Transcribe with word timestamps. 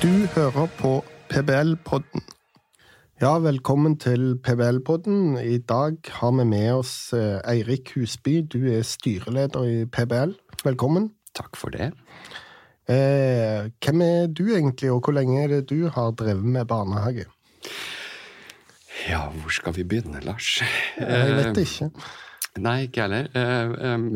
Du 0.00 0.26
hører 0.32 0.68
på 0.78 0.90
PBL-podden. 1.28 2.22
Ja, 3.20 3.34
velkommen 3.38 3.98
til 4.00 4.38
PBL-podden. 4.40 5.36
I 5.36 5.58
dag 5.58 5.98
har 6.08 6.30
vi 6.38 6.46
med 6.48 6.68
oss 6.72 6.92
eh, 7.12 7.36
Eirik 7.44 7.92
Husby. 7.92 8.38
Du 8.40 8.64
er 8.72 8.80
styreleder 8.80 9.66
i 9.68 9.84
PBL. 9.84 10.32
Velkommen. 10.64 11.10
Takk 11.36 11.60
for 11.60 11.76
det. 11.76 11.90
Eh, 12.88 13.68
hvem 13.84 14.06
er 14.06 14.32
du 14.32 14.46
egentlig, 14.46 14.88
og 14.88 15.04
hvor 15.04 15.18
lenge 15.18 15.42
er 15.42 15.52
det 15.52 15.60
du 15.68 15.90
har 15.92 16.16
drevet 16.16 16.48
med 16.48 16.64
barnehage? 16.64 17.28
Ja, 19.04 19.26
hvor 19.28 19.52
skal 19.52 19.76
vi 19.76 19.84
begynne, 19.84 20.24
Lars? 20.24 20.62
Jeg 20.96 21.36
vet 21.36 21.60
ikke. 21.66 21.90
Nei, 22.58 22.86
ikke 22.88 23.04
jeg 23.04 23.06
heller. 23.06 23.28
Eh, 23.38 23.74
em, 23.92 24.06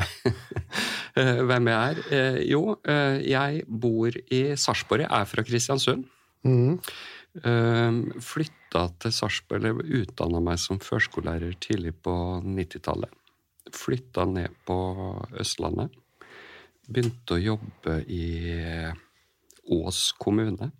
eh, 1.21 1.43
Hvem 1.47 1.69
jeg 1.71 1.91
er? 1.91 2.01
Eh, 2.11 2.39
Jo, 2.51 2.63
eh, 2.83 3.21
jeg 3.31 3.65
bor 3.69 4.11
i 4.11 4.43
Sarpsborg. 4.59 5.05
Jeg 5.07 5.21
er 5.21 5.29
fra 5.31 5.45
Kristiansund. 5.47 6.09
Um, 6.45 8.01
Flytta 8.23 8.85
til 9.03 9.15
Sarpsborg, 9.15 9.63
eller 9.63 10.03
utdanna 10.03 10.43
meg 10.45 10.59
som 10.63 10.79
førskolelærer 10.83 11.57
tidlig 11.63 11.95
på 12.05 12.15
90-tallet. 12.45 13.11
Flytta 13.75 14.27
ned 14.31 14.55
på 14.69 14.77
Østlandet. 15.41 15.95
Begynte 16.85 17.39
å 17.39 17.43
jobbe 17.43 18.01
i 18.13 18.27
Ås 19.73 20.11
kommune. 20.21 20.71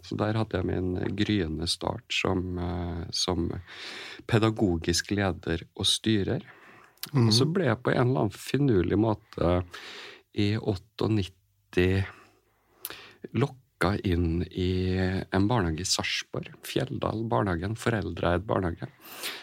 Så 0.00 0.16
der 0.16 0.38
hadde 0.38 0.56
jeg 0.56 0.66
min 0.70 0.94
gryende 1.18 1.66
start 1.68 2.06
som, 2.14 2.56
eh, 2.58 3.02
som 3.12 3.50
pedagogisk 4.26 5.10
leder 5.12 5.66
og 5.76 5.86
styrer. 5.86 6.40
Og 7.10 7.32
så 7.34 7.46
ble 7.48 7.70
jeg 7.70 7.80
på 7.82 7.92
en 7.94 8.10
eller 8.10 8.26
annen 8.26 8.36
finurlig 8.36 8.98
måte 9.00 9.60
i 10.36 10.52
98 10.58 11.86
lokka 13.40 13.94
inn 14.04 14.42
i 14.44 14.98
en 15.00 15.48
barnehage 15.48 15.82
i 15.82 15.88
Sarpsborg. 15.88 16.52
Fjelldal 16.66 17.24
barnehage, 17.30 17.64
en 17.70 17.78
foreldreeid 17.80 18.44
barnehage. 18.48 18.90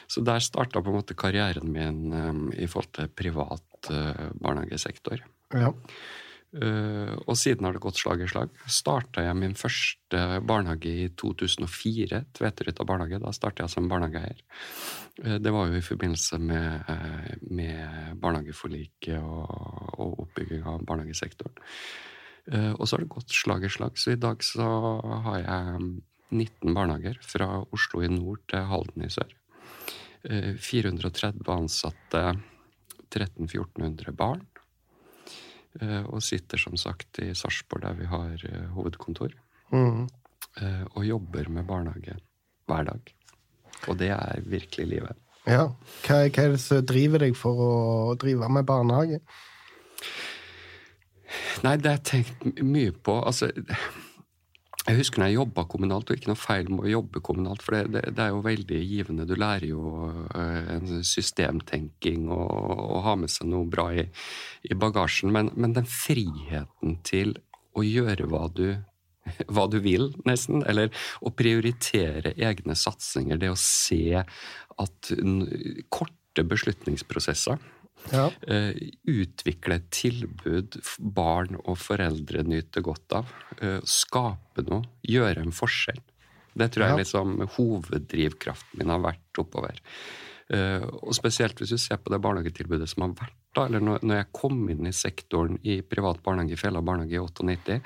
Så 0.08 0.22
der 0.26 0.44
starta 0.44 0.84
på 0.84 0.94
en 0.94 1.00
måte 1.00 1.18
karrieren 1.18 1.73
min 1.73 2.14
um, 2.14 2.46
i 2.54 2.70
forhold 2.70 2.94
til 3.00 3.12
privat 3.18 3.92
uh, 3.92 4.30
barnehagesektor. 4.38 5.26
Ja. 5.58 5.74
Uh, 6.56 7.12
og 7.28 7.36
siden 7.36 7.67
har 7.67 7.76
det 7.76 7.84
gått 7.84 8.00
slag 8.00 8.22
i 8.23 8.30
slag. 8.31 8.53
Starta 8.72 9.26
jeg 9.26 9.36
min 9.36 9.56
første 9.59 10.22
barnehage 10.48 10.94
i 11.03 11.08
2004, 11.20 12.22
Tveterhytta 12.40 12.88
barnehage. 12.88 13.20
Da 13.23 13.34
starta 13.36 13.66
jeg 13.66 13.73
som 13.73 13.90
barnehageeier. 13.92 14.40
Uh, 15.20 15.38
det 15.44 15.53
var 15.53 15.68
jo 15.68 15.78
i 15.78 15.86
forbindelse 15.86 16.40
med, 16.40 16.88
uh, 16.88 17.31
med 17.52 18.20
barnehageforliket 18.23 19.20
og, 19.20 19.98
og 20.00 20.22
oppbygging 20.28 20.64
av 20.64 20.86
barnehagesektoren. 20.88 21.66
Og 22.48 22.86
så 22.88 22.95
har 22.95 23.02
det 23.03 23.12
gått 23.12 23.34
slag 23.36 23.66
i 23.68 23.70
slag, 23.73 23.98
så 24.00 24.14
i 24.14 24.20
dag 24.23 24.40
så 24.45 24.64
har 25.25 25.42
jeg 25.42 25.81
19 26.31 26.72
barnehager 26.72 27.18
fra 27.20 27.50
Oslo 27.75 28.00
i 28.03 28.08
nord 28.08 28.40
til 28.48 28.64
Halden 28.70 29.03
i 29.03 29.09
sør. 29.12 29.34
Uh, 30.23 30.56
430 30.56 31.44
ansatte, 31.52 32.23
1300-1400 33.12 34.16
barn. 34.16 34.48
Eh, 35.81 36.03
og 36.09 36.23
sitter 36.25 36.58
som 36.58 36.78
sagt 36.80 37.20
i 37.22 37.33
Sarpsborg, 37.38 37.83
der 37.86 37.94
vi 38.00 38.06
har 38.09 38.45
eh, 38.50 38.64
hovedkontor. 38.73 39.33
Mhm. 39.72 40.08
eh, 40.61 40.84
Og 40.95 41.06
jobber 41.06 41.50
med 41.50 41.67
barnehage 41.67 42.16
hver 42.67 42.84
dag. 42.88 43.14
Og 43.88 43.97
det 44.00 44.09
er 44.09 44.42
virkelig 44.42 44.88
livet. 44.88 45.17
ja. 45.45 45.67
Hva, 46.08 46.23
hva 46.30 46.44
er 46.47 46.56
det 46.56 46.59
som 46.64 46.86
driver 46.86 47.19
deg 47.19 47.36
for 47.38 47.61
å 47.61 48.16
drive 48.19 48.50
med 48.50 48.66
barnehage? 48.66 49.19
Nei, 51.64 51.75
det 51.78 51.89
har 51.91 51.97
jeg 51.97 52.03
tenkt 52.09 52.62
mye 52.64 52.91
på. 52.91 53.16
Altså, 53.25 53.50
jeg 54.88 55.02
husker 55.02 55.20
når 55.20 55.30
jeg 55.30 55.38
jobba 55.42 55.64
kommunalt, 55.68 56.09
og 56.09 56.18
ikke 56.18 56.30
noe 56.31 56.40
feil 56.40 56.70
med 56.72 56.86
å 56.86 56.92
jobbe 56.92 57.22
kommunalt, 57.25 57.64
for 57.66 57.75
det, 57.75 57.92
det, 57.92 58.03
det 58.16 58.24
er 58.24 58.31
jo 58.31 58.44
veldig 58.46 58.78
givende. 58.88 59.25
Du 59.28 59.34
lærer 59.36 59.68
jo 59.68 59.81
eh, 60.31 60.70
en 60.78 61.02
systemtenking 61.03 62.30
og, 62.31 62.46
og 62.86 63.02
har 63.03 63.18
med 63.20 63.34
seg 63.34 63.50
noe 63.52 63.68
bra 63.68 63.90
i, 63.92 64.06
i 64.64 64.78
bagasjen. 64.80 65.34
Men, 65.36 65.52
men 65.59 65.76
den 65.76 65.90
friheten 65.92 66.96
til 67.08 67.36
å 67.76 67.84
gjøre 67.84 68.30
hva 68.31 68.46
du, 68.47 68.70
hva 69.53 69.68
du 69.72 69.81
vil, 69.84 70.14
nesten, 70.30 70.64
eller 70.64 70.94
å 71.20 71.36
prioritere 71.36 72.38
egne 72.40 72.78
satsinger, 72.80 73.44
det 73.44 73.52
å 73.52 73.59
se 73.59 74.24
at 74.24 75.12
korte 75.92 76.47
beslutningsprosesser 76.47 77.59
Ja. 78.12 78.30
eh, 78.47 78.74
utvikle 79.06 79.75
et 79.81 79.90
tilbud 79.91 80.78
barn 81.00 81.58
og 81.66 81.78
foreldre 81.78 82.44
nyter 82.47 82.81
godt 82.85 83.12
av. 83.19 83.34
Eh, 83.62 83.80
skape 83.84 84.63
noe, 84.69 84.84
gjøre 85.03 85.41
en 85.44 85.52
forskjell. 85.52 86.00
Det 86.58 86.72
tror 86.72 86.85
jeg 86.88 86.91
Ja. 86.96 86.97
liksom 87.03 87.47
hoveddrivkraften 87.58 88.78
min 88.80 88.90
har 88.90 89.00
vært 89.00 89.38
oppover. 89.41 89.75
Eh, 90.50 90.80
og 91.03 91.12
spesielt 91.13 91.58
hvis 91.59 91.69
du 91.69 91.78
ser 91.78 91.97
på 91.97 92.09
det 92.09 92.22
barnehagetilbudet 92.24 92.88
som 92.88 93.03
har 93.03 93.09
vært 93.25 93.34
da, 93.53 93.66
eller 93.66 93.81
når, 93.81 94.00
når 94.03 94.16
jeg 94.22 94.31
kom 94.34 94.69
inn 94.69 94.85
i 94.88 94.91
sektoren 94.94 95.58
i 95.66 95.81
privat 95.81 96.22
barnehage, 96.24 96.53
i 96.53 96.56
Fella 96.62 96.79
barnehage 96.81 97.18
i 97.18 97.19
98, 97.19 97.81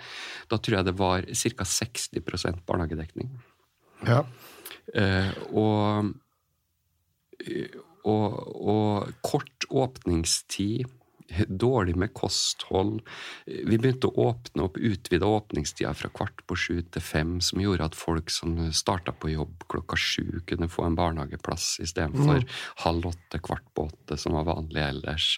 da 0.49 0.57
tror 0.57 0.75
jeg 0.77 0.85
det 0.85 0.93
var 0.99 1.21
ca. 1.23 1.63
60% 1.63 2.61
barnehagedekning. 2.67 3.29
ja. 4.05 4.23
Eh, 4.93 5.31
og, 5.53 6.13
og, 8.03 8.37
og 8.67 9.11
kort 9.23 9.67
åpningstid, 9.69 10.85
dårlig 11.47 11.95
med 11.95 12.13
kosthold. 12.13 13.01
Vi 13.45 13.77
begynte 13.77 14.09
å 14.09 14.27
åpne 14.31 14.65
opp, 14.67 14.77
utvide 14.77 15.27
åpningstida 15.27 15.93
fra 15.97 16.11
kvart 16.13 16.43
på 16.47 16.57
sju 16.59 16.81
til 16.81 17.03
fem, 17.03 17.37
som 17.43 17.61
gjorde 17.61 17.89
at 17.91 17.97
folk 17.97 18.31
som 18.33 18.57
starta 18.75 19.13
på 19.15 19.33
jobb 19.33 19.65
klokka 19.71 19.97
sju, 19.99 20.41
kunne 20.47 20.69
få 20.71 20.85
en 20.87 20.97
barnehageplass 20.99 21.79
istedenfor 21.83 22.41
mm. 22.41 22.49
halv 22.85 23.11
åtte, 23.11 23.41
kvart 23.43 23.67
på 23.75 23.87
åtte, 23.89 24.17
som 24.17 24.35
var 24.37 24.49
vanlig 24.49 24.83
ellers. 24.83 25.29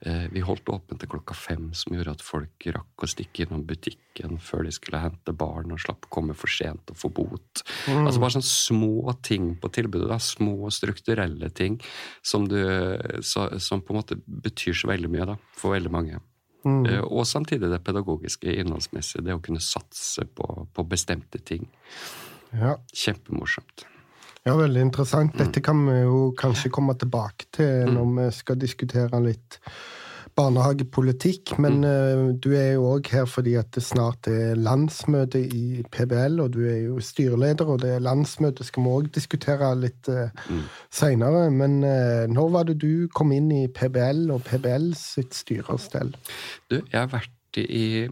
Eh, 0.00 0.28
Vi 0.32 0.44
holdt 0.44 0.68
åpent 0.72 1.00
til 1.02 1.10
klokka 1.12 1.36
fem, 1.36 1.70
som 1.76 1.96
gjorde 1.96 2.16
at 2.16 2.24
folk 2.24 2.68
rakk 2.72 3.04
å 3.04 3.10
stikke 3.10 3.46
innom 3.46 3.66
butikken 3.68 4.38
før 4.42 4.66
de 4.66 4.74
skulle 4.74 5.00
hente 5.02 5.34
barn, 5.36 5.72
og 5.72 5.80
slapp 5.82 6.08
å 6.08 6.12
komme 6.12 6.36
for 6.38 6.52
sent 6.52 6.92
og 6.92 6.98
få 6.98 7.12
bot. 7.12 7.64
Altså 7.88 8.20
bare 8.22 8.36
sånne 8.36 8.48
små 8.48 9.14
ting 9.24 9.52
på 9.60 9.70
tilbudet, 9.72 10.08
da. 10.10 10.18
små 10.22 10.70
strukturelle 10.72 11.50
ting 11.54 11.78
som, 12.22 12.46
du, 12.48 12.58
så, 13.24 13.48
som 13.62 13.82
på 13.82 13.94
en 13.94 14.00
måte 14.00 14.18
betyr 14.26 14.76
så 14.76 14.90
veldig 14.90 15.10
mye 15.12 15.28
da, 15.32 15.38
for 15.56 15.74
veldig 15.76 15.92
mange. 15.92 16.20
Mm. 16.64 16.84
Eh, 16.86 17.00
Og 17.02 17.26
samtidig 17.26 17.70
det 17.70 17.82
pedagogiske 17.84 18.52
innholdsmessige, 18.62 19.24
det 19.26 19.34
å 19.34 19.42
kunne 19.42 19.62
satse 19.62 20.24
på, 20.24 20.68
på 20.72 20.84
bestemte 20.88 21.38
ting. 21.38 21.68
ja. 22.52 22.76
Kjempemorsomt. 22.92 23.86
Ja, 24.44 24.56
veldig 24.58 24.80
interessant. 24.80 25.36
Dette 25.38 25.60
kan 25.62 25.84
vi 25.86 26.00
jo 26.00 26.32
kanskje 26.38 26.70
komme 26.74 26.96
tilbake 26.98 27.46
til 27.54 27.92
når 27.94 28.08
vi 28.16 28.24
skal 28.34 28.58
diskutere 28.58 29.20
litt 29.22 29.60
barnehagepolitikk. 30.38 31.54
Men 31.62 31.80
mm. 31.82 32.28
du 32.42 32.50
er 32.56 32.74
jo 32.76 32.86
òg 32.94 33.10
her 33.12 33.26
fordi 33.30 33.56
at 33.60 33.72
det 33.76 33.84
snart 33.86 34.28
er 34.30 34.58
landsmøte 34.58 35.42
i 35.42 35.82
PBL, 35.92 36.40
og 36.44 36.54
du 36.56 36.62
er 36.68 36.80
jo 36.86 37.00
styreleder, 37.02 37.74
og 37.74 37.82
det 37.84 37.94
er 37.96 38.04
landsmøte 38.04 38.66
skal 38.66 38.86
vi 38.86 38.94
òg 38.96 39.12
diskutere 39.14 39.72
litt 39.78 40.08
mm. 40.08 40.64
seinere. 40.92 41.46
Men 41.54 41.82
eh, 41.86 42.24
når 42.30 42.54
var 42.56 42.70
det 42.70 42.80
du 42.82 43.08
kom 43.14 43.34
inn 43.36 43.50
i 43.54 43.66
PBL 43.68 44.28
og 44.34 44.44
PBL 44.48 44.92
sitt 44.98 45.36
styrestell? 45.36 46.14
Du, 46.70 46.80
jeg 46.80 46.98
har 46.98 47.12
vært 47.12 47.38
i, 47.60 48.08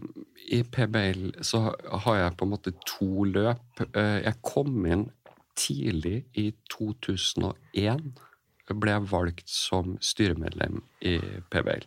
i 0.53 0.61
PBL, 0.63 1.31
så 1.41 1.71
har 2.05 2.17
jeg 2.19 2.35
på 2.37 2.45
en 2.45 2.53
måte 2.53 2.73
to 2.85 3.25
løp. 3.25 3.85
Eh, 3.95 4.19
Jeg 4.25 4.37
kom 4.45 4.85
inn 4.85 5.07
tidlig 5.57 6.23
i 6.37 6.51
2001. 6.71 8.11
Ble 8.73 8.91
jeg 8.91 9.07
valgt 9.11 9.47
som 9.49 9.97
styremedlem 10.01 10.81
i 11.01 11.17
PBL. 11.49 11.85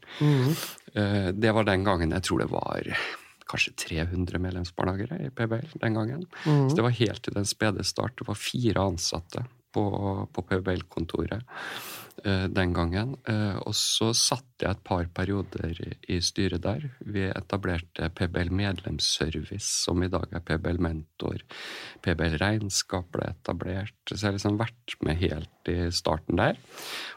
Eh, 0.95 1.33
Det 1.33 1.53
var 1.55 1.65
den 1.65 1.85
gangen 1.85 2.11
jeg 2.11 2.23
tror 2.23 2.39
det 2.45 2.51
var 2.51 2.83
kanskje 3.47 3.75
300 3.77 4.39
medlemsbarnehager 4.41 5.27
i 5.27 5.31
PBL 5.31 5.79
den 5.81 5.95
gangen. 5.95 6.27
Så 6.71 6.75
det 6.77 6.83
var 6.83 6.91
helt 6.91 7.23
til 7.23 7.35
den 7.35 7.45
spede 7.45 7.85
start. 7.85 8.17
Det 8.17 8.27
var 8.27 8.35
fire 8.35 8.81
ansatte 8.81 9.45
på, 9.75 10.29
på 10.33 10.43
PBL-kontoret 10.49 11.43
den 12.25 12.73
gangen. 12.77 13.17
Eh, 13.29 13.57
og 13.67 13.75
så 13.77 14.13
satt 14.17 14.63
jeg 14.63 14.71
et 14.71 14.83
par 14.87 15.09
perioder 15.17 15.81
i 16.09 16.19
styret 16.25 16.63
der. 16.65 16.87
Vi 17.05 17.27
etablerte 17.27 18.09
PBL 18.17 18.53
Medlemsservice, 18.55 19.67
som 19.85 20.03
i 20.05 20.11
dag 20.13 20.31
er 20.33 20.45
PBL 20.47 20.81
Mentor. 20.83 21.43
PBL 22.05 22.39
Regnskap 22.41 23.11
ble 23.15 23.29
etablert. 23.33 23.97
Så 24.09 24.19
jeg 24.19 24.29
har 24.29 24.37
liksom 24.39 24.61
vært 24.61 24.97
med 25.05 25.19
helt 25.21 25.71
i 25.71 25.77
starten 25.95 26.39
der. 26.39 26.59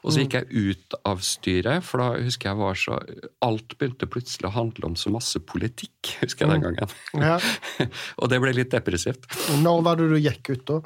Og 0.03 0.13
så 0.13 0.23
gikk 0.23 0.37
jeg 0.39 0.67
ut 0.71 0.97
av 1.07 1.21
styret, 1.25 1.85
for 1.85 2.03
da 2.03 2.09
husker 2.23 2.51
jeg 2.51 2.61
var 2.61 2.79
så 2.79 2.99
Alt 3.45 3.75
begynte 3.77 4.07
plutselig 4.09 4.49
å 4.49 4.55
handle 4.55 4.89
om 4.89 4.95
så 4.99 5.11
masse 5.13 5.39
politikk, 5.45 6.13
husker 6.23 6.47
jeg 6.47 6.55
den 6.55 6.65
gangen. 6.65 6.97
Ja. 7.21 7.37
og 8.19 8.31
det 8.31 8.41
ble 8.43 8.55
litt 8.55 8.73
depressivt. 8.73 9.29
Når 9.61 9.85
var 9.85 10.01
det 10.01 10.09
du 10.11 10.17
gikk 10.19 10.51
ut, 10.55 10.65
da? 10.67 10.81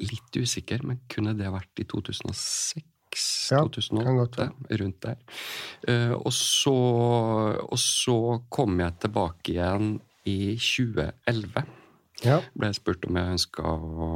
Litt 0.00 0.38
usikker, 0.38 0.86
men 0.86 1.02
kunne 1.10 1.34
det 1.36 1.50
vært 1.52 1.82
i 1.82 1.88
2006? 1.90 2.86
Ja, 3.10 3.64
2008, 3.66 4.36
kan 4.36 4.78
rundt 4.82 5.02
der. 5.02 5.18
Eh, 5.88 6.12
og, 6.14 6.32
så, 6.36 6.76
og 7.64 7.78
så 7.82 8.16
kom 8.52 8.78
jeg 8.80 9.00
tilbake 9.02 9.56
igjen 9.56 9.98
i 10.28 10.54
2011. 10.54 11.66
Ja. 12.20 12.36
ble 12.52 12.68
jeg 12.68 12.76
spurt 12.76 13.06
om 13.08 13.16
jeg 13.16 13.34
ønska 13.34 13.64
å 13.64 14.08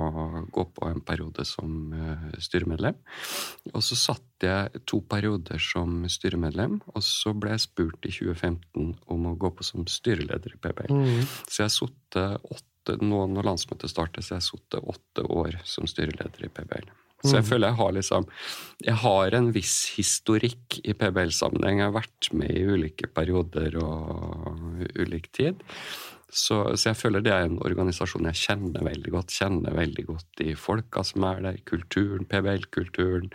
gå 0.52 0.64
på 0.76 0.88
en 0.90 1.00
periode 1.06 1.46
som 1.48 1.94
eh, 1.96 2.26
styremedlem. 2.42 2.98
Og 3.72 3.84
så 3.84 3.96
satt 3.96 4.44
jeg 4.44 4.82
to 4.90 5.00
perioder 5.08 5.62
som 5.62 6.02
styremedlem, 6.10 6.80
og 6.92 7.04
så 7.06 7.32
ble 7.36 7.54
jeg 7.54 7.64
spurt 7.64 8.04
i 8.04 8.12
2015 8.12 8.92
om 9.08 9.30
å 9.30 9.36
gå 9.40 9.50
på 9.56 9.66
som 9.66 9.88
styreleder 9.88 10.56
i 10.56 10.60
PBL. 10.60 10.92
Mm. 10.92 11.24
Så 11.48 11.62
jeg 11.62 11.70
har 11.70 11.76
sittet 11.78 12.50
åtte 12.58 12.98
nå 13.00 13.22
når 13.32 13.48
landsmøtet 13.48 13.88
starter, 13.88 14.20
så 14.20 14.36
jeg 14.36 14.42
har 14.42 14.48
sittet 14.50 14.92
åtte 14.94 15.24
år 15.32 15.56
som 15.64 15.88
styreleder 15.88 16.44
i 16.44 16.52
PBL. 16.52 16.92
Så 17.24 17.38
jeg 17.38 17.46
føler 17.48 17.70
jeg 17.70 17.78
har 17.80 17.92
liksom 17.96 18.26
Jeg 18.84 18.96
har 19.00 19.36
en 19.38 19.52
viss 19.54 19.76
historikk 19.96 20.80
i 20.84 20.92
PBL-sammenheng. 20.98 21.80
Jeg 21.80 21.88
har 21.88 21.94
vært 21.94 22.32
med 22.36 22.50
i 22.52 22.64
ulike 22.68 23.08
perioder 23.14 23.78
og 23.80 24.82
ulik 24.98 25.30
tid. 25.32 25.62
Så, 26.34 26.56
så 26.74 26.90
jeg 26.90 26.98
føler 26.98 27.22
det 27.22 27.30
er 27.30 27.46
en 27.46 27.60
organisasjon 27.62 28.26
jeg 28.32 28.40
kjenner 28.40 28.82
veldig 28.84 29.12
godt. 29.14 29.34
Kjenner 29.38 29.76
veldig 29.76 30.04
godt 30.08 30.26
de 30.40 30.54
folka 30.58 31.04
som 31.06 31.26
er 31.30 31.44
der, 31.44 31.60
kulturen, 31.68 32.26
PBL-kulturen, 32.26 33.30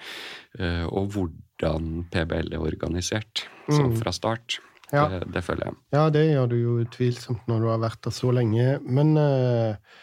eh, 0.60 0.84
og 0.84 1.14
hvordan 1.16 2.10
PBL 2.12 2.58
er 2.58 2.66
organisert 2.66 3.46
sånn 3.70 3.96
fra 4.02 4.12
start. 4.16 4.60
Ja. 4.92 5.06
Det, 5.14 5.22
det 5.32 5.46
føler 5.46 5.70
jeg. 5.70 5.80
Ja, 5.96 6.04
det 6.12 6.26
gjør 6.28 6.52
du 6.52 6.58
jo 6.60 6.76
utvilsomt 6.84 7.48
når 7.50 7.64
du 7.64 7.72
har 7.72 7.82
vært 7.86 8.04
der 8.04 8.16
så 8.16 8.34
lenge. 8.36 8.80
Men 8.84 9.16
eh, 9.22 10.00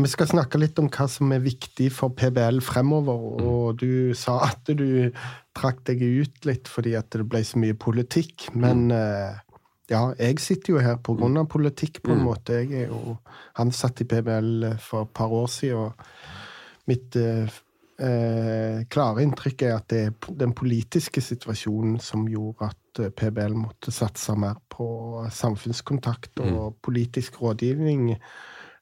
vi 0.00 0.08
skal 0.08 0.30
snakke 0.30 0.60
litt 0.60 0.78
om 0.80 0.88
hva 0.92 1.06
som 1.10 1.32
er 1.34 1.42
viktig 1.44 1.90
for 1.92 2.14
PBL 2.16 2.62
fremover. 2.64 3.24
Og 3.44 3.80
du 3.82 4.12
sa 4.16 4.38
at 4.48 4.68
du 4.68 5.12
trakk 5.56 5.82
deg 5.88 6.02
ut 6.02 6.48
litt 6.48 6.70
fordi 6.70 6.94
at 6.98 7.10
det 7.12 7.26
ble 7.28 7.42
så 7.44 7.60
mye 7.60 7.76
politikk. 7.76 8.48
Men 8.56 8.88
eh, 8.94 9.40
ja, 9.92 10.06
jeg 10.16 10.40
sitter 10.40 10.76
jo 10.76 10.84
her 10.84 10.96
på 11.04 11.16
grunn 11.18 11.36
av 11.40 11.50
politikk, 11.52 12.00
på 12.06 12.14
en 12.14 12.24
måte. 12.24 12.62
Jeg 12.62 12.86
er 12.86 12.94
jo 12.94 13.18
ansatt 13.60 14.00
i 14.04 14.08
PBL 14.08 14.72
for 14.80 15.06
et 15.06 15.12
par 15.16 15.34
år 15.34 15.50
siden. 15.52 15.90
og 15.90 16.88
Mitt 16.88 17.18
eh, 17.20 17.60
eh, 18.02 18.78
klare 18.90 19.26
inntrykk 19.26 19.66
er 19.66 19.74
at 19.76 19.90
det 19.92 20.00
er 20.06 20.38
den 20.40 20.54
politiske 20.56 21.22
situasjonen 21.22 22.00
som 22.02 22.24
gjorde 22.30 22.70
at 22.72 23.02
eh, 23.04 23.12
PBL 23.12 23.58
måtte 23.58 23.94
satse 23.94 24.34
mer 24.38 24.56
på 24.72 24.86
samfunnskontakt 25.30 26.40
og 26.46 26.80
politisk 26.82 27.42
rådgivning. 27.42 28.16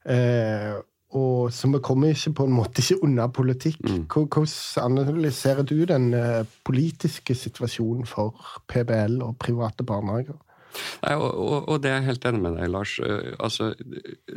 Eh, 0.07 0.79
og 1.11 1.51
Så 1.53 1.69
vi 1.73 1.81
kommer 1.83 2.13
ikke 2.15 2.33
på 2.39 2.45
en 2.47 2.55
måte 2.55 2.83
ikke 2.83 3.03
unna 3.03 3.27
politikk. 3.29 3.81
Mm. 3.83 4.05
Hvordan 4.07 4.99
analyserer 5.01 5.67
du 5.67 5.83
den 5.85 6.13
eh, 6.15 6.45
politiske 6.65 7.35
situasjonen 7.35 8.07
for 8.07 8.39
PBL 8.71 9.19
og 9.27 9.35
private 9.43 9.87
barnehager? 9.87 10.39
Nei, 11.03 11.17
og, 11.17 11.33
og, 11.35 11.69
og 11.69 11.81
det 11.83 11.91
er 11.91 11.97
jeg 11.99 12.07
helt 12.13 12.27
enig 12.31 12.43
med 12.45 12.57
deg, 12.61 12.71
Lars. 12.71 12.93
Eh, 13.03 13.33
Altså, 13.41 13.73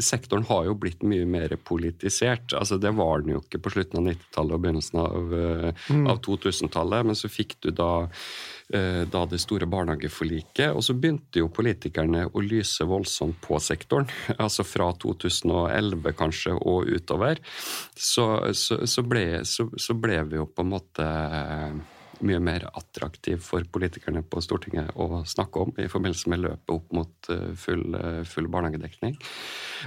sektoren 0.01 0.47
har 0.49 0.65
jo 0.65 0.73
blitt 0.79 1.05
mye 1.05 1.27
mer 1.29 1.53
politisert. 1.61 2.55
Altså, 2.57 2.79
det 2.81 2.95
var 2.97 3.21
den 3.21 3.35
jo 3.35 3.43
ikke 3.43 3.61
på 3.61 3.75
slutten 3.75 4.01
av 4.01 4.09
90-tallet 4.09 4.57
og 4.57 4.65
begynnelsen 4.65 5.03
av, 5.03 5.37
mm. 5.93 6.07
av 6.09 6.23
2000-tallet. 6.25 7.09
Men 7.11 7.19
så 7.19 7.29
fikk 7.29 7.59
du 7.61 7.69
da, 7.69 7.91
eh, 8.07 8.33
da 8.69 9.23
det 9.29 9.39
store 9.43 9.67
barnehageforliket, 9.69 10.71
og 10.73 10.81
så 10.85 10.95
begynte 10.97 11.41
jo 11.41 11.49
politikerne 11.53 12.23
å 12.31 12.43
lyse 12.43 12.85
voldsomt 12.87 13.39
på 13.43 13.59
sektoren. 13.61 14.07
Altså 14.43 14.65
fra 14.65 14.89
2011 14.99 16.13
kanskje 16.17 16.55
og 16.57 16.89
utover. 16.89 17.39
Så, 17.95 18.25
så, 18.57 18.79
så, 18.89 19.03
ble, 19.05 19.43
så, 19.45 19.95
ble 19.99 20.19
vi 20.29 20.39
jo 20.39 20.47
på 20.49 20.65
en 20.65 20.71
måte 20.73 21.07
mye 22.21 22.39
mer 22.43 22.65
attraktiv 22.73 23.41
for 23.43 23.65
politikerne 23.73 24.23
på 24.27 24.41
Stortinget 24.43 24.93
å 24.99 25.23
snakke 25.27 25.65
om 25.65 25.73
i 25.81 25.87
forbindelse 25.91 26.31
med 26.31 26.43
løpet 26.43 26.73
opp 26.75 26.93
mot 26.95 27.29
eh, 27.33 27.51
full, 27.59 27.83
eh, 27.97 28.21
full 28.29 28.49
barnehagedekning. 28.53 29.17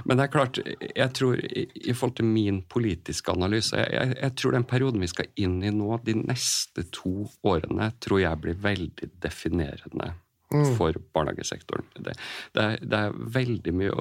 Men 0.05 0.19
det 0.19 0.27
er 0.27 0.33
klart, 0.33 0.59
jeg 0.61 1.09
tror 1.17 1.39
i, 1.41 1.93
forhold 1.93 2.17
til 2.19 2.29
min 2.29 2.61
politiske 2.69 3.33
analyse 3.33 3.79
jeg, 3.79 4.13
jeg 4.13 4.35
tror 4.37 4.53
den 4.53 4.67
perioden 4.69 5.01
vi 5.01 5.09
skal 5.11 5.31
inn 5.39 5.59
i 5.65 5.73
nå, 5.73 5.89
de 6.05 6.17
neste 6.19 6.85
to 6.93 7.27
årene, 7.47 7.91
tror 8.03 8.21
jeg 8.21 8.43
blir 8.43 8.63
veldig 8.67 9.11
definerende. 9.23 10.13
For 10.47 10.95
barnehagesektoren. 11.11 11.87
Det, 11.97 12.13
det, 12.55 12.63
er, 12.63 12.77
det 12.79 12.99
er 12.99 13.15
veldig 13.35 13.73
mye, 13.75 13.91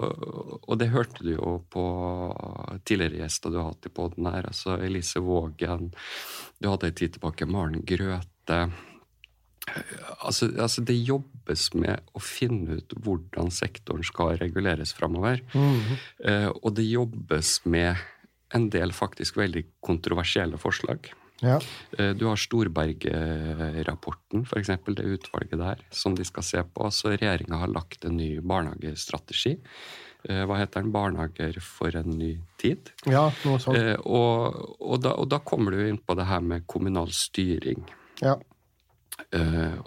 og, 0.61 0.77
det 0.79 0.93
hørte 0.93 1.27
du 1.27 1.33
jo 1.33 1.57
på 1.75 1.85
tidligere 2.87 3.25
gjester 3.25 3.51
du 3.51 3.59
har 3.59 3.73
hatt 3.73 3.89
i 3.89 3.95
poden 3.97 4.29
her. 4.31 4.47
altså 4.47 4.77
Elise 4.79 5.23
Vågen, 5.27 5.91
du 6.63 6.69
hadde 6.71 6.93
en 6.93 7.01
tid 7.03 7.17
tilbake 7.17 7.49
Maren 7.51 7.83
Grøthe. 7.87 8.61
Altså, 10.23 10.53
altså, 10.55 10.85
det 10.87 10.95
jobbes 10.95 11.73
med 11.75 12.07
å 12.15 12.23
finne 12.23 12.79
ut 12.79 12.95
hvordan 13.03 13.51
sektoren 13.51 14.07
skal 14.07 14.37
reguleres 14.39 14.95
framover. 14.95 15.43
Eh, 16.23 16.51
og 16.63 16.77
det 16.79 16.87
jobbes 16.87 17.59
med 17.67 17.99
en 18.55 18.69
del 18.71 18.95
faktisk 18.95 19.41
veldig 19.41 19.65
kontroversielle 19.85 20.59
forslag. 20.63 21.11
Ja. 21.43 21.61
Eh, 21.99 22.15
Du 22.17 22.25
har 22.27 22.37
Storberget-rapporten, 22.37 24.43
f.eks. 24.47 24.67
det 24.97 25.05
utvalget 25.05 25.59
der, 25.61 25.77
som 25.91 26.15
de 26.17 26.25
skal 26.25 26.43
se 26.43 26.63
på. 26.65 26.91
Så 26.91 27.09
regjeringa 27.17 27.57
har 27.61 27.69
lagt 27.69 28.05
en 28.05 28.17
ny 28.17 28.41
barnehagestrategi. 28.41 29.59
Eh, 30.29 30.45
Hva 30.47 30.57
heter 30.59 30.83
den? 30.83 30.93
'Barnehager 30.93 31.61
for 31.61 31.97
en 31.97 32.11
ny 32.19 32.41
tid'. 32.59 32.91
ja, 33.07 33.31
noe 33.45 33.59
sånt. 33.59 33.77
Eh, 33.77 33.97
Og, 34.05 34.77
og, 34.81 35.01
da, 35.03 35.11
og 35.15 35.29
da 35.29 35.39
kommer 35.39 35.71
du 35.73 35.89
inn 35.89 35.99
på 35.99 36.15
det 36.17 36.27
her 36.27 36.41
med 36.41 36.67
kommunal 36.67 37.09
styring. 37.13 37.85
Ja. 38.23 38.37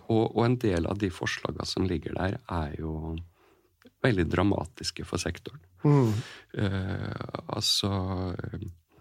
Og, 0.10 0.36
og 0.36 0.45
en 0.45 0.56
del 0.57 0.86
av 0.88 0.98
de 0.98 1.10
forslagene 1.10 1.66
som 1.66 1.86
ligger 1.88 2.13
der, 2.13 2.38
er 2.50 2.75
jo 2.80 3.16
veldig 4.04 4.25
dramatiske 4.30 5.06
for 5.06 5.18
sektoren. 5.18 5.60
Mm. 5.84 6.13
Altså 7.48 7.90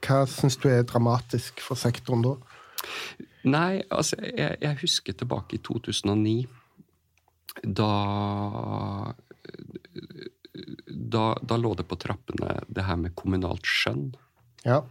Hva 0.04 0.22
syns 0.30 0.58
du 0.60 0.68
er 0.70 0.86
dramatisk 0.88 1.62
for 1.64 1.78
sektoren 1.78 2.24
da? 2.24 2.34
Nei, 3.48 3.82
altså, 3.90 4.18
jeg, 4.22 4.58
jeg 4.62 4.80
husker 4.82 5.16
tilbake 5.18 5.58
i 5.58 5.62
2009. 5.64 6.36
Da 7.64 7.92
da, 10.88 11.38
da 11.42 11.56
lå 11.56 11.74
det 11.74 11.86
på 11.88 11.96
trappene 12.00 12.60
det 12.68 12.84
her 12.86 12.98
med 13.00 13.14
kommunalt 13.18 13.66
skjønn. 13.68 14.10
Ja. 14.66 14.82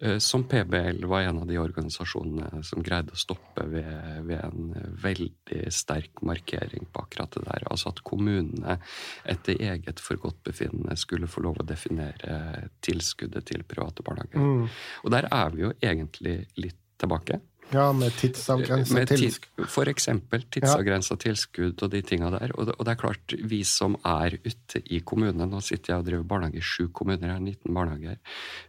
Eh, 0.00 0.18
Som 0.18 0.44
PBL 0.44 1.04
var 1.04 1.20
en 1.20 1.38
av 1.38 1.46
de 1.46 1.58
organisasjonene 1.58 2.62
som 2.64 2.82
greide 2.82 3.14
å 3.14 3.18
stoppe 3.18 3.64
ved, 3.66 4.22
ved 4.28 4.38
en 4.44 4.94
veldig 5.02 5.64
sterk 5.74 6.22
markering 6.22 6.86
på 6.92 7.02
akkurat 7.02 7.34
det 7.34 7.44
der. 7.48 7.66
Altså 7.70 7.90
at 7.90 8.02
kommunene 8.06 8.78
etter 9.24 9.58
eget 9.60 10.00
forgodtbefinnende 10.00 10.96
skulle 10.96 11.30
få 11.30 11.42
lov 11.42 11.60
å 11.60 11.66
definere 11.66 12.68
tilskuddet 12.84 13.50
til 13.50 13.66
private 13.66 14.06
barnehager. 14.06 14.68
Og 15.04 15.10
der 15.10 15.28
er 15.30 15.50
vi 15.56 15.66
jo 15.66 15.72
egentlig 15.82 16.36
litt 16.60 16.78
tilbake. 17.00 17.40
Ja, 17.74 17.86
med 17.96 18.14
tidsavgrensa 18.18 19.04
tilskudd. 19.10 19.66
For 19.70 19.90
eksempel 19.90 20.44
tidsavgrensa 20.52 21.16
tilskudd 21.20 21.84
og 21.84 21.92
de 21.92 22.02
tinga 22.06 22.30
der. 22.34 22.54
Og 22.56 22.68
det, 22.68 22.76
og 22.78 22.86
det 22.86 22.94
er 22.94 23.00
klart, 23.00 23.36
vi 23.52 23.60
som 23.68 23.96
er 24.06 24.38
ute 24.44 24.82
i 24.90 25.00
kommunene 25.06 25.48
Nå 25.50 25.60
sitter 25.64 25.94
jeg 25.94 26.02
og 26.02 26.08
driver 26.08 26.26
barnehage 26.30 26.60
i 26.60 26.64
sju 26.64 26.88
kommuner, 26.94 27.28
jeg 27.28 27.36
har 27.36 27.44
19 27.44 27.74
barnehager. 27.76 28.18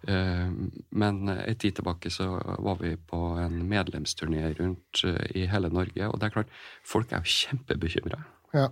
Eh, 0.07 0.51
Men 0.89 1.23
en 1.29 1.55
tid 1.55 1.77
tilbake 1.79 2.11
så 2.13 2.29
var 2.59 2.81
vi 2.81 2.95
på 2.95 3.21
en 3.41 3.61
medlemsturné 3.69 4.51
rundt 4.59 5.03
eh, 5.05 5.25
i 5.41 5.47
hele 5.47 5.69
Norge. 5.69 6.07
Og 6.09 6.19
det 6.19 6.29
er 6.29 6.37
klart, 6.37 6.53
folk 6.83 7.11
er 7.11 7.21
jo 7.21 7.35
kjempebekymra. 7.41 8.21
Ja. 8.53 8.67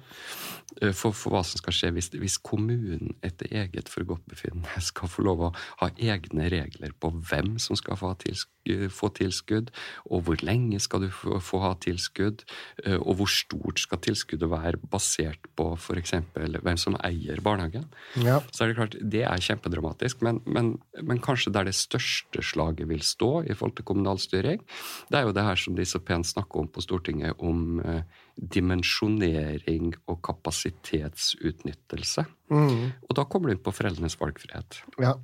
Eh, 0.81 0.93
For, 0.95 1.15
for 1.15 1.33
hva 1.33 1.41
som 1.47 1.59
skal 1.61 1.75
skje 1.75 1.89
hvis, 1.95 2.09
hvis 2.19 2.37
kommunen 2.43 3.15
etter 3.25 3.49
eget 3.51 3.89
forgodtbefinnende 3.91 4.81
skal 4.89 5.11
få 5.11 5.25
lov 5.25 5.43
å 5.47 5.51
ha 5.81 5.89
egne 5.97 6.49
regler 6.51 6.93
på 6.99 7.11
hvem 7.15 7.57
som 7.61 7.77
skal 7.79 7.97
få, 7.99 8.13
tilskudd, 8.21 8.85
få 8.93 9.09
tilskudd, 9.17 9.71
og 10.09 10.27
hvor 10.27 10.43
lenge 10.45 10.79
skal 10.83 11.05
du 11.05 11.09
få, 11.13 11.39
få 11.43 11.61
ha 11.63 11.73
tilskudd, 11.81 12.43
eh, 12.85 12.99
og 12.99 13.19
hvor 13.19 13.31
stort 13.31 13.81
skal 13.81 14.01
tilskuddet 14.03 14.51
være 14.51 14.81
basert 14.91 15.49
på 15.59 15.71
f.eks. 15.77 16.15
hvem 16.35 16.79
som 16.79 16.97
eier 17.03 17.41
barnehagen. 17.45 17.89
ja. 18.23 18.39
Så 18.51 18.65
er 18.65 18.71
det 18.71 18.79
klart, 18.79 18.97
det 18.99 19.23
er 19.27 19.43
kjempedramatisk, 19.43 20.23
men, 20.25 20.41
men, 20.45 20.73
men 21.01 21.21
kanskje 21.23 21.53
der 21.55 21.67
det 21.69 21.75
største 21.77 22.43
slaget 22.45 22.89
vil 22.89 23.03
stå 23.05 23.43
i 23.47 23.55
forhold 23.55 23.77
til 23.79 23.87
kommunal 23.87 24.19
styring, 24.21 24.63
det 25.09 25.19
er 25.19 25.27
jo 25.27 25.35
det 25.35 25.45
her 25.45 25.59
som 25.59 25.75
de 25.77 25.85
så 25.87 26.01
pent 26.03 26.27
snakker 26.27 26.63
om 26.63 26.69
på 26.71 26.83
Stortinget, 26.83 27.39
om 27.39 27.79
eh, 27.83 28.03
dimensjonering 28.39 29.93
og 30.07 30.21
kapasitetsutnyttelse. 30.25 32.25
Mm. 32.53 32.91
Og 33.07 33.17
da 33.17 33.25
kommer 33.27 33.49
du 33.49 33.55
inn 33.55 33.63
på 33.63 33.73
foreldrenes 33.75 34.17
valgfrihet. 34.19 34.81
ja. 35.01 35.17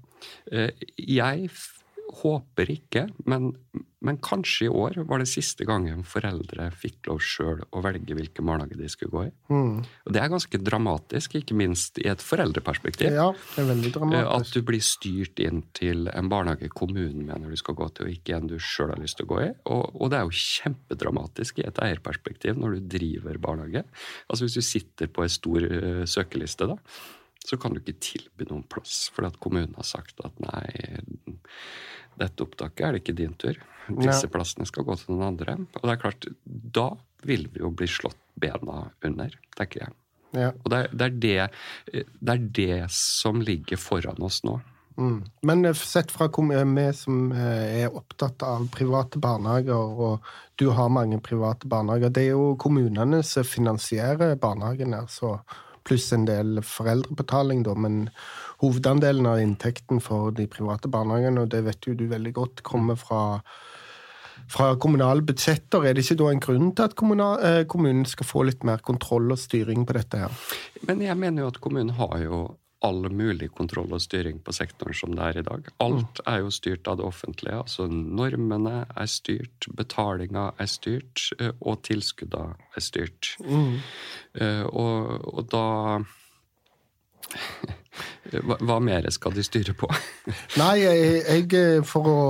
Eh, 0.51 0.71
jeg 0.97 1.49
håper 2.05 2.69
ikke, 2.69 3.05
men, 3.29 3.49
men 4.05 4.17
kanskje 4.23 4.67
i 4.67 4.69
år 4.71 4.99
var 5.09 5.21
det 5.21 5.27
siste 5.29 5.65
gangen 5.67 6.03
foreldre 6.07 6.67
fikk 6.77 7.09
lov 7.09 7.21
sjøl 7.25 7.63
å 7.75 7.81
velge 7.83 8.17
hvilken 8.17 8.45
barnehage 8.47 8.77
de 8.79 8.89
skulle 8.91 9.13
gå 9.13 9.23
i. 9.27 9.31
Mm. 9.51 9.79
Og 9.81 10.13
det 10.13 10.21
er 10.21 10.31
ganske 10.31 10.61
dramatisk, 10.61 11.37
ikke 11.39 11.57
minst 11.57 11.99
i 12.01 12.07
et 12.11 12.23
foreldreperspektiv. 12.23 13.09
ja, 13.15 13.27
det 13.33 13.63
er 13.63 13.69
veldig 13.71 13.91
dramatisk. 13.97 14.31
At 14.37 14.53
du 14.53 14.69
blir 14.69 14.85
styrt 14.85 15.43
inn 15.43 15.63
til 15.77 16.09
en 16.13 16.31
barnehage 16.31 16.69
kommunen 16.73 17.25
mener 17.25 17.51
du 17.51 17.59
skal 17.59 17.77
gå 17.79 17.89
til, 17.95 18.07
og 18.07 18.15
ikke 18.15 18.37
en 18.37 18.53
du 18.53 18.57
sjøl 18.61 18.93
har 18.93 19.01
lyst 19.01 19.19
til 19.19 19.27
å 19.27 19.33
gå 19.33 19.41
i. 19.47 19.49
Og, 19.65 19.83
og 19.97 20.13
det 20.13 20.21
er 20.21 20.29
jo 20.29 20.45
kjempedramatisk 20.45 21.61
i 21.61 21.67
et 21.67 21.83
eierperspektiv 21.89 22.61
når 22.61 22.77
du 22.77 22.89
driver 22.97 23.41
barnehage. 23.41 23.85
Altså 24.29 24.45
Hvis 24.45 24.59
du 24.59 24.65
sitter 24.65 25.11
på 25.11 25.25
en 25.25 25.37
stor 25.39 25.65
uh, 25.65 26.03
søkeliste, 26.09 26.69
da, 26.69 26.79
så 27.45 27.57
kan 27.61 27.75
du 27.75 27.81
ikke 27.81 27.99
tilby 28.01 28.47
noen 28.49 28.65
plass 28.71 29.09
fordi 29.13 29.29
at 29.33 29.39
kommunen 29.43 29.75
har 29.77 29.87
sagt 29.87 30.21
at 30.25 30.39
nei, 30.41 31.37
dette 32.19 32.45
opptaket 32.45 32.87
er 32.87 32.95
det 32.95 33.03
ikke 33.03 33.17
din 33.17 33.35
tur. 33.39 33.59
Disse 34.01 34.29
plassene 34.33 34.65
skal 34.65 34.87
gå 34.87 34.95
til 34.97 35.13
noen 35.13 35.27
andre. 35.33 35.57
Og 35.77 35.83
det 35.83 35.93
er 35.93 36.01
klart, 36.01 36.27
da 36.45 36.89
vil 37.25 37.45
vi 37.53 37.61
jo 37.61 37.71
bli 37.75 37.87
slått 37.89 38.17
bena 38.39 38.87
under, 39.05 39.35
tenker 39.57 39.85
jeg. 39.85 39.97
Ja. 40.35 40.51
Og 40.63 40.71
det, 40.73 40.79
det, 40.91 41.05
er 41.05 41.19
det, 41.21 42.05
det, 42.19 42.33
er 42.33 42.47
det, 42.59 42.79
som 42.91 43.43
ligger 43.45 43.79
foran 43.79 44.23
oss 44.25 44.41
nå. 44.47 44.57
Mm. 44.97 45.25
Men 45.47 45.65
eh, 45.67 45.75
sett 45.75 46.11
fra 46.11 46.27
vi 46.27 46.85
som 46.95 47.31
eh, 47.31 47.83
er 47.83 47.95
opptatt 47.95 48.43
av 48.43 48.67
private 48.71 49.19
barnehager, 49.19 49.75
og 49.75 50.23
du 50.55 50.69
har 50.69 50.89
mange 50.89 51.19
private 51.19 51.67
barnehager, 51.67 52.09
det 52.09 52.23
er 52.23 52.35
jo 52.35 52.55
kommunene 52.59 53.21
som 53.23 53.43
finansierer 53.43 54.35
barnehagene. 54.35 55.05
Så 55.07 55.37
pluss 55.85 56.09
en 56.15 56.25
del 56.27 56.59
foreldrebetaling, 56.65 57.63
da. 57.67 57.75
Men 57.77 58.09
hovedandelen 58.63 59.29
av 59.29 59.41
inntekten 59.41 60.01
for 60.03 60.33
de 60.35 60.47
private 60.51 60.91
barnehagene, 60.91 61.45
og 61.45 61.53
det 61.53 61.63
vet 61.67 61.87
jo 61.87 61.95
du 61.97 62.07
veldig 62.11 62.33
godt, 62.35 62.65
kommer 62.67 62.99
fra, 62.99 63.39
fra 64.51 64.73
kommunale 64.81 65.25
budsjetter. 65.25 65.85
Er 65.85 65.95
det 65.95 66.05
ikke 66.05 66.19
da 66.23 66.29
en 66.33 66.43
grunn 66.43 66.73
til 66.75 66.89
at 66.89 66.97
eh, 66.99 67.63
kommunen 67.71 68.05
skal 68.09 68.29
få 68.29 68.45
litt 68.49 68.67
mer 68.67 68.83
kontroll 68.85 69.31
og 69.31 69.41
styring 69.41 69.85
på 69.85 69.97
dette 69.97 70.25
her? 70.25 70.45
Men 70.87 71.01
jeg 71.05 71.17
mener 71.21 71.45
jo 71.45 71.53
at 71.53 71.61
kommunen 71.63 71.95
har 71.99 72.17
jo 72.23 72.45
all 72.85 73.07
mulig 73.09 73.49
kontroll 73.57 73.93
og 73.95 74.03
styring 74.03 74.39
på 74.45 74.53
sektoren 74.55 74.97
som 74.97 75.15
det 75.17 75.29
er 75.29 75.39
i 75.41 75.45
dag. 75.45 75.69
Alt 75.83 76.21
er 76.29 76.43
jo 76.43 76.51
styrt 76.53 76.89
av 76.91 76.99
det 76.99 77.07
offentlige. 77.07 77.57
altså 77.63 77.87
Normene 77.89 78.83
er 78.87 79.09
styrt, 79.11 79.69
betalinga 79.77 80.51
er 80.61 80.69
styrt, 80.69 81.29
eh, 81.39 81.53
og 81.61 81.81
tilskudda 81.87 82.45
er 82.75 82.83
styrt. 82.83 83.33
Mm. 83.45 83.79
Uh, 84.41 84.65
og, 84.69 85.15
og, 85.33 85.41
da 85.51 85.65
hva, 88.45 88.59
hva, 88.59 88.77
mer 88.83 89.09
skal 89.13 89.33
de 89.35 89.43
styre 89.45 89.73
på? 89.77 89.89
Nei, 90.61 90.75
jeg, 90.83 91.25
jeg 91.25 91.83
for 91.89 92.11
å 92.11 92.21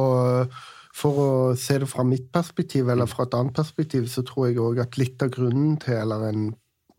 for 0.96 1.18
å 1.20 1.32
se 1.60 1.76
det 1.82 1.90
fra 1.92 2.06
mitt 2.08 2.30
perspektiv, 2.32 2.88
eller 2.88 3.10
fra 3.12 3.26
et 3.26 3.34
annet 3.36 3.58
perspektiv, 3.58 4.06
så 4.08 4.24
tror 4.24 4.46
jeg 4.48 4.62
òg 4.64 4.80
at 4.80 4.96
litt 4.96 5.20
av 5.26 5.34
grunnen 5.36 5.74
til, 5.84 5.98
eller 6.06 6.30
en 6.30 6.46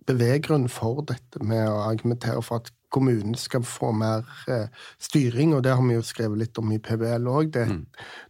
beveggrunn 0.07 0.69
for 0.71 1.01
dette 1.09 1.41
med 1.41 1.65
å 1.65 1.81
argumentere 1.87 2.43
for 2.45 2.61
at 2.61 2.69
kommunen 2.97 3.35
skal 3.37 3.65
få 3.69 3.91
mer 3.93 4.25
eh, 4.49 4.69
styring, 5.03 5.53
og 5.55 5.63
det 5.67 5.75
har 5.77 5.83
vi 5.85 5.99
jo 5.99 6.05
skrevet 6.05 6.41
litt 6.41 6.61
om 6.61 6.71
i 6.73 6.81
PBL 6.81 7.29
òg. 7.29 7.51
Det 7.53 7.65
mm. 7.69 7.83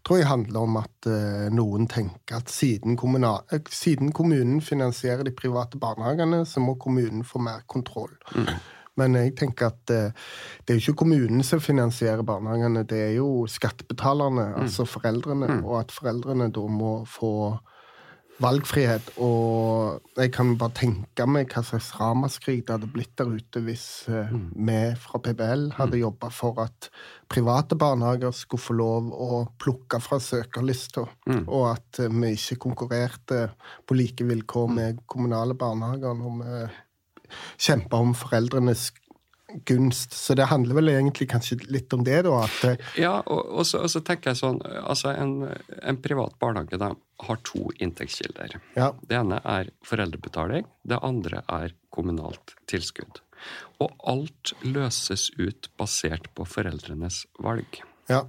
tror 0.06 0.18
jeg 0.20 0.30
handler 0.30 0.66
om 0.66 0.78
at 0.80 1.10
eh, 1.10 1.44
noen 1.54 1.86
tenker 1.90 2.40
at 2.40 2.50
siden, 2.50 2.98
eh, 2.98 3.60
siden, 3.70 4.10
kommunen 4.16 4.58
finansierer 4.64 5.22
de 5.26 5.34
private 5.36 5.78
barnehagene, 5.78 6.42
så 6.46 6.62
må 6.64 6.74
kommunen 6.82 7.22
få 7.24 7.42
mer 7.46 7.62
kontroll. 7.70 8.16
Mm. 8.34 8.50
Men 8.96 9.14
jeg 9.20 9.34
tenker 9.36 9.68
at 9.68 9.82
det 9.86 10.72
er 10.72 10.78
jo 10.78 10.80
ikke 10.80 11.02
kommunen 11.02 11.42
som 11.44 11.60
finansierer 11.60 12.24
barnehagene, 12.24 12.86
det 12.88 13.02
er 13.10 13.14
jo 13.18 13.44
skattebetalerne, 13.44 14.54
mm. 14.54 14.62
altså 14.62 14.86
foreldrene, 14.88 15.58
mm. 15.58 15.64
og 15.68 15.82
at 15.82 15.92
foreldrene 15.92 16.48
da 16.48 16.64
må 16.72 16.94
få 17.04 17.34
valgfrihet. 18.42 19.12
Og 19.22 20.02
jeg 20.18 20.32
kan 20.34 20.52
bare 20.60 20.74
tenke 20.76 21.26
meg 21.30 21.52
hva 21.52 21.62
slags 21.64 21.88
ramaskrik 21.98 22.64
det 22.66 22.74
hadde 22.74 22.90
blitt 22.92 23.14
der 23.18 23.30
ute 23.32 23.62
hvis 23.64 23.86
uh, 24.10 24.32
mm. 24.32 24.48
vi 24.68 24.80
fra 25.00 25.20
PBL 25.24 25.68
hadde 25.78 25.96
mm. 25.96 26.02
jobba 26.02 26.30
for 26.34 26.60
at 26.66 26.90
private 27.32 27.78
barnehager 27.80 28.34
skulle 28.36 28.62
få 28.62 28.76
lov 28.78 29.08
å 29.12 29.40
plukke 29.62 30.00
fra 30.04 30.20
søkerlista, 30.22 31.06
mm. 31.28 31.46
og 31.46 31.70
at 31.72 32.02
uh, 32.04 32.10
vi 32.12 32.34
ikke 32.36 32.60
konkurrerte 32.68 33.46
på 33.86 33.98
like 33.98 34.26
vilkår 34.26 34.68
mm. 34.68 34.76
med 34.80 35.02
kommunale 35.10 35.56
barnehager 35.58 36.16
når 36.20 36.38
vi 36.42 36.66
kjempa 37.66 37.98
om 38.04 38.12
foreldrenes 38.14 38.90
gunst. 39.64 40.12
Så 40.12 40.34
det 40.38 40.48
handler 40.50 40.78
vel 40.78 40.92
egentlig 40.92 41.28
kanskje 41.30 41.58
litt 41.72 41.92
om 41.96 42.04
det, 42.06 42.22
da? 42.26 42.38
At 42.44 42.64
eh, 42.68 42.88
ja, 43.00 43.14
og, 43.24 43.42
og, 43.60 43.66
så, 43.68 43.82
og, 43.84 43.90
så, 43.92 44.02
tenker 44.06 44.32
jeg 44.32 44.40
sånn 44.40 44.60
Altså, 44.82 45.12
en, 45.14 45.48
en 45.82 46.00
privat 46.02 46.36
barnehage 46.42 46.80
da, 46.80 46.92
har 47.26 47.42
to 47.48 47.70
inntektskilder. 47.82 48.58
Ja. 48.76 48.92
Det 49.00 49.18
ene 49.18 49.40
er 49.44 49.70
foreldrebetaling, 49.86 50.66
det 50.84 51.00
andre 51.06 51.42
er 51.52 51.76
kommunalt 51.94 52.56
tilskudd. 52.70 53.22
Og 53.82 53.92
alt 54.08 54.52
løses 54.64 55.28
ut 55.38 55.70
basert 55.80 56.28
på 56.36 56.46
foreldrenes 56.48 57.24
valg. 57.42 57.80
Ja. 58.10 58.24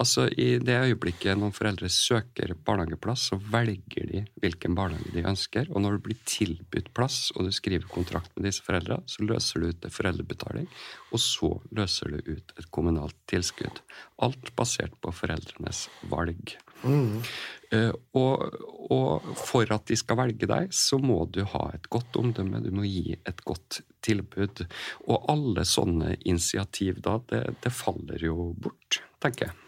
Altså, 0.00 0.26
I 0.28 0.58
det 0.62 0.76
øyeblikket 0.86 1.38
noen 1.38 1.54
foreldre 1.54 1.88
søker 1.92 2.54
barnehageplass, 2.66 3.28
så 3.30 3.38
velger 3.52 4.08
de 4.08 4.22
hvilken 4.42 4.76
barnehage 4.78 5.12
de 5.14 5.24
ønsker. 5.28 5.70
Og 5.72 5.84
når 5.84 5.96
det 5.96 6.04
blir 6.06 6.20
tilbudt 6.28 6.92
plass, 6.96 7.30
og 7.36 7.48
du 7.48 7.52
skriver 7.54 7.88
kontrakt 7.90 8.32
med 8.36 8.48
disse 8.48 8.64
foreldra, 8.64 9.00
så 9.06 9.26
løser 9.26 9.62
du 9.62 9.70
ut 9.70 9.86
en 9.86 9.94
foreldrebetaling, 9.94 10.68
og 11.12 11.22
så 11.22 11.52
løser 11.76 12.12
du 12.12 12.34
ut 12.34 12.54
et 12.58 12.68
kommunalt 12.74 13.16
tilskudd. 13.30 13.82
Alt 14.22 14.52
basert 14.58 14.94
på 15.02 15.14
foreldrenes 15.14 15.86
valg. 16.10 16.56
Mm. 16.82 17.22
Uh, 17.72 17.92
og, 18.18 18.42
og, 18.92 19.28
for 19.38 19.70
at 19.72 19.86
de 19.88 19.96
skal 19.96 20.18
velge 20.18 20.48
deg, 20.50 20.72
så 20.76 20.98
må 21.00 21.22
du 21.32 21.40
ha 21.54 21.68
et 21.72 21.88
godt 21.92 22.18
omdømme, 22.20 22.60
du 22.64 22.72
må 22.74 22.84
gi 22.88 23.16
et 23.16 23.44
godt 23.48 23.80
tilbud. 24.04 24.66
Og 25.06 25.30
alle 25.32 25.64
sånne 25.68 26.16
initiativ 26.20 27.00
da, 27.04 27.18
det, 27.32 27.44
det 27.64 27.74
faller 27.74 28.22
jo 28.26 28.52
bort, 28.58 29.00
tenker 29.22 29.48
jeg. 29.48 29.61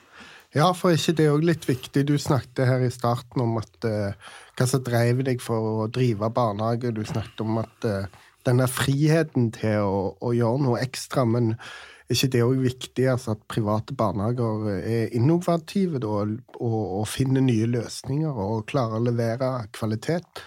Ja, 0.55 0.69
for 0.77 0.95
ikke 0.95 1.17
det 1.19 1.31
òg 1.33 1.45
litt 1.49 1.65
viktig? 1.67 2.05
Du 2.07 2.15
snakket 2.21 2.69
her 2.69 2.85
i 2.87 2.93
starten 2.95 3.43
om 3.43 3.57
at 3.59 3.89
uh, 3.89 4.15
hva 4.55 4.67
som 4.71 4.85
drev 4.87 5.25
deg 5.27 5.43
for 5.43 5.71
å 5.85 5.89
drive 5.91 6.31
barnehage. 6.35 6.93
Du 6.95 7.03
snakket 7.07 7.43
om 7.43 7.59
at 7.65 7.89
uh, 7.91 8.07
denne 8.47 8.69
friheten 8.71 9.51
til 9.57 9.83
å, 9.83 9.99
å, 10.23 10.31
gjøre 10.37 10.63
noe 10.63 10.83
ekstra. 10.85 11.27
Men 11.27 11.57
er 11.57 12.15
ikke 12.15 12.31
det 12.37 12.45
òg 12.47 12.63
viktig 12.63 13.09
altså, 13.11 13.35
at 13.35 13.47
private 13.51 13.97
barnehager 13.99 14.69
er 14.77 15.15
innovative 15.19 15.99
da, 16.05 16.21
og, 16.23 16.85
og, 16.85 17.05
finner 17.11 17.43
nye 17.43 17.67
løsninger 17.75 18.43
og 18.47 18.69
klarer 18.71 19.01
å 19.01 19.07
levere 19.09 19.55
kvalitet? 19.75 20.45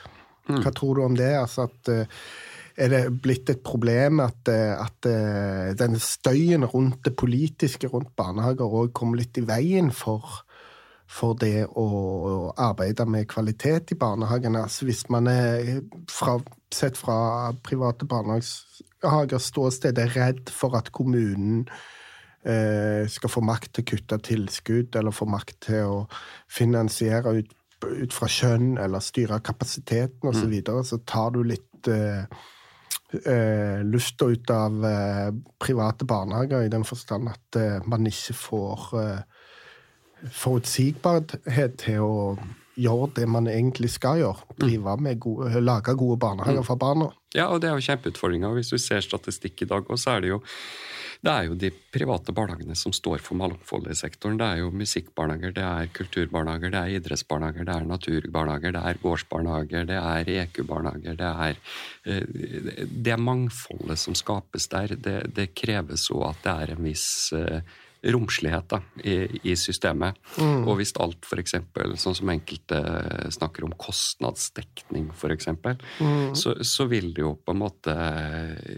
Mm. 0.48 0.62
Hva 0.64 0.72
tror 0.72 0.96
du 0.96 1.04
om 1.04 1.20
det? 1.20 1.34
Altså 1.36 1.68
at 1.68 1.92
uh, 1.92 2.22
er 2.77 2.91
det 2.93 3.03
blitt 3.24 3.50
et 3.50 3.63
problem 3.65 4.22
at, 4.22 4.50
eh, 4.51 4.74
at 4.77 5.10
eh, 5.10 5.74
denne 5.77 6.00
støyen 6.01 6.65
rundt 6.69 7.01
det 7.07 7.15
politiske 7.17 7.89
rundt 7.89 8.13
barnehager 8.17 8.69
òg 8.69 8.93
kommer 8.98 9.17
litt 9.22 9.38
i 9.41 9.46
veien 9.48 9.89
for, 9.91 10.43
for 11.10 11.38
det 11.41 11.65
å, 11.74 11.88
arbeide 12.53 13.07
med 13.10 13.27
kvalitet 13.31 13.96
i 13.96 14.00
barnehagene. 14.00 14.62
Altså 14.67 14.86
hvis 14.86 15.07
man 15.13 15.29
er 15.31 15.79
fra, 16.12 16.38
sett 16.74 17.00
fra 17.00 17.51
private 17.65 18.05
barnehagers 18.10 19.48
ståsted 19.50 19.98
er 19.98 20.13
redd 20.13 20.51
for 20.53 20.77
at 20.77 20.91
kommunen 20.93 21.63
eh, 22.46 23.07
skal 23.10 23.34
få 23.34 23.41
makt 23.46 23.74
til 23.74 23.86
å 23.86 23.89
kutte 23.93 24.19
tilskudd, 24.29 25.00
eller 25.00 25.15
få 25.15 25.25
makt 25.29 25.57
til 25.72 25.96
å 25.96 26.03
finansiere 26.46 27.39
ut, 27.39 27.57
ut 27.88 28.13
fra 28.13 28.29
kjønn, 28.29 28.75
eller 28.81 29.01
styre 29.01 29.41
kapasiteten 29.41 30.29
osv., 30.29 30.43
så, 30.43 30.46
mm. 30.46 30.53
videre, 30.53 30.86
så 30.86 31.01
tar 31.10 31.34
du 31.34 31.41
litt 31.41 31.89
eh, 31.89 32.46
eh, 33.14 33.82
lufta 33.86 34.26
ut 34.26 34.50
av 34.52 34.86
eh, 34.86 35.32
private 35.60 36.06
barnehager, 36.06 36.62
i 36.62 36.72
den 36.72 36.86
forstand 36.88 37.30
at 37.30 37.60
eh, 37.60 37.80
man 37.88 38.08
ikke 38.08 38.34
får 38.34 38.88
forutsigbarhet 40.34 41.76
til 41.78 42.02
å 42.02 42.22
gjøre 42.78 43.12
det 43.20 43.28
man 43.30 43.48
egentlig 43.50 43.92
skal 43.94 44.22
gjøre. 44.22 44.58
Drive 44.62 44.98
med 45.02 45.20
gode, 45.22 45.62
Lage 45.62 45.96
gode 45.98 46.20
barnehager 46.22 46.66
for 46.66 46.80
barna. 46.82 47.12
Ja, 47.38 47.48
og 47.53 47.62
det 47.62 47.70
er 47.70 47.77
jo 47.77 47.86
kjempeutfordringa. 47.86 48.51
Hvis 48.58 48.74
du 48.74 48.79
ser 48.82 49.03
statistikk 49.06 49.62
i 49.62 49.70
dag, 49.70 49.89
så 49.96 50.17
er 50.17 50.25
det 50.25 50.36
jo 50.36 50.44
det 51.25 51.32
er 51.34 51.48
jo 51.48 51.56
de 51.58 51.72
private 51.94 52.34
barnehagene 52.36 52.75
som 52.77 52.94
står 52.94 53.22
for 53.25 53.38
mangfoldet 53.39 53.96
i 53.96 53.98
sektoren. 53.98 54.38
Det 54.38 54.46
er 54.46 54.60
jo 54.62 54.70
musikkbarnehager, 54.70 55.56
det 55.56 55.63
er 55.65 55.89
kulturbarnehager, 55.98 56.74
det 56.74 56.82
er 56.82 57.00
idrettsbarnehager, 57.00 57.65
det 57.65 57.74
er 57.74 57.88
naturbarnehager, 57.89 58.75
det 58.75 58.84
er 58.86 59.01
gårdsbarnehager, 59.01 59.89
det 59.89 59.98
er 59.98 60.32
EQ-barnehager. 60.44 61.17
Det 61.17 61.32
er 61.48 61.58
eh, 62.06 62.86
det 63.08 63.17
mangfoldet 63.17 63.98
som 64.00 64.17
skapes 64.17 64.70
der, 64.74 64.94
det, 64.94 65.17
det 65.34 65.50
kreves 65.58 66.10
òg 66.13 66.29
at 66.29 66.46
det 66.46 66.56
er 66.56 66.75
en 66.75 66.86
viss 66.86 67.10
eh, 67.34 67.77
romslighet 68.14 68.70
da, 68.72 68.80
i, 69.04 69.18
i 69.52 69.56
systemet. 69.60 70.18
Mm. 70.38 70.64
Og 70.68 70.80
hvis 70.80 70.94
alt 71.02 71.28
f.eks., 71.28 71.58
sånn 72.02 72.18
som 72.18 72.32
enkelte 72.32 72.82
snakker 73.36 73.68
om 73.68 73.76
kostnadsdekning 73.80 75.10
f.eks., 75.16 75.50
mm. 75.52 76.34
så, 76.38 76.58
så 76.64 76.88
vil 76.92 77.12
det 77.16 77.26
jo 77.26 77.36
på 77.42 77.56
en 77.56 77.62
måte 77.62 77.98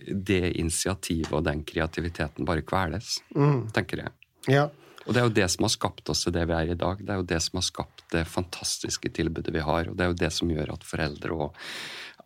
det 0.10 0.56
initiativet 0.56 1.34
og 1.36 1.46
den 1.48 1.64
kreativiteten 1.68 2.48
bare 2.48 2.66
kveles, 2.66 3.20
mm. 3.36 3.70
tenker 3.76 4.06
jeg. 4.06 4.16
Ja. 4.50 4.70
Og 5.06 5.16
det 5.16 5.22
er 5.22 5.26
jo 5.26 5.38
det 5.40 5.48
som 5.50 5.66
har 5.66 5.72
skapt 5.74 6.10
oss 6.12 6.26
til 6.26 6.36
det 6.36 6.44
vi 6.50 6.54
er 6.54 6.74
i 6.74 6.78
dag. 6.78 7.00
Det 7.02 7.14
er 7.14 7.22
jo 7.22 7.30
det 7.32 7.40
som 7.42 7.58
har 7.58 7.66
skapt 7.66 8.04
det 8.14 8.28
fantastiske 8.30 9.10
tilbudet 9.16 9.54
vi 9.56 9.64
har, 9.66 9.90
og 9.90 9.98
det 9.98 10.06
er 10.06 10.12
jo 10.12 10.20
det 10.22 10.30
som 10.36 10.52
gjør 10.54 10.76
at 10.76 10.86
foreldre 10.86 11.34
og 11.34 11.64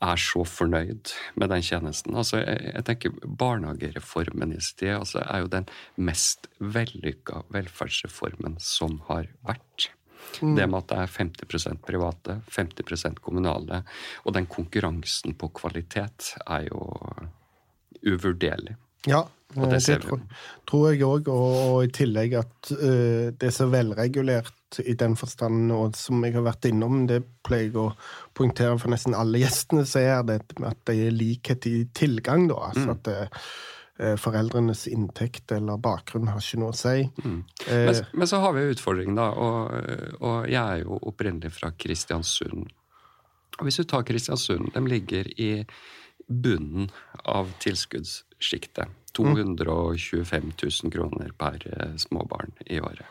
er 0.04 0.20
så 0.20 0.44
fornøyd 0.48 1.14
med 1.40 1.52
den 1.54 1.64
tjenesten. 1.66 2.16
Altså, 2.20 2.42
jeg, 2.42 2.72
jeg 2.74 2.86
tenker 2.90 3.18
Barnehagereformen 3.24 4.56
i 4.56 4.62
sted 4.64 4.96
altså, 4.98 5.24
er 5.24 5.44
jo 5.44 5.52
den 5.54 5.68
mest 5.96 6.50
vellykka 6.60 7.44
velferdsreformen 7.54 8.58
som 8.64 9.00
har 9.10 9.30
vært. 9.48 9.90
Mm. 10.42 10.56
Det 10.58 10.68
med 10.70 10.80
at 10.80 10.90
det 10.90 11.00
er 11.04 11.14
50% 11.20 11.84
private, 11.86 12.40
50% 12.52 13.22
kommunale, 13.24 13.84
og 14.24 14.36
den 14.38 14.48
konkurransen 14.50 15.36
på 15.40 15.52
kvalitet 15.56 16.34
er 16.48 16.68
jo 16.70 16.84
uvurderlig. 18.04 18.78
Ja, 19.08 19.26
Og 19.54 19.70
det 19.70 19.84
det, 19.86 20.00
tror, 20.02 20.22
tror 20.66 20.86
jeg 20.90 21.04
òg. 21.06 21.28
Og, 21.30 21.58
og 21.74 21.84
i 21.86 21.92
tillegg 21.94 22.38
at 22.40 22.72
uh, 22.72 23.30
det 23.36 23.50
er 23.50 23.54
så 23.54 23.68
velregulert 23.70 24.56
i 24.80 24.94
den 24.98 25.16
forstand, 25.20 25.72
og 25.72 25.96
som 25.96 26.24
jeg 26.26 26.34
har 26.34 26.46
vært 26.46 26.66
innom, 26.70 27.06
det 27.08 27.22
pleier 27.46 27.70
jeg 27.70 27.76
å 27.78 27.94
poengtere 28.34 28.80
for 28.82 28.90
nesten 28.94 29.14
alle 29.18 29.42
gjestene 29.44 29.86
som 29.86 30.02
er 30.02 30.24
det, 30.24 30.40
at 30.64 30.82
det 30.90 30.98
er 31.08 31.12
likhet 31.16 31.68
i 31.70 31.86
tilgang, 31.94 32.48
da. 32.50 32.56
Altså 32.72 32.86
Mm. 32.88 32.92
at 32.96 33.04
det, 33.04 33.30
foreldrenes 34.18 34.88
inntekt 34.90 35.52
eller 35.52 35.78
bakgrunn 35.78 36.28
har 36.28 36.40
ikke 36.42 36.58
noe 36.60 36.74
å 36.74 36.76
si. 36.76 37.04
Mm. 37.24 37.44
Eh, 37.68 37.86
Men, 37.86 38.06
men 38.14 38.28
så 38.28 38.40
har 38.42 38.54
vi 38.54 38.64
utfordringen, 38.74 39.14
utfordring, 39.14 39.16
da. 39.16 39.28
Og, 39.38 40.22
og 40.22 40.48
jeg 40.50 40.64
er 40.64 40.82
jo 40.82 40.98
opprinnelig 41.12 41.52
fra 41.54 41.70
Kristiansund. 41.78 42.72
Og 43.60 43.68
hvis 43.68 43.78
du 43.78 43.84
tar 43.84 44.02
Kristiansund, 44.04 44.74
de 44.74 44.82
ligger 44.90 45.30
i 45.40 45.66
bunnen 46.28 46.90
av 47.26 47.54
tilskuddssjiktet. 47.60 48.90
225 49.14 50.54
000 50.58 50.92
kroner 50.92 51.30
per 51.38 51.62
eh, 51.70 51.96
småbarn 52.02 52.52
i 52.66 52.80
året. 52.82 53.06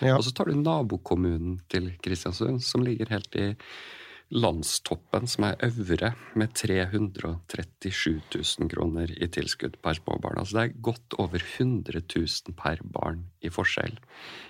Ja. 0.00 0.16
Og 0.16 0.24
så 0.26 0.34
tar 0.34 0.50
du 0.50 0.58
nabokommunen 0.58 1.60
til 1.72 1.92
Kristiansund, 2.04 2.62
som 2.64 2.84
ligger 2.86 3.12
helt 3.12 3.36
i 3.36 3.50
landstoppen, 4.30 5.26
som 5.26 5.48
er 5.48 5.58
øvre, 5.66 6.12
med 6.38 6.52
337 6.54 8.20
000 8.30 8.70
kroner 8.70 9.10
i 9.10 9.26
tilskudd 9.26 9.76
per 9.82 9.98
småbarn. 9.98 10.38
Altså 10.38 10.56
det 10.56 10.62
er 10.62 10.82
godt 10.86 11.18
over 11.18 11.42
100 11.42 12.02
000 12.14 12.56
per 12.58 12.82
barn 12.94 13.24
i 13.42 13.50
forskjell. 13.50 13.98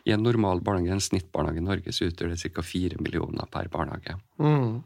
I 0.04 0.12
en 0.16 0.24
normal 0.26 0.60
barnehage, 0.60 0.98
en 0.98 1.08
snittbarnehage 1.08 1.62
i 1.62 1.68
Norge, 1.70 1.96
så 1.96 2.10
utgjør 2.10 2.34
det 2.34 2.42
ca. 2.44 2.66
4 2.66 3.00
millioner 3.00 3.48
per 3.52 3.72
barnehage. 3.72 4.18
Mm. 4.38 4.82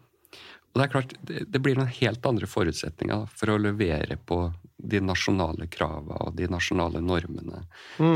Og 0.75 0.80
det 0.80 0.87
er 0.87 0.94
klart, 0.94 1.12
det, 1.23 1.61
blir 1.62 1.78
noen 1.78 1.92
helt 2.00 2.25
andre 2.26 2.47
forutsetninger 2.50 3.28
for 3.35 3.52
å 3.52 3.61
levere 3.62 4.16
på 4.18 4.40
de 4.78 4.99
nasjonale 5.02 5.68
kravene 5.71 6.18
og 6.26 6.35
de 6.38 6.49
nasjonale 6.50 7.02
normene 7.02 7.62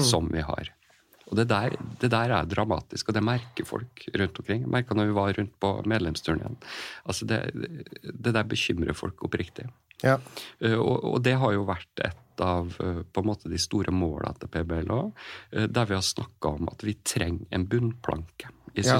som 0.02 0.26
vi 0.30 0.42
har. 0.42 0.72
Og 1.28 1.37
det 1.37 1.49
der, 1.50 1.75
det 2.00 2.11
der 2.11 2.32
er 2.38 2.47
dramatisk, 2.49 3.08
og 3.08 3.14
det 3.14 3.23
merker 3.23 3.66
folk 3.68 4.04
rundt 4.16 4.38
omkring. 4.40 4.62
Jeg 4.64 4.70
merka 4.73 4.94
når 4.97 5.11
vi 5.11 5.16
var 5.18 5.32
rundt 5.37 5.52
på 5.61 5.73
medlemsturneen. 5.85 6.56
Altså 7.04 7.26
det, 7.28 7.42
det 8.02 8.32
der 8.35 8.44
bekymrer 8.49 8.97
folk 8.97 9.23
oppriktig. 9.28 9.66
ja. 10.02 10.18
Eh, 10.61 10.73
Og, 10.78 11.04
og 11.04 11.23
det 11.23 11.35
har 11.38 11.52
jo 11.52 11.64
vært 11.68 12.04
et 12.04 12.40
av 12.40 12.76
eh, 12.80 13.02
på 13.12 13.20
en 13.20 13.26
måte 13.26 13.49
de 13.50 13.58
store 13.58 13.90
måla 13.92 14.32
til 14.38 14.49
PBL 14.49 14.88
òg, 14.94 15.12
der 15.68 15.85
vi 15.90 15.94
har 15.94 16.02
snakka 16.06 16.49
om 16.54 16.68
at 16.73 16.85
vi 16.87 16.94
trenger 17.04 17.47
en 17.50 17.66
bunnplanke 17.66 18.49
i 18.75 18.82
Ja. 18.87 18.94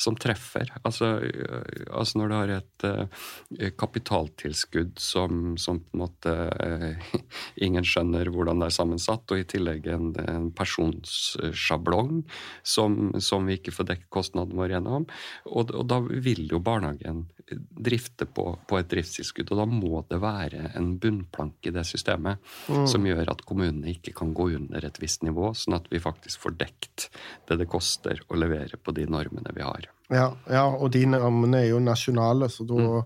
Som 0.00 0.16
treffer. 0.16 0.70
Altså, 0.80 1.10
eh, 1.26 1.84
altså 1.92 2.20
når 2.20 2.30
du 2.30 2.34
har 2.36 2.52
et 2.54 2.86
eh, 2.88 3.72
kapitaltilskudd 3.76 4.94
som, 5.02 5.58
som 5.60 5.82
på 5.82 5.96
en 5.96 6.04
måte 6.04 6.34
eh, 6.64 7.18
ingen 7.66 7.84
skjønner 7.84 8.30
hvordan 8.32 8.62
det 8.62 8.70
er 8.70 8.76
sammensatt, 8.78 9.26
og 9.28 9.42
i 9.42 9.48
tillegg 9.50 9.90
en, 9.92 10.14
en 10.24 10.48
pensjonssjablong 10.56 12.22
som, 12.62 13.12
som 13.20 13.48
vi 13.48 13.58
ikke 13.60 13.74
får 13.76 13.90
dekket 13.92 14.12
kostnadene 14.14 14.56
våre 14.62 14.78
gjennom. 14.78 15.08
Og, 15.50 15.74
og 15.76 15.84
da 15.90 16.00
vil 16.00 16.46
jo 16.48 16.62
barnehagen 16.64 17.26
drifte 17.58 18.26
på, 18.26 18.44
på 18.68 18.78
et 18.78 18.90
driftstilskudd, 18.90 19.50
og 19.52 19.60
da 19.62 19.66
må 19.68 20.02
det 20.10 20.20
være 20.22 20.70
en 20.78 20.92
bunnplanke 21.02 21.70
i 21.70 21.74
det 21.74 21.84
systemet 21.88 22.42
som 22.68 23.06
gjør 23.06 23.32
at 23.32 23.44
kommunene 23.48 23.90
ikke 23.94 24.14
kan 24.16 24.34
gå 24.36 24.50
under 24.58 24.86
et 24.86 25.00
visst 25.02 25.24
nivå, 25.26 25.52
sånn 25.56 25.78
at 25.78 25.88
vi 25.92 26.02
faktisk 26.02 26.44
får 26.44 26.56
dekt 26.60 27.08
det 27.48 27.60
det 27.60 27.68
koster 27.70 28.22
å 28.28 28.38
levere 28.38 28.78
på 28.80 28.94
de 28.96 29.06
normene 29.10 29.54
vi 29.56 29.66
har. 29.66 29.90
Ja, 30.10 30.30
ja, 30.50 30.64
og 30.66 30.90
de 30.94 31.04
normene 31.06 31.64
er 31.64 31.70
jo 31.70 31.82
nasjonale, 31.82 32.50
så 32.50 32.66
da 32.66 33.02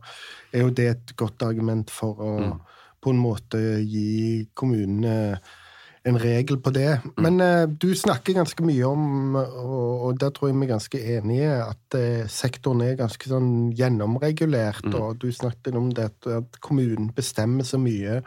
er 0.55 0.65
jo 0.65 0.73
det 0.73 0.89
et 0.93 1.17
godt 1.21 1.45
argument 1.45 1.93
for 1.93 2.25
å 2.25 2.33
på 3.05 3.13
en 3.13 3.21
måte 3.21 3.61
gi 3.85 4.47
kommunene 4.57 5.37
en 6.05 6.19
regel 6.21 6.59
på 6.61 6.73
det. 6.75 6.99
Men 7.17 7.41
uh, 7.41 7.65
du 7.69 7.95
snakker 7.97 8.37
ganske 8.37 8.65
mye 8.67 8.89
om, 8.89 9.37
og, 9.41 10.09
og 10.09 10.21
der 10.21 10.33
tror 10.35 10.51
jeg 10.51 10.59
vi 10.59 10.67
er 10.67 10.73
ganske 10.75 11.01
enige, 11.17 11.53
at 11.65 11.97
uh, 11.99 12.27
sektoren 12.31 12.85
er 12.85 12.99
ganske 13.01 13.31
sånn 13.31 13.73
gjennomregulert, 13.77 14.87
og 14.93 15.19
du 15.23 15.31
snakket 15.33 15.79
om 15.81 15.91
det 15.97 16.11
at, 16.13 16.61
kommunen 16.65 17.11
bestemmer 17.17 17.67
så 17.69 17.81
mye. 17.81 18.21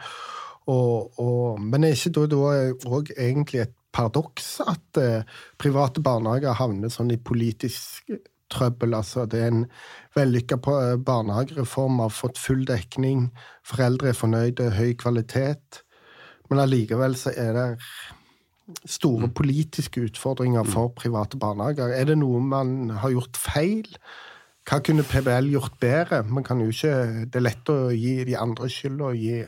Og, 0.68 1.20
og, 1.22 1.60
men 1.62 1.86
er 1.86 1.94
ikke 1.96 2.26
da 2.28 2.48
òg 2.90 3.14
egentlig 3.16 3.64
et 3.64 3.76
paradoks 3.94 4.58
at 4.66 5.00
uh, 5.00 5.38
private 5.58 6.02
barnehager 6.04 6.58
havner 6.58 6.92
sånn 6.92 7.14
i 7.14 7.20
politisk 7.22 8.10
trøbbel. 8.52 8.94
Altså, 8.98 9.24
det 9.30 9.40
er 9.42 9.52
en 9.52 9.66
vellykka 10.16 10.58
barnehagereform, 11.06 12.02
har 12.02 12.14
fått 12.14 12.40
full 12.40 12.64
dekning, 12.68 13.28
foreldre 13.66 14.12
er 14.12 14.18
fornøyde, 14.18 14.72
høy 14.76 14.96
kvalitet. 14.98 15.84
Men 16.48 16.62
allikevel 16.64 17.16
så 17.18 17.32
er 17.36 17.52
det 17.56 17.68
store 18.88 19.28
politiske 19.32 20.02
utfordringer 20.08 20.64
for 20.68 20.92
private 20.96 21.38
barnehager. 21.40 21.92
Er 21.92 22.08
det 22.08 22.18
noe 22.20 22.40
man 22.44 22.90
har 23.00 23.14
gjort 23.14 23.36
feil? 23.40 23.88
Hva 24.68 24.82
kunne 24.84 25.06
PBL 25.08 25.48
gjort 25.54 25.78
bedre? 25.80 26.22
Man 26.28 26.44
kan 26.44 26.60
jo 26.60 26.68
ikke, 26.68 27.24
Det 27.32 27.36
er 27.40 27.46
lett 27.46 27.70
å 27.72 27.90
gi 27.90 28.24
de 28.24 28.36
andre 28.36 28.68
skylda, 28.68 29.04
og 29.04 29.16
gi 29.16 29.44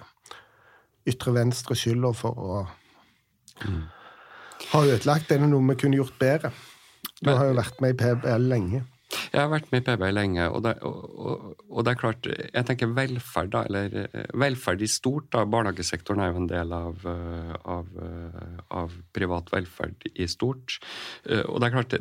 ytre 1.10 1.34
venstre 1.34 1.76
skylda 1.76 2.12
for 2.16 2.38
å 2.40 2.62
ha 4.70 4.80
ødelagt. 4.80 5.32
Er 5.32 5.42
det 5.42 5.50
noe 5.50 5.68
vi 5.68 5.76
kunne 5.82 6.00
gjort 6.00 6.16
bedre? 6.18 6.52
Du 7.20 7.30
har 7.30 7.50
jo 7.50 7.58
vært 7.58 7.80
med 7.80 7.94
i 7.94 7.98
PBL 8.00 8.48
lenge. 8.48 8.84
Jeg 9.30 9.40
har 9.44 9.50
vært 9.52 9.68
med 9.70 9.82
i 9.82 9.86
PB 9.86 10.04
lenge, 10.10 10.46
og 10.50 10.64
det, 10.66 10.72
og, 10.86 11.02
og, 11.14 11.64
og 11.68 11.84
det 11.86 11.92
er 11.92 12.00
klart 12.00 12.28
Jeg 12.30 12.66
tenker 12.66 12.94
velferd, 12.96 13.52
da, 13.54 13.62
eller 13.68 13.96
eh, 14.02 14.30
velferd 14.34 14.82
i 14.82 14.90
stort. 14.90 15.28
da, 15.34 15.44
Barnehagesektoren 15.46 16.22
er 16.24 16.32
jo 16.32 16.40
en 16.42 16.50
del 16.50 16.74
av, 16.74 17.06
eh, 17.06 17.52
av, 17.76 17.92
eh, 18.06 18.62
av 18.82 18.96
privat 19.14 19.52
velferd 19.54 20.08
i 20.10 20.26
stort. 20.30 20.80
Og 21.46 21.60
det 21.60 21.68
er 21.68 21.76
klart 21.76 21.94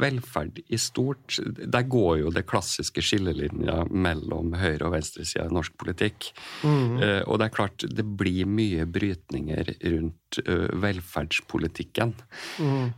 Velferd 0.00 0.60
i 0.68 0.78
stort, 0.80 1.38
der 1.44 1.84
går 1.88 2.18
jo 2.22 2.30
det 2.34 2.46
klassiske 2.50 3.02
skillelinja 3.04 3.84
mellom 3.90 4.52
høyre- 4.58 4.86
og 4.88 4.94
venstresida 4.96 5.46
i 5.46 5.54
norsk 5.54 5.76
politikk. 5.80 6.30
Eh, 6.64 7.22
Og 7.28 7.38
det 7.38 7.46
er 7.48 7.54
klart 7.54 7.84
det 7.88 8.04
blir 8.18 8.46
mye 8.46 8.86
brytninger 8.86 9.74
rundt 9.92 10.38
uh, 10.48 10.68
velferdspolitikken. 10.82 12.14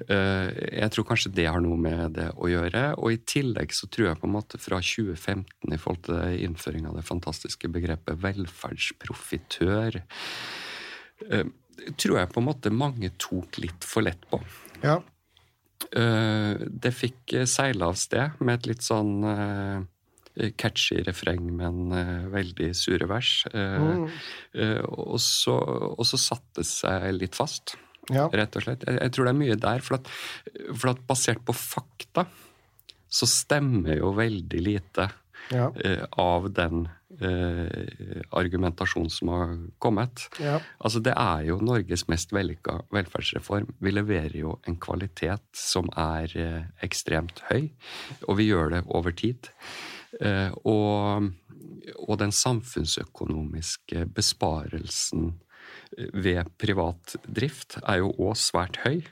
Eh, 0.09 0.49
Jeg 0.81 0.91
tror 0.95 1.07
kanskje 1.07 1.33
det 1.35 1.47
har 1.47 1.61
noe 1.61 1.77
med 1.79 2.17
det 2.19 2.31
å 2.37 2.49
gjøre. 2.51 2.85
Og 2.99 3.13
i 3.13 3.21
tillegg 3.23 3.73
så 3.77 3.87
tror 3.91 4.09
jeg 4.09 4.21
på 4.21 4.27
en 4.27 4.35
måte 4.35 4.59
fra 4.59 4.81
2015 4.81 5.75
i 5.75 5.79
forhold 5.79 6.05
til 6.09 6.45
innføring 6.47 6.87
av 6.91 6.97
det 6.99 7.07
fantastiske 7.07 7.69
begrepet 7.71 8.19
velferdsprofitør, 8.23 10.01
tror 11.97 12.19
jeg 12.19 12.33
på 12.33 12.41
en 12.41 12.49
måte 12.49 12.73
mange 12.75 13.11
tok 13.21 13.59
litt 13.63 13.87
for 13.87 14.05
lett 14.07 14.23
på. 14.31 14.41
Ja. 14.83 14.99
Eh, 15.91 16.67
Det 16.85 16.93
fikk 16.95 17.35
eh, 17.39 17.49
seile 17.51 17.89
av 17.91 17.99
sted 17.99 18.39
med 18.41 18.61
et 18.61 18.71
litt 18.71 18.87
sånn 18.87 19.25
eh, 19.27 20.51
catchy 20.61 21.01
refreng, 21.07 21.49
men 21.59 21.91
en 21.93 22.29
veldig 22.33 22.71
sure 22.79 23.09
vers. 23.11 23.43
Mm. 23.53 24.05
og, 24.87 25.19
så, 25.21 25.57
og 25.91 26.07
så 26.07 26.21
satte 26.23 26.63
det 26.63 26.69
seg 26.71 27.09
litt 27.17 27.35
fast, 27.37 27.75
ja. 28.09 28.29
rett 28.33 28.55
og 28.57 28.65
slett. 28.65 28.87
Jeg, 28.87 29.01
jeg 29.03 29.13
tror 29.17 29.27
det 29.27 29.33
er 29.35 29.41
mye 29.41 29.59
der, 29.67 29.83
for 29.85 29.99
at, 29.99 30.13
for 30.71 30.93
at 30.95 31.03
basert 31.11 31.43
på 31.45 31.57
fakta 31.57 32.25
så 33.11 33.27
stemmer 33.27 33.99
jo 33.99 34.13
veldig 34.15 34.63
lite 34.63 35.09
Ja. 35.51 35.73
eh, 35.85 36.05
av 36.11 36.49
den 36.55 36.89
eh, 37.21 38.23
argumentasjonen 38.31 39.11
som 39.11 39.29
har 39.29 39.55
kommet. 39.83 40.29
Ja. 40.41 40.61
Altså, 40.79 41.03
det 41.03 41.15
er 41.17 41.45
jo 41.49 41.59
Norges 41.65 42.07
mest 42.09 42.33
vellykka 42.33 42.81
velferdsreform. 42.95 43.75
Vi 43.83 43.95
leverer 43.95 44.37
jo 44.39 44.59
en 44.69 44.79
kvalitet 44.81 45.43
som 45.57 45.91
er 45.99 46.37
eh, 46.39 46.63
ekstremt 46.87 47.43
høy, 47.51 47.71
og 48.29 48.39
vi 48.41 48.51
gjør 48.51 48.77
det 48.77 48.83
over 48.89 49.15
tid. 49.17 49.51
Eh, 50.21 50.51
og, 50.65 51.31
og 52.07 52.19
den 52.23 52.33
samfunnsøkonomiske 52.35 54.07
besparelsen 54.15 55.33
eh, 55.97 56.11
ved 56.15 56.51
privat 56.59 57.17
drift 57.27 57.79
er 57.85 58.05
jo 58.05 58.15
òg 58.19 58.39
svært 58.39 58.83
høy. 58.87 59.03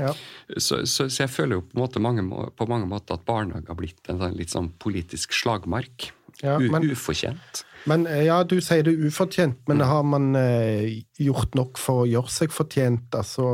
Ja. 0.00 0.12
Så, 0.56 0.82
så, 0.88 1.08
så 1.08 1.24
jeg 1.26 1.30
føler 1.32 1.58
jo 1.58 1.64
på, 1.68 1.78
måte 1.80 2.02
mange, 2.02 2.24
på 2.56 2.68
mange 2.70 2.88
måter 2.90 3.18
at 3.18 3.26
barnehage 3.28 3.68
har 3.68 3.78
blitt 3.78 4.10
en 4.10 4.20
sånn 4.22 4.38
litt 4.38 4.54
sånn 4.54 4.72
politisk 4.82 5.34
slagmark. 5.36 6.10
Ja, 6.42 6.58
men- 6.58 6.88
ufortjent. 6.90 7.64
Men 7.88 8.06
eh, 8.06 8.26
ja, 8.26 8.42
du 8.44 8.58
sier 8.60 8.84
det 8.84 8.92
er 8.92 9.08
ufortjent, 9.08 9.60
men 9.68 9.80
har 9.80 10.02
man 10.04 10.34
eh, 10.36 11.00
gjort 11.20 11.54
nok 11.56 11.78
for 11.80 12.02
å 12.02 12.08
gjøre 12.08 12.32
seg 12.32 12.52
fortjent? 12.52 13.08
Altså 13.16 13.46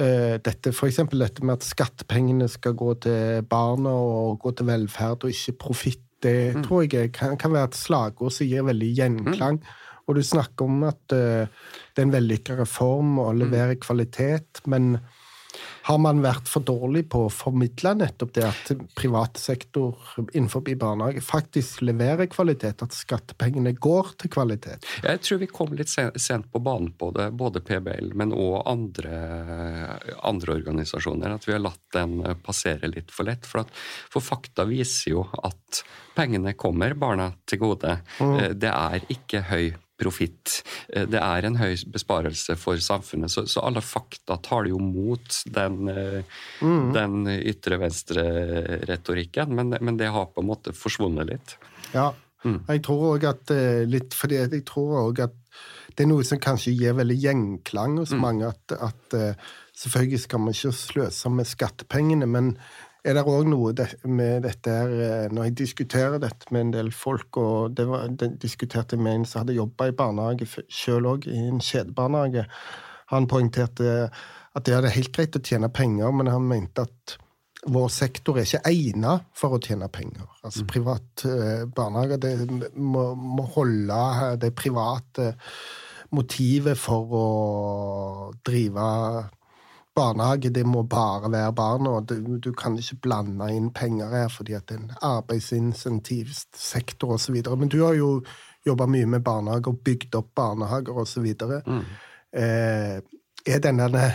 eh, 0.00 0.36
dette, 0.40 0.72
eksempel 0.72 1.20
dette 1.24 1.44
med 1.44 1.58
at 1.58 1.66
skattepengene 1.66 2.48
skal 2.52 2.76
gå 2.78 2.94
til 3.04 3.42
barna 3.48 3.92
og 3.92 4.38
gå 4.44 4.54
til 4.56 4.70
velferd 4.70 5.26
og 5.28 5.34
ikke 5.34 5.56
profitt. 5.66 6.02
Det 6.24 6.62
tror 6.64 6.86
jeg 6.88 7.10
kan, 7.12 7.36
kan 7.36 7.52
være 7.52 7.68
et 7.68 7.76
slagord 7.76 8.32
som 8.32 8.48
gir 8.48 8.64
veldig 8.64 8.88
gjenklang. 8.96 9.60
Og 10.06 10.16
du 10.16 10.22
snakker 10.24 10.64
om 10.64 10.84
at 10.88 11.12
eh, 11.12 11.44
det 11.92 12.02
er 12.02 12.06
en 12.06 12.14
vellykka 12.14 12.56
reform 12.60 13.18
og 13.20 13.36
leverer 13.42 13.76
kvalitet, 13.82 14.62
men 14.70 14.94
Har 15.86 15.98
man 16.02 16.22
vært 16.24 16.48
for 16.50 16.64
dårlig 16.66 17.04
på 17.12 17.26
å 17.26 17.32
formidle 17.32 17.94
nettopp 18.00 18.32
det 18.36 18.46
at 18.48 18.72
privat 18.98 19.38
sektor 19.40 19.94
innenfor 20.32 20.64
barnehage 20.66 21.22
faktisk 21.24 21.84
leverer 21.86 22.28
kvalitet, 22.32 22.82
at 22.82 22.96
skattepengene 22.96 23.74
går 23.78 24.14
til 24.20 24.32
kvalitet? 24.34 24.86
Jeg 25.04 25.22
tror 25.22 25.42
vi 25.42 25.50
kom 25.50 25.74
litt 25.78 25.92
sent 25.92 26.50
på 26.52 26.62
banen 26.62 26.92
på 26.98 27.12
det, 27.16 27.30
både 27.38 27.62
PBL, 27.66 28.12
men 28.18 28.34
òg 28.34 28.58
andre, 28.66 29.20
andre, 30.26 30.56
organisasjoner. 30.56 31.36
At 31.36 31.46
vi 31.48 31.54
har 31.54 31.62
latt 31.62 31.82
den 31.94 32.18
passere 32.44 32.90
litt 32.90 33.14
for 33.14 33.28
lett. 33.28 33.46
For, 33.46 33.64
at, 33.64 33.72
for 34.12 34.24
fakta 34.24 34.66
viser 34.68 35.14
jo 35.14 35.26
at 35.46 35.82
pengene 36.16 36.56
kommer 36.58 36.94
barna 36.98 37.30
til 37.46 37.62
gode. 37.62 37.98
Mm. 38.20 38.36
Eh, 38.36 38.52
det 38.56 38.72
er 38.72 39.10
ikke 39.12 39.44
høy 39.50 39.74
profitt. 40.00 40.62
Eh, 40.88 41.06
det 41.08 41.20
er 41.20 41.48
en 41.48 41.58
høy 41.60 41.74
besparelse 41.92 42.56
for 42.60 42.80
samfunnet, 42.82 43.32
så, 43.32 43.46
så 43.48 43.64
alle 43.66 43.82
fakta 43.84 44.38
tar 44.44 44.68
jo 44.70 44.80
mot 44.82 45.40
den, 45.52 45.88
eh, 45.92 46.38
mm. 46.60 46.92
den 46.96 47.18
ytre 47.36 47.80
venstre-retorikken, 47.82 49.54
men, 49.56 49.76
men, 49.80 49.98
det 50.00 50.12
har 50.12 50.30
på 50.32 50.44
en 50.44 50.50
måte 50.50 50.74
forsvunnet 50.76 51.30
litt. 51.30 51.56
Ja, 51.94 52.10
mm. 52.44 52.62
jeg 52.68 52.84
tror 52.86 53.10
òg 53.14 53.28
at 53.30 53.52
eh, 53.54 53.84
litt 53.88 54.16
fordi 54.16 54.42
jeg 54.42 54.64
tror 54.68 55.08
også 55.08 55.30
at 55.30 55.42
det 55.96 56.04
er 56.04 56.10
noe 56.10 56.24
som 56.28 56.40
kanskje 56.42 56.74
gir 56.76 56.96
veldig 56.98 57.14
gjenklang 57.16 57.94
hos 58.02 58.12
mm. 58.12 58.20
mange, 58.20 58.50
at, 58.50 58.74
at 58.76 59.14
selvfølgelig 59.72 60.26
skal 60.26 60.42
man 60.44 60.52
ikke 60.52 60.72
sløse 60.76 61.30
med 61.32 61.48
skattepengene, 61.48 62.28
men 62.28 62.50
er 63.06 63.14
det 63.14 63.22
òg 63.30 63.46
noe 63.48 63.72
med 64.10 64.46
dette 64.46 64.72
her 64.72 64.94
eh, 64.94 65.26
Når 65.32 65.48
jeg 65.48 65.56
diskuterer 65.62 66.18
dette 66.22 66.50
med 66.54 66.66
en 66.66 66.72
del 66.74 66.90
folk, 66.94 67.38
og 67.38 67.76
det 67.78 67.86
var, 67.88 68.08
den 68.10 68.36
diskuterte 68.42 68.98
med 68.98 69.20
en 69.20 69.28
som 69.28 69.42
hadde 69.42 69.58
jobba 69.58 69.90
i 69.90 69.94
barnehage 69.96 70.48
sjøl 70.66 71.06
òg, 71.12 71.28
i 71.30 71.46
en 71.50 71.62
kjedebarnehage, 71.62 72.46
han 73.12 73.28
poengterte 73.30 74.10
at 74.56 74.66
det 74.66 74.74
er 74.74 74.90
helt 74.94 75.12
greit 75.14 75.36
å 75.36 75.44
tjene 75.44 75.70
penger, 75.70 76.10
men 76.16 76.32
han 76.32 76.46
mente 76.48 76.86
at 76.86 77.16
vår 77.66 77.88
sektor 77.90 78.38
er 78.38 78.46
ikke 78.46 78.70
egnet 78.70 79.26
for 79.36 79.56
å 79.56 79.60
tjene 79.62 79.88
penger. 79.92 80.26
Altså 80.46 80.64
mm. 80.64 80.68
privat 80.70 81.26
eh, 81.28 81.64
barnehage 81.76 82.20
det 82.22 82.34
må, 82.74 83.08
må 83.14 83.46
holde 83.56 84.36
det 84.42 84.54
private 84.56 85.32
motivet 86.14 86.78
for 86.78 87.16
å 87.18 87.26
drive 88.46 88.86
barnehage 89.96 90.50
det 90.54 90.66
må 90.68 90.82
bare 90.82 91.32
være 91.32 91.52
barna. 91.56 92.00
Du, 92.00 92.36
du 92.38 92.52
kan 92.52 92.78
ikke 92.78 92.96
blande 93.08 93.54
inn 93.54 93.70
penger 93.74 94.08
her 94.12 94.28
fordi 94.32 94.52
at 94.56 94.68
det 94.68 94.74
er 94.76 94.80
en 94.84 94.92
arbeidsinsentivsektor 95.02 97.08
osv. 97.16 97.34
Men 97.56 97.68
du 97.72 97.84
har 97.84 97.94
jo 97.96 98.24
jobba 98.66 98.86
mye 98.90 99.06
med 99.06 99.20
barnehager 99.24 99.68
og 99.72 99.80
bygd 99.86 100.14
opp 100.18 100.28
barnehager 100.36 100.92
osv. 101.02 101.26
Mm. 101.66 101.84
Eh, 102.36 102.96
er 103.46 103.58
denne 103.62 104.12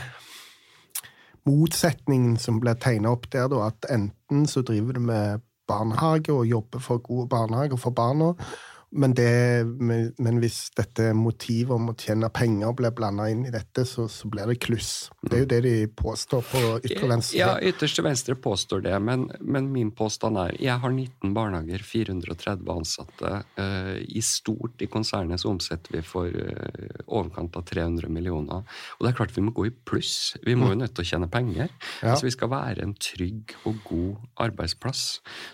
motsetningen 1.47 2.37
som 2.37 2.59
blir 2.61 2.75
tegna 2.81 3.09
opp 3.15 3.25
der, 3.33 3.47
da, 3.49 3.57
at 3.71 3.85
enten 3.89 4.45
så 4.49 4.61
driver 4.65 4.93
du 4.93 4.99
med 5.07 5.39
barnehage 5.71 6.33
og 6.33 6.49
jobber 6.49 6.79
for 6.83 6.97
gode 7.01 7.29
barnehager 7.31 7.77
for 7.79 7.91
barna, 7.95 8.33
men, 8.91 9.13
det, 9.15 9.63
men, 10.19 10.39
hvis 10.43 10.65
dette 10.75 11.11
motivet 11.15 11.71
om 11.77 11.91
å 11.91 11.95
tjene 11.95 12.27
penger 12.33 12.73
blir 12.75 12.91
blanda 12.95 13.29
inn 13.31 13.45
i 13.47 13.53
dette, 13.53 13.85
så, 13.87 14.07
så, 14.11 14.27
blir 14.31 14.49
det 14.51 14.57
kluss. 14.63 15.07
Det 15.23 15.37
er 15.37 15.43
jo 15.45 15.49
det 15.53 15.59
de 15.63 15.75
påstår 15.87 16.43
på 16.49 16.61
ytre 16.81 17.07
venstre. 17.07 17.39
Ja, 17.39 17.53
ytterste 17.63 18.03
venstre 18.03 18.35
påstår 18.35 18.83
det, 18.83 18.97
men, 18.99 19.29
men, 19.39 19.69
min 19.71 19.93
påstand 19.95 20.39
er 20.41 20.57
jeg 20.59 20.75
har 20.83 20.91
19 20.91 21.31
barnehager, 21.35 21.85
430 21.87 22.71
ansatte. 22.73 23.31
Uh, 23.55 23.95
I 24.03 24.23
stort 24.25 24.83
i 24.83 24.89
konsernet 24.91 25.39
så 25.39 25.53
omsetter 25.53 25.95
vi 25.95 26.03
for 26.05 26.27
uh, 26.27 27.05
overkant 27.07 27.55
av 27.59 27.63
300 27.71 28.11
millioner. 28.11 28.67
Og 28.97 29.05
det 29.05 29.13
er 29.13 29.19
klart 29.21 29.35
vi 29.37 29.45
må 29.45 29.55
gå 29.55 29.69
i 29.69 29.75
pluss. 29.87 30.35
Vi 30.43 30.57
må 30.59 30.73
jo 30.73 30.79
mm. 30.79 30.83
nødt 30.83 30.97
til 30.97 31.05
å 31.05 31.11
tjene 31.13 31.31
penger. 31.31 31.71
Ja. 32.01 32.11
Altså, 32.11 32.27
vi 32.27 32.35
skal 32.35 32.51
være 32.51 32.83
en 32.83 32.97
trygg 32.99 33.55
og 33.63 33.79
god 33.87 34.43
arbeidsplass 34.49 35.05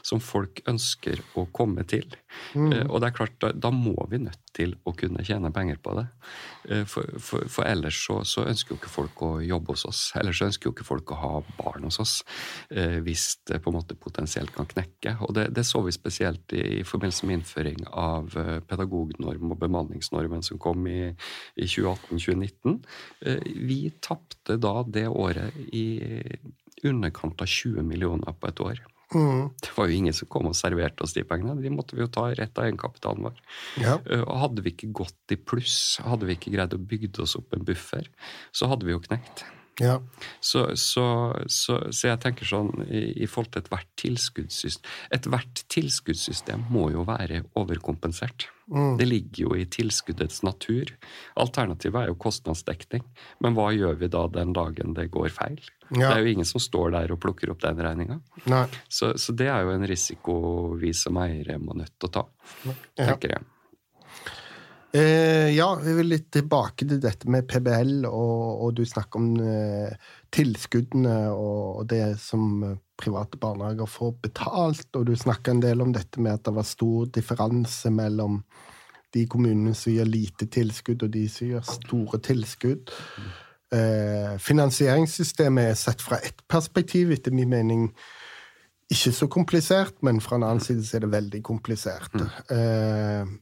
som 0.05 0.23
folk 0.23 0.63
ønsker 0.65 1.21
å 1.37 1.45
komme 1.53 1.85
til. 1.85 2.09
Mm. 2.57 2.71
Uh, 2.73 2.83
og 2.89 3.03
det 3.03 3.11
er 3.11 3.17
klart 3.21 3.26
klart, 3.27 3.39
da, 3.41 3.51
da, 3.67 3.71
må 3.73 3.95
vi 4.11 4.19
nødt 4.21 4.41
til 4.55 4.73
å 4.87 4.93
kunne 4.97 5.23
tjene 5.25 5.51
penger 5.53 5.79
på 5.83 5.93
det. 5.97 6.05
Eh, 6.69 6.83
for, 6.89 7.09
for, 7.23 7.45
for 7.51 7.67
ellers 7.67 7.99
så, 8.05 8.19
så, 8.27 8.45
ønsker 8.49 8.73
jo 8.73 8.79
ikke 8.79 8.91
folk 8.91 9.23
å 9.25 9.31
jobbe 9.43 9.75
hos 9.75 9.85
oss. 9.89 10.01
Ellers 10.19 10.39
så 10.39 10.49
ønsker 10.49 10.69
jo 10.69 10.75
ikke 10.75 10.87
folk 10.87 11.13
å 11.13 11.19
ha 11.21 11.31
barn 11.59 11.87
hos 11.87 11.99
oss 12.03 12.15
eh, 12.71 12.97
hvis 13.05 13.27
det 13.49 13.61
på 13.63 13.71
en 13.71 13.77
måte 13.79 13.97
potensielt 13.99 14.53
kan 14.55 14.69
knekke. 14.69 15.17
Og 15.27 15.35
det, 15.37 15.49
det 15.57 15.65
så 15.67 15.83
vi 15.85 15.95
spesielt 15.95 16.55
i, 16.57 16.63
i, 16.79 16.83
forbindelse 16.87 17.29
med 17.29 17.39
innføring 17.41 17.87
av 17.91 18.37
eh, 18.39 18.57
pedagognorm 18.67 19.55
og 19.55 19.61
bemanningsnormen 19.61 20.45
som 20.45 20.61
kom 20.61 20.87
i, 20.89 21.11
i 21.57 21.67
2018-2019. 21.67 22.77
Vi 23.67 23.81
tapte 24.03 24.57
da 24.61 24.79
det 24.87 25.07
året 25.09 25.55
i 25.73 25.87
underkant 26.85 27.41
av 27.41 27.49
20 27.49 27.85
millioner 27.85 28.35
på 28.37 28.49
et 28.49 28.61
år. 28.63 28.81
Mm. 29.15 29.53
Det 29.63 29.71
var 29.77 29.87
jo 29.87 29.95
ingen 29.95 30.15
som 30.15 30.27
kom 30.31 30.49
og 30.49 30.55
serverte 30.57 31.05
oss 31.05 31.15
de 31.15 31.23
pengene. 31.27 31.55
De 31.63 31.71
måtte 31.71 31.95
vi 31.95 32.03
jo 32.03 32.09
ta 32.11 32.27
rett 32.35 32.59
av 32.59 32.67
egenkapitalen 32.67 33.29
vår. 33.29 33.37
Ja. 33.79 33.97
Eh, 34.03 34.23
og 34.23 34.41
hadde 34.43 34.65
vi 34.65 34.73
ikke 34.75 34.91
gått 35.03 35.35
i 35.35 35.39
pluss, 35.39 35.77
hadde 36.03 36.27
vi 36.27 36.35
ikke 36.35 36.53
greid 36.57 36.75
å 36.75 36.81
bygge 36.81 37.13
oss 37.23 37.37
opp 37.39 37.55
en 37.55 37.67
buffer, 37.67 38.09
så 38.51 38.71
hadde 38.71 38.87
vi 38.87 38.95
jo 38.95 39.03
knekt. 39.05 39.45
Ja. 39.79 39.99
Så, 40.41 40.75
så, 40.75 41.05
så, 41.45 41.77
så, 41.91 42.07
jeg 42.09 42.19
tenker 42.23 42.49
sånn 42.49 42.71
i, 42.87 43.11
i 43.23 43.27
forhold 43.29 43.51
til 43.53 43.61
ethvert 43.61 43.89
tilskuddssystem 44.01 45.13
Ethvert 45.13 45.63
tilskuddssystem 45.73 46.63
må 46.73 46.87
jo 46.95 47.03
være 47.07 47.43
overkompensert. 47.59 48.47
Mm. 48.73 48.97
Det 48.99 49.07
ligger 49.07 49.43
jo 49.43 49.55
i 49.55 49.65
tilskuddets 49.71 50.41
natur. 50.43 50.91
Alternativet 51.39 52.01
er 52.01 52.11
jo 52.11 52.17
kostnadsdekning. 52.19 53.05
Men 53.43 53.55
hva 53.57 53.69
gjør 53.75 53.99
vi 54.01 54.09
da 54.11 54.25
den 54.33 54.55
dagen 54.57 54.95
det 54.97 55.07
går 55.13 55.29
feil? 55.35 55.61
Ja. 55.93 56.09
Det 56.09 56.13
er 56.15 56.23
jo 56.25 56.33
ingen 56.33 56.49
som 56.49 56.63
står 56.63 56.91
der 56.97 57.13
og 57.15 57.21
plukker 57.23 57.53
opp 57.53 57.61
den 57.63 57.79
regninga. 57.83 58.19
Så, 58.89 59.13
så, 59.15 59.35
det 59.37 59.47
er 59.53 59.63
jo 59.63 59.75
en 59.75 59.87
risiko 59.87 60.39
vi 60.81 60.91
som 60.97 61.19
eiere 61.21 61.59
må 61.61 61.77
nødt 61.77 61.93
til 61.95 62.09
å 62.09 62.15
ta, 62.19 62.25
tenker 62.97 63.37
jeg. 63.37 63.47
Eh, 64.97 65.49
ja, 65.55 65.67
vi 65.83 65.93
vil 65.93 66.09
litt 66.09 66.29
tilbake 66.33 66.87
til 66.87 66.99
dette 67.03 67.29
med 67.29 67.45
PBL, 67.49 68.07
og, 68.07 68.63
og 68.65 68.71
du 68.79 68.83
snakker 68.87 69.19
om 69.19 69.27
eh, 69.43 69.93
tilskuddene 70.33 71.17
og, 71.33 71.81
og, 71.81 71.83
det 71.91 72.15
som 72.21 72.63
private 72.97 73.37
barnehager 73.41 73.89
får 73.91 74.15
betalt, 74.25 74.89
og 74.97 75.05
du 75.09 75.13
snakker 75.19 75.53
en 75.53 75.61
del 75.61 75.83
om 75.85 75.93
dette 75.93 76.23
med 76.23 76.39
at 76.39 76.47
det 76.47 76.55
var 76.55 76.65
stor 76.65 77.11
differanse 77.13 77.91
mellom 77.93 78.41
de 79.13 79.27
kommunene 79.29 79.75
som 79.77 79.93
gir 79.93 80.09
lite 80.09 80.49
tilskudd, 80.51 81.05
og 81.05 81.13
de 81.13 81.27
som 81.29 81.51
gir 81.51 81.67
store 81.67 82.21
tilskudd. 82.25 82.93
Eh, 83.75 84.33
finansieringssystemet 84.41 85.73
er 85.75 85.77
sett 85.77 86.01
fra 86.01 86.23
ett 86.25 86.41
perspektiv, 86.49 87.11
etter 87.13 87.35
min 87.35 87.53
mening 87.53 87.89
ikke 88.89 89.11
så 89.13 89.27
komplisert, 89.29 89.99
men 90.01 90.23
fra 90.23 90.39
en 90.39 90.47
annen 90.47 90.63
side 90.63 90.87
så 90.87 90.97
er 90.97 91.05
det 91.05 91.17
veldig 91.19 91.43
komplisert. 91.43 92.13
Mm. 92.15 93.35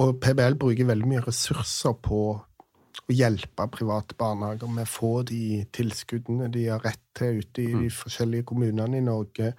Eh, 0.00 0.06
og 0.06 0.20
PBL 0.20 0.56
bruker 0.60 0.88
veldig 0.88 1.08
mye 1.08 1.24
ressurser 1.26 1.96
på 2.02 2.20
å 2.30 3.14
hjelpe 3.14 3.66
private 3.72 4.16
barnehager 4.18 4.70
med 4.70 4.86
å 4.86 4.90
få 4.90 5.10
de 5.26 5.64
tilskuddene 5.74 6.50
de 6.52 6.66
har 6.68 6.82
rett 6.84 7.02
til 7.16 7.40
ute 7.40 7.62
i 7.62 7.72
de 7.72 7.88
mm. 7.88 7.98
forskjellige 7.98 8.46
kommunene 8.50 8.98
i 8.98 9.04
Norge, 9.04 9.52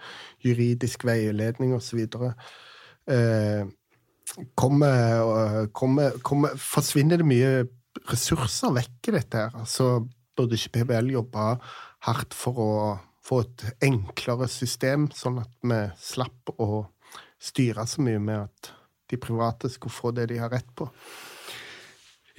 juridisk 0.44 1.06
veiledning 1.08 1.76
osv. 1.76 2.02
Eh, 3.12 3.64
kommer, 4.56 5.68
kommer, 5.76 6.18
kommer, 6.24 6.58
forsvinner 6.58 7.22
det 7.22 7.28
mye 7.28 7.54
ressurser 8.10 8.74
vekk 8.76 9.12
i 9.12 9.16
dette 9.20 9.46
her? 9.46 9.56
Altså, 9.64 10.08
burde 10.38 10.58
ikke 10.58 10.80
PBL 10.80 11.12
jobbe 11.18 11.48
hardt 12.08 12.36
for 12.36 12.62
å 12.62 12.74
få 13.22 13.44
et 13.44 13.66
enklere 13.86 14.48
system, 14.50 15.10
sånn 15.14 15.42
at 15.44 15.52
vi 15.62 15.82
slapp 16.02 16.56
å 16.58 16.86
styre 17.42 17.86
så 17.90 18.02
mye 18.06 18.22
med 18.22 18.48
at 18.48 18.72
de 19.12 19.20
private 19.22 19.70
skulle 19.70 19.94
få 19.94 20.12
det 20.16 20.30
de 20.32 20.40
har 20.40 20.50
rett 20.50 20.76
på. 20.76 20.90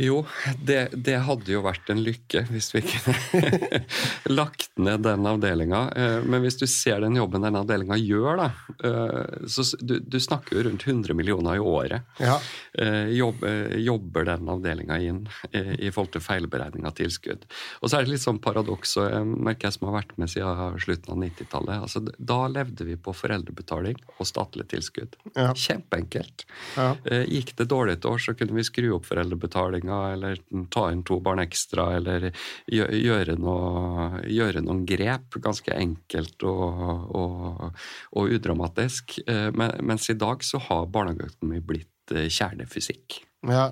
Jo, 0.02 0.24
det, 0.58 0.88
det, 1.06 1.14
hadde 1.26 1.52
jo 1.52 1.60
vært 1.62 1.90
en 1.92 2.00
lykke 2.02 2.42
hvis 2.50 2.72
vi 2.74 2.80
kunne 2.88 3.82
lagt 4.38 4.72
ned 4.82 5.04
den 5.06 5.26
avdelinga. 5.28 5.82
Eh, 5.94 6.16
men 6.26 6.42
hvis 6.42 6.58
du 6.58 6.64
ser 6.70 7.04
den 7.04 7.18
jobben 7.20 7.44
den 7.44 7.58
avdelinga 7.60 7.98
gjør, 8.00 8.40
da 8.40 8.48
eh, 8.88 9.46
så 9.46 9.64
du, 9.78 10.00
du, 10.02 10.18
snakker 10.22 10.58
jo 10.58 10.64
rundt 10.66 10.86
100 10.88 11.14
millioner 11.18 11.60
i 11.60 11.62
året. 11.62 12.08
Ja. 12.18 12.40
Eh, 12.74 13.12
Jobb, 13.12 13.44
jobber 13.78 14.26
den 14.26 14.50
avdelinga 14.50 14.98
inn 15.02 15.20
i 15.52 15.90
forhold 15.92 16.12
til 16.16 16.24
feilberegning 16.24 16.86
av 16.88 16.96
tilskudd. 16.98 17.44
Og 17.82 17.90
så 17.90 17.98
er 17.98 18.06
det 18.06 18.14
litt 18.14 18.24
sånn 18.24 18.40
paradoks, 18.42 18.96
og 18.98 19.06
jeg 19.06 19.28
merker 19.30 19.68
jeg 19.68 19.76
som 19.76 19.88
har 19.90 19.98
vært 20.00 20.16
med 20.18 20.32
siden 20.32 20.80
slutten 20.82 21.14
av 21.14 21.20
90-tallet. 21.22 21.86
Altså, 21.86 22.02
da 22.18 22.40
levde 22.50 22.86
vi 22.88 22.96
på 22.98 23.14
foreldrebetaling 23.14 24.00
og 24.16 24.28
statlig 24.28 24.66
tilskudd. 24.72 25.14
Ja. 25.36 25.52
Kjempeenkelt. 25.54 26.46
Ja. 26.78 26.90
Gikk 27.28 27.54
det 27.58 27.68
dårlig 27.70 27.98
et 27.98 28.08
år, 28.08 28.22
så 28.22 28.34
kunne 28.38 28.56
vi 28.56 28.66
skru 28.66 28.88
opp 28.96 29.06
foreldrebetalinga 29.10 29.91
penger, 29.92 30.12
eller 30.12 30.66
ta 30.70 30.90
inn 30.92 31.02
to 31.04 31.20
barn 31.20 31.42
ekstra, 31.42 31.96
eller 31.96 32.30
gjøre, 32.66 33.36
noe, 33.38 34.22
gjøre 34.26 34.62
noen 34.62 34.84
grep. 34.86 35.38
Ganske 35.42 35.74
enkelt 35.74 36.42
og, 36.42 37.14
og, 37.14 37.70
og 38.16 38.34
udramatisk. 38.36 39.20
Men, 39.26 39.76
mens 39.82 40.10
i 40.10 40.18
dag 40.18 40.42
så 40.44 40.60
har 40.68 40.90
barnehageøkonomi 40.92 41.60
blitt 41.60 42.14
eh, 42.14 42.28
kjernefysikk. 42.28 43.22
Ja. 43.48 43.70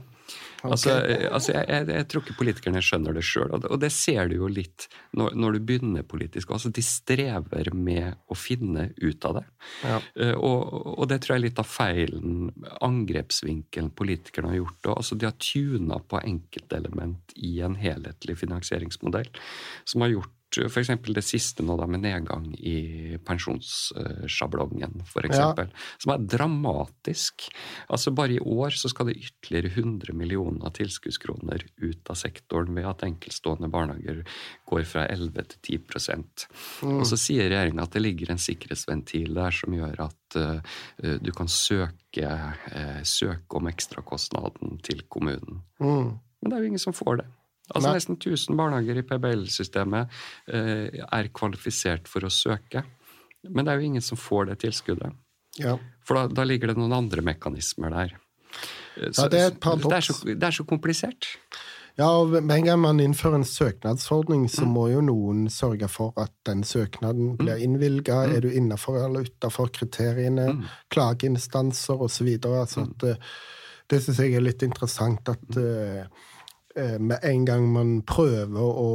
Okay. 0.60 0.70
Altså, 0.70 0.94
altså 1.32 1.52
jeg, 1.54 1.64
jeg, 1.68 1.86
jeg, 1.88 2.06
tror 2.10 2.24
ikke 2.24 2.36
politikerne 2.36 2.82
skjønner 2.84 3.16
det 3.16 3.22
sjøl, 3.24 3.48
og, 3.56 3.64
og, 3.64 3.78
det 3.80 3.88
ser 3.96 4.28
du 4.28 4.34
jo 4.42 4.48
litt 4.52 4.86
når, 5.16 5.36
når, 5.38 5.56
du 5.56 5.68
begynner 5.70 6.04
politisk. 6.04 6.52
Altså, 6.52 6.72
de 6.74 6.84
strever 6.84 7.70
med 7.72 8.18
å 8.28 8.36
finne 8.36 8.90
ut 9.00 9.28
av 9.28 9.38
det. 9.38 9.44
Ja. 9.84 10.00
Uh, 10.20 10.34
og, 10.36 10.58
og, 10.98 11.06
det 11.10 11.22
tror 11.22 11.36
jeg 11.36 11.40
er 11.40 11.46
litt 11.46 11.62
av 11.62 11.70
feilen, 11.70 12.50
angrepsvinkelen 12.84 13.92
politikerne 13.96 14.52
har 14.52 14.60
gjort. 14.60 14.92
Altså, 14.98 15.16
de 15.16 15.30
har 15.30 15.38
tuna 15.40 16.00
på 16.04 16.20
enkeltelement 16.20 17.36
i 17.40 17.56
en 17.64 17.78
helhetlig 17.80 18.36
finansieringsmodell 18.42 19.32
som 19.88 20.04
har 20.04 20.12
gjort 20.12 20.36
f.eks. 20.58 20.90
det 21.14 21.22
siste 21.24 21.64
nå 21.66 21.76
da 21.78 21.86
med 21.90 22.02
nedgang 22.04 22.48
i 22.58 23.16
pensjonssjablongen, 23.26 25.02
f.eks., 25.06 25.38
ja. 25.38 25.66
som 26.02 26.14
er 26.14 26.24
dramatisk. 26.24 27.46
Altså 27.88 28.12
Bare 28.16 28.36
i 28.36 28.42
år 28.42 28.74
så 28.74 28.90
skal 28.90 29.10
det 29.10 29.18
ytterligere 29.20 29.70
100 29.70 30.16
millioner 30.16 30.74
tilskuddskroner 30.74 31.64
ut 31.82 32.10
av 32.10 32.18
sektoren 32.18 32.74
ved 32.76 32.88
at 32.90 33.04
enkeltstående 33.06 33.70
barnehager 33.70 34.24
går 34.70 34.86
fra 34.88 35.06
11 35.06 35.46
til 35.54 35.78
10 35.78 36.16
mm. 36.18 36.98
Og 36.98 37.06
så 37.08 37.18
sier 37.20 37.50
regjeringa 37.50 37.86
at 37.86 37.94
det 37.94 38.04
ligger 38.04 38.34
en 38.34 38.42
sikkerhetsventil 38.42 39.34
der 39.38 39.54
som 39.54 39.76
gjør 39.76 40.06
at 40.08 40.38
uh, 40.40 40.80
du 41.22 41.30
kan 41.36 41.50
søke, 41.50 42.26
uh, 42.26 43.02
søke 43.06 43.60
om 43.60 43.70
ekstrakostnaden 43.70 44.80
til 44.86 45.06
kommunen. 45.08 45.62
Mm. 45.78 46.18
Men 46.40 46.50
det 46.50 46.56
er 46.56 46.64
jo 46.64 46.72
ingen 46.72 46.82
som 46.82 46.96
får 46.96 47.22
det. 47.22 47.28
Altså 47.74 47.92
Nesten 47.94 48.18
1000 48.18 48.58
barnehager 48.58 48.98
i 48.98 49.04
PBL-systemet 49.06 50.20
eh, 50.52 51.02
er 51.06 51.30
kvalifisert 51.36 52.10
for 52.10 52.26
å 52.26 52.32
søke. 52.32 52.84
Men 53.48 53.64
det 53.64 53.72
er 53.72 53.80
jo 53.80 53.90
ingen 53.92 54.04
som 54.04 54.20
får 54.20 54.50
det 54.50 54.60
tilskuddet. 54.64 55.16
Ja. 55.58 55.76
For 56.06 56.18
da, 56.18 56.26
da, 56.40 56.46
ligger 56.46 56.72
det 56.72 56.78
noen 56.78 56.94
andre 56.94 57.24
mekanismer 57.24 57.92
der. 57.94 58.16
Så, 58.96 59.26
ja, 59.26 59.28
det, 59.30 59.40
er 59.40 59.52
det, 59.54 59.92
er 59.96 60.04
så, 60.04 60.16
det, 60.26 60.42
er 60.42 60.54
så, 60.54 60.66
komplisert. 60.68 61.28
Ja, 61.98 62.08
og 62.20 62.32
Med 62.32 62.54
en 62.56 62.66
gang 62.66 62.80
man 62.82 63.00
innfører 63.02 63.38
en 63.40 63.46
søknadsordning, 63.46 64.48
så 64.50 64.66
må 64.68 64.88
jo 64.92 65.02
noen 65.04 65.46
sørge 65.52 65.88
for 65.90 66.16
at 66.20 66.32
den 66.48 66.64
søknaden 66.66 67.36
blir 67.38 67.58
mm. 67.58 67.64
innvilga. 67.66 68.18
Mm. 68.26 68.34
Er 68.34 68.44
du 68.44 68.50
innafor 68.50 68.98
eller 69.04 69.30
utafor 69.30 69.72
kriteriene? 69.74 70.50
Mm. 70.58 70.66
Klageinstanser 70.90 72.02
osv. 72.02 72.32
Altså 72.50 72.86
mm. 72.86 72.92
det, 73.04 73.16
det 73.90 74.02
syns 74.04 74.22
jeg 74.22 74.36
er 74.38 74.46
litt 74.46 74.66
interessant 74.66 75.32
at 75.32 75.60
Eh, 75.60 76.04
med 76.76 77.18
en 77.26 77.46
gang 77.46 77.64
man 77.72 77.96
prøver 78.06 78.60
å 78.62 78.90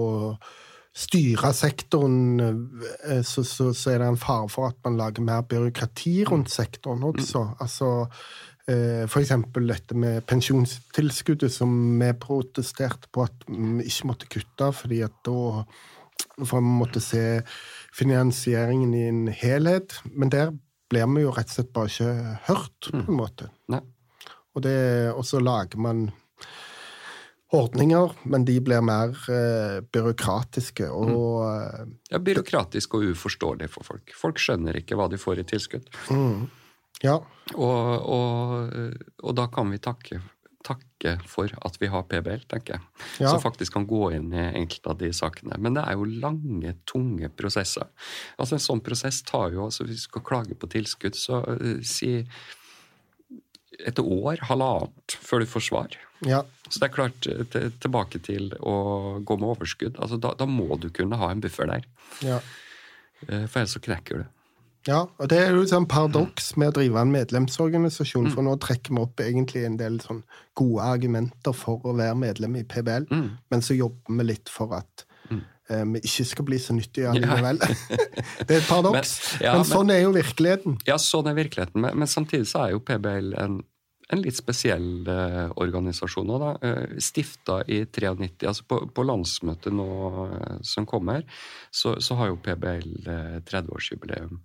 styre 0.95 1.51
sektoren, 1.55 2.39
eh, 2.39 3.21
så, 3.23 3.43
så, 3.43 3.71
så, 3.75 3.91
er 3.91 4.01
det 4.01 4.09
en 4.13 4.19
fare 4.19 4.47
for 4.51 4.69
at 4.71 4.77
man 4.87 4.97
lager 4.99 5.25
mer 5.27 5.43
byråkrati 5.47 6.21
rundt 6.29 6.51
sektoren 6.53 7.03
også. 7.03 7.43
Mm. 7.43 7.57
Altså, 7.65 7.89
F.eks. 8.65 9.11
for 9.11 9.21
eksempel 9.21 9.67
dette 9.69 9.93
med 9.93 10.23
pensjonstilskuddet, 10.25 11.53
som 11.53 11.69
vi 11.99 12.07
protesterte 12.17 13.11
på 13.13 13.27
at 13.27 13.43
vi 13.49 13.85
ikke 13.85 14.09
måtte 14.09 14.29
kutte, 14.31 14.71
fordi 14.73 15.03
at 15.05 15.19
da 15.27 15.35
for 16.39 16.63
vi 16.63 16.71
måtte 16.79 17.01
se 17.03 17.41
finansieringen 17.95 18.95
i 18.95 19.03
en 19.09 19.27
helhet. 19.27 19.99
Men 20.15 20.31
der 20.33 20.55
blir 20.89 21.05
vi 21.11 21.25
jo 21.25 21.33
rett 21.35 21.51
og 21.51 21.57
slett 21.59 21.73
bare 21.75 21.91
ikke 21.91 22.39
hørt, 22.47 22.79
på 22.87 22.97
en 23.03 23.05
mm. 23.11 23.19
måte. 23.19 23.51
Og, 24.55 24.63
det, 24.63 24.79
og 25.11 25.25
så 25.27 25.43
lager 25.43 25.77
man 25.83 26.07
ordninger, 27.55 28.13
men 28.29 28.45
de 28.47 28.57
blir 28.63 28.83
mer 28.85 29.15
eh, 29.31 29.79
byråkratiske 29.93 30.89
og 30.91 31.09
mm. 31.09 31.23
Eh, 31.45 31.95
ja, 32.11 32.19
byråkratiske 32.21 32.99
og 32.99 33.15
uforståelige 33.15 33.71
for 33.71 33.87
folk. 33.87 34.13
Folk 34.17 34.41
skjønner 34.41 34.77
ikke 34.79 34.97
hva 34.99 35.09
de 35.11 35.19
får 35.21 35.41
i 35.41 35.47
tilskudd. 35.49 35.89
Mm. 36.13 36.47
Ja. 37.03 37.19
Og, 37.53 38.07
og, 38.15 38.71
og, 39.21 39.35
da 39.37 39.45
kan 39.53 39.69
vi 39.73 39.79
takke, 39.83 40.19
takke, 40.65 41.15
for 41.29 41.51
at 41.67 41.79
vi 41.81 41.89
har 41.91 42.05
PBL, 42.09 42.45
tenker 42.51 42.77
jeg. 42.77 42.85
Ja. 43.19 43.29
Som 43.29 43.43
faktisk 43.43 43.75
kan 43.75 43.87
gå 43.89 44.09
inn 44.17 44.31
i 44.33 44.47
enkelte 44.61 44.93
av 44.93 44.99
de 45.01 45.11
sakene. 45.15 45.59
Men 45.61 45.77
det 45.77 45.85
er 45.85 45.99
jo 45.99 46.07
lange, 46.25 46.75
tunge 46.89 47.29
prosesser. 47.37 47.91
Altså 48.39 48.57
En 48.57 48.65
sånn 48.67 48.83
prosess 48.85 49.21
tar 49.27 49.53
jo 49.53 49.67
altså 49.67 49.85
Hvis 49.85 50.05
du 50.05 50.09
skal 50.09 50.25
klage 50.25 50.57
på 50.57 50.69
tilskudd, 50.71 51.17
så 51.19 51.43
uh, 51.45 51.81
si 51.85 52.17
et 53.87 53.99
år, 53.99 54.43
halvannet, 54.49 55.17
før 55.21 55.43
du 55.43 55.49
får 55.49 55.65
svar. 55.69 55.97
Ja. 56.25 56.43
Så 56.69 56.79
det 56.79 56.87
er 56.87 56.95
klart, 56.95 57.27
tilbake 57.83 58.21
til 58.25 58.53
å 58.59 58.75
gå 59.25 59.37
med 59.39 59.51
overskudd. 59.51 59.99
Altså, 60.01 60.19
da, 60.21 60.33
da, 60.37 60.47
må 60.49 60.79
du 60.81 60.89
kunne 60.93 61.19
ha 61.19 61.29
en 61.31 61.43
buffer 61.43 61.69
der. 61.69 61.85
Ja. 62.25 62.39
Eh, 63.27 63.45
for 63.45 63.61
ellers 63.61 63.75
så 63.75 63.83
knekker 63.83 64.23
du. 64.23 64.31
Ja, 64.85 64.99
og 65.17 65.29
det 65.31 65.39
er 65.41 65.55
jo 65.55 65.63
et 65.65 65.71
sånn 65.71 65.87
paradoks 65.89 66.51
med 66.61 66.69
å 66.69 66.75
drive 66.77 67.01
en 67.01 67.13
medlemsorganisasjon, 67.13 68.29
for 68.35 68.45
nå 68.45 68.53
trekker 68.61 68.93
vi 68.93 69.01
opp 69.01 69.23
egentlig 69.23 69.63
en 69.65 69.79
del 69.79 69.97
sånn 70.03 70.21
gode 70.57 70.85
argumenter 70.85 71.55
for 71.57 71.81
å 71.89 71.95
være 71.97 72.17
medlem 72.21 72.59
i 72.59 72.65
PBL, 72.69 73.07
mm. 73.09 73.29
men 73.49 73.65
så 73.65 73.77
jobber 73.77 74.19
vi 74.19 74.27
litt 74.29 74.51
for 74.53 74.77
at 74.77 75.07
vi 75.65 76.01
ikke 76.05 76.25
skal 76.29 76.45
bli 76.45 76.59
så 76.61 76.75
nyttige 76.77 77.09
allikevel. 77.09 77.57
Ja. 77.57 77.99
det 78.47 78.57
er 78.57 78.59
et 78.59 78.67
paradoks, 78.69 79.13
men, 79.39 79.45
ja, 79.47 79.53
men, 79.57 79.65
sånn 79.69 79.93
er 79.93 80.03
jo 80.03 80.11
virkeligheten. 80.13 80.75
Ja, 80.85 80.99
sånn 81.01 81.31
er 81.31 81.37
virkeligheten, 81.39 81.81
men, 81.81 81.97
men 82.03 82.11
samtidig 82.11 82.49
så 82.51 82.67
er 82.67 82.75
jo 82.75 82.83
PBL 82.85 83.33
en 83.41 83.63
en 84.13 84.21
litt 84.21 84.37
spesiell 84.37 85.07
eh, 85.09 85.47
organisasjon 85.61 86.27
nå, 86.29 86.37
da. 86.41 86.51
Eh, 86.61 86.97
Stifta 87.01 87.61
i 87.71 87.81
93. 87.85 88.45
Altså 88.45 88.65
på, 88.69 88.79
på 88.93 89.05
landsmøtet 89.05 89.73
nå 89.73 89.87
eh, 90.27 90.57
som 90.65 90.87
kommer, 90.89 91.25
så, 91.73 91.95
så 92.03 92.17
har 92.19 92.31
jo 92.31 92.41
PBL 92.45 93.09
eh, 93.09 93.37
30-årsjubileum. 93.47 94.37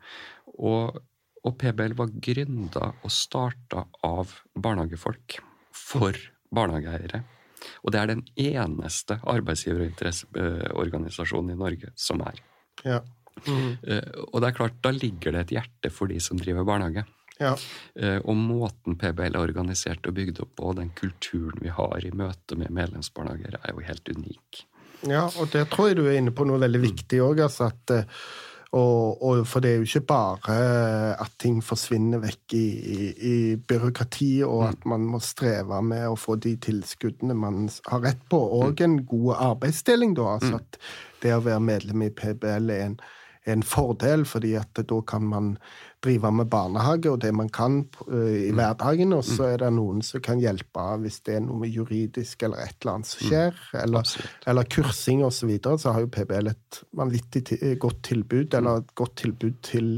Og, 0.56 1.00
og, 1.44 1.52
PBL 1.60 1.96
var 1.98 2.14
gründa 2.24 2.92
og 3.04 3.12
starta 3.14 3.84
av 4.06 4.32
barnehagefolk 4.56 5.40
for 5.76 6.16
barnehageeiere. 6.54 7.22
Og 7.84 7.94
det 7.94 8.00
er 8.00 8.12
den 8.12 8.24
eneste 8.40 9.20
arbeidsgiver- 9.22 9.84
og 9.84 9.90
interesseorganisasjonen 9.92 11.54
i 11.54 11.60
Norge 11.60 11.94
som 11.98 12.22
er. 12.24 12.42
Ja. 12.84 13.00
Mm. 13.46 13.78
Og 14.32 14.40
det 14.42 14.48
er 14.48 14.56
klart, 14.56 14.80
da 14.84 14.90
ligger 14.92 15.32
det 15.32 15.46
et 15.46 15.54
hjerte 15.58 15.90
for 15.94 16.10
de 16.10 16.18
som 16.20 16.40
driver 16.40 16.66
barnehage. 16.68 17.06
Ja. 17.40 17.54
Eh, 17.94 18.18
og 18.18 18.36
måten 18.36 18.98
PBL 19.00 19.32
er 19.32 19.40
organisert 19.40 20.04
og 20.08 20.16
bygd 20.18 20.42
opp 20.44 20.52
på, 20.60 20.74
den 20.76 20.92
kulturen 20.96 21.62
vi 21.64 21.72
har 21.72 22.04
i 22.04 22.12
møte 22.12 22.58
med 22.60 22.72
medlemsbarnehager, 22.76 23.56
er 23.62 23.72
jo 23.72 23.86
helt 23.86 24.12
unik. 24.12 24.66
Ja, 25.08 25.24
og 25.40 25.48
der 25.54 25.64
tror 25.72 25.88
jeg 25.88 25.96
du 25.96 26.04
er 26.04 26.18
inne 26.18 26.34
på 26.36 26.44
noe 26.44 26.60
veldig 26.60 26.82
viktig 26.82 27.22
òg. 27.24 27.40
Altså 27.46 27.70
eh, 27.96 28.04
og, 28.72 29.22
og, 29.22 29.40
for 29.50 29.62
det 29.64 29.70
er 29.70 29.80
jo 29.80 29.86
ikke 29.88 30.06
bare 30.12 30.56
at 31.18 31.32
ting 31.42 31.56
forsvinner 31.64 32.20
vekk 32.22 32.54
i, 32.54 32.66
i, 32.78 33.08
i 33.30 33.36
byråkrati, 33.56 34.44
og 34.46 34.68
at 34.68 34.86
man 34.86 35.08
må 35.10 35.18
streve 35.24 35.80
med 35.82 36.06
å 36.06 36.18
få 36.18 36.36
de 36.38 36.54
tilskuddene 36.62 37.34
man 37.34 37.64
har 37.90 38.04
rett 38.04 38.22
på, 38.30 38.38
og 38.60 38.78
mm. 38.78 38.84
en 38.86 38.98
god 39.10 39.32
arbeidsdeling, 39.50 40.14
da. 40.18 40.36
Altså 40.36 40.52
mm. 40.54 40.60
at 40.60 40.78
det 41.24 41.34
å 41.34 41.42
være 41.48 41.64
medlem 41.66 42.06
i 42.06 42.12
PBL 42.14 42.70
er 42.76 42.84
en, 42.92 42.96
er 43.42 43.58
en 43.58 43.66
fordel, 43.66 44.22
fordi 44.28 44.54
at 44.60 44.78
da 44.78 45.00
kan 45.02 45.26
man 45.26 45.56
drive 46.04 46.30
med 46.32 46.48
barnehage 46.50 47.10
og 47.10 47.20
det 47.22 47.32
man 47.36 47.50
kan 47.52 47.82
uh, 48.08 48.14
i 48.14 48.50
mm. 48.50 48.58
hverdagen, 48.58 49.12
og 49.16 49.24
så 49.26 49.42
mm. 49.42 49.48
er 49.50 49.62
det 49.64 49.70
noen 49.76 50.04
som 50.06 50.24
kan 50.24 50.40
hjelpe 50.42 50.86
hvis 51.02 51.20
det 51.26 51.36
er 51.38 51.44
noe 51.44 51.68
juridisk 51.68 52.46
eller 52.46 52.64
et 52.64 52.76
eller 52.80 52.94
annet 52.98 53.10
som 53.10 53.24
mm. 53.24 53.28
skjer, 53.28 53.64
eller, 53.82 54.14
eller 54.52 54.70
kursing 54.76 55.24
osv., 55.26 55.40
så, 55.40 55.48
videre, 55.48 55.78
så 55.80 55.94
har 55.96 56.04
jo 56.04 56.12
PBL 56.12 56.52
et 56.52 56.80
vanvittig 56.96 57.44
godt 57.80 58.02
tilbud, 58.10 58.54
eller 58.58 58.82
et 58.82 58.94
godt 58.98 59.16
tilbud 59.22 59.60
til 59.64 59.92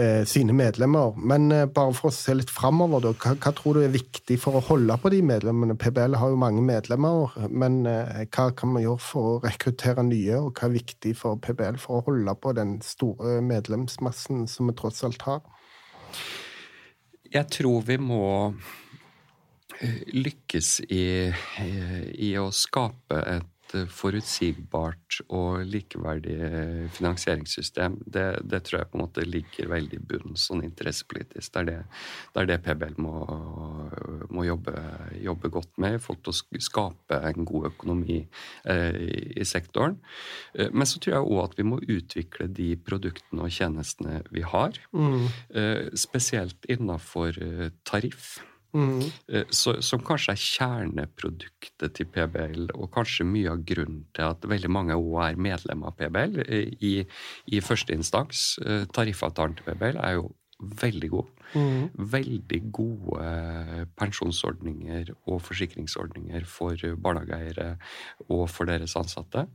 eh, 0.00 0.22
sine 0.28 0.54
medlemmer. 0.56 1.14
Men 1.16 1.50
eh, 1.54 1.66
bare 1.70 1.94
for 1.96 2.10
å 2.10 2.14
se 2.14 2.34
litt 2.36 2.50
framover, 2.52 3.10
hva, 3.12 3.34
hva, 3.36 3.52
tror 3.56 3.78
du 3.78 3.84
er 3.84 3.94
viktig 3.94 4.38
for 4.42 4.58
å 4.58 4.64
holde 4.70 4.96
på 5.02 5.12
de 5.14 5.20
medlemmene? 5.26 5.78
PBL 5.80 6.18
har 6.20 6.32
jo 6.32 6.40
mange 6.40 6.64
medlemmer, 6.66 7.36
men 7.48 7.80
eh, 7.90 8.24
hva 8.26 8.50
kan 8.56 8.74
man 8.74 8.84
gjøre 8.84 9.04
for 9.04 9.30
å 9.30 9.40
rekruttere 9.44 10.04
nye, 10.08 10.40
og 10.40 10.52
hva 10.54 10.68
er 10.68 10.76
viktig 10.80 11.14
for 11.20 11.40
PBL 11.42 11.80
for 11.82 12.00
å 12.00 12.06
holde 12.10 12.36
på 12.40 12.54
den 12.58 12.78
store 12.84 13.38
medlemsmassen 13.44 14.46
som 14.50 14.70
vi 14.70 14.76
tross 14.80 15.04
alt 15.06 15.26
har? 15.28 15.42
Jeg 17.30 17.46
tror 17.54 17.84
vi 17.86 18.00
må 18.02 18.24
lykkes 19.80 20.40
lykkes 20.50 20.80
i, 20.90 21.30
i 22.18 22.34
å 22.38 22.50
skape 22.52 23.20
et 23.26 23.46
Eh, 23.74 23.86
forutsigbart 23.86 25.20
og 25.30 25.62
likeverdig 25.68 26.34
eh, 26.42 26.86
finansieringssystem, 26.94 27.98
det, 28.02 28.24
det, 28.42 28.62
tror 28.66 28.80
jeg 28.80 28.90
på 28.90 28.98
en 28.98 29.02
måte 29.04 29.26
ligger 29.26 29.70
veldig 29.70 30.00
i 30.00 30.06
bunnen 30.10 30.38
sånn 30.38 30.64
interessepolitisk. 30.66 31.52
Det 31.52 31.60
er 31.60 31.68
det, 31.68 31.76
det, 32.32 32.42
er 32.42 32.48
det 32.50 32.58
PBL 32.64 32.96
må, 33.02 33.14
må 34.34 34.46
jobbe, 34.48 34.74
jobbe, 35.22 35.52
godt 35.54 35.78
med 35.82 35.98
i 35.98 36.02
forhold 36.02 36.24
til 36.26 36.34
å 36.34 36.62
skape 36.66 37.20
en 37.30 37.48
god 37.48 37.70
økonomi 37.70 38.20
eh, 38.64 39.00
i 39.38 39.46
sektoren. 39.46 39.98
Eh, 40.54 40.72
men 40.72 40.88
så 40.88 40.98
tror 40.98 41.18
jeg 41.18 41.30
òg 41.30 41.42
at 41.44 41.58
vi 41.60 41.68
må 41.70 41.80
utvikle 41.80 42.50
de 42.50 42.72
produktene 42.86 43.46
og 43.46 43.54
tjenestene 43.54 44.20
vi 44.34 44.46
har. 44.46 44.78
Mm. 44.90 45.26
Eh, 45.54 45.82
spesielt 45.98 46.66
innafor 46.70 47.38
tariff. 47.86 48.40
Mm. 48.72 49.02
som 49.50 50.02
kanskje 50.06 50.34
er 50.36 50.42
kjerneproduktet 50.42 51.94
til 51.96 52.06
PBL, 52.06 52.68
og 52.76 52.90
kanskje 52.94 53.26
mye 53.26 53.50
av 53.50 53.64
grunnen 53.66 54.04
til 54.14 54.28
at 54.28 54.46
veldig 54.46 54.70
mange 54.70 54.98
òg 54.98 55.16
er 55.24 55.40
medlem 55.42 55.82
av 55.88 55.96
PBL 55.98 56.44
eh, 56.46 56.68
i, 56.86 56.92
i 57.50 57.62
første 57.64 57.96
instans. 57.96 58.60
Eh, 58.64 58.84
tariffavtalen 58.94 59.58
til 59.58 59.66
PBL 59.66 59.98
er 59.98 60.20
jo 60.20 60.30
veldig 60.60 61.10
god. 61.12 61.30
Mm. 61.50 61.88
Veldig 62.12 62.60
gode 62.70 63.30
pensjonsordninger 63.98 65.10
og 65.26 65.40
forsikringsordninger 65.42 66.46
for 66.48 66.78
barnehageeiere 67.02 67.72
og 68.28 68.44
for 68.52 68.70
deres 68.70 68.94
ansatte. 69.00 69.46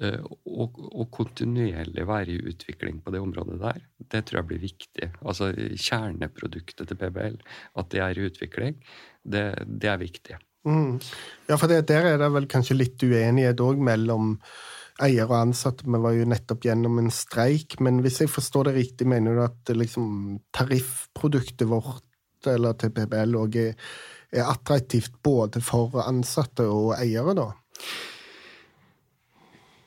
Eh, 0.00 0.20
og, 0.46 0.78
og, 0.92 1.08
kontinuerlig 1.12 2.06
være 2.08 2.36
i 2.36 2.52
utvikling 2.52 3.00
på 3.02 3.14
det 3.14 3.22
området 3.24 3.58
der, 3.62 3.82
det 4.12 4.24
tror 4.28 4.42
jeg 4.42 4.50
blir 4.52 4.62
viktig. 4.62 5.10
Altså 5.24 5.50
kjerneproduktet 5.56 6.88
til 6.88 7.00
PBL, 7.00 7.40
at 7.78 7.92
det 7.92 8.04
er 8.04 8.18
i 8.18 8.30
utvikling, 8.30 8.78
det, 9.22 9.46
det 9.66 9.90
er 9.90 10.02
viktig. 10.02 10.38
Mm. 10.62 11.00
Ja, 11.48 11.56
for 11.56 11.66
det, 11.66 11.88
der 11.90 12.12
er 12.12 12.20
det 12.20 12.30
vel 12.36 12.46
kanskje 12.50 12.78
litt 12.78 13.02
uenighet 13.02 13.60
òg 13.64 13.82
mellom 13.82 14.36
eiere 15.04 15.28
og 15.28 15.38
ansatte. 15.40 15.86
Vi 15.86 16.00
var 16.04 16.16
jo 16.16 16.28
nettopp 16.28 16.66
gjennom 16.68 17.00
en 17.02 17.10
streik. 17.14 17.78
Men 17.84 18.00
hvis 18.04 18.22
jeg 18.22 18.32
forstår 18.32 18.70
det 18.70 18.78
riktig, 18.78 19.08
mener 19.10 19.36
du 19.36 19.44
at 19.44 19.74
liksom, 19.76 20.40
tariffproduktet 20.54 21.68
vårt 21.70 22.06
eller 22.50 22.74
til 22.74 22.90
PBL 22.94 23.36
òg 23.38 23.58
er, 23.60 23.76
er, 24.32 24.48
attraktivt 24.50 25.20
både 25.22 25.62
for 25.62 26.00
ansatte 26.02 26.66
og 26.66 26.96
eiere, 26.96 27.36
da? 27.38 27.48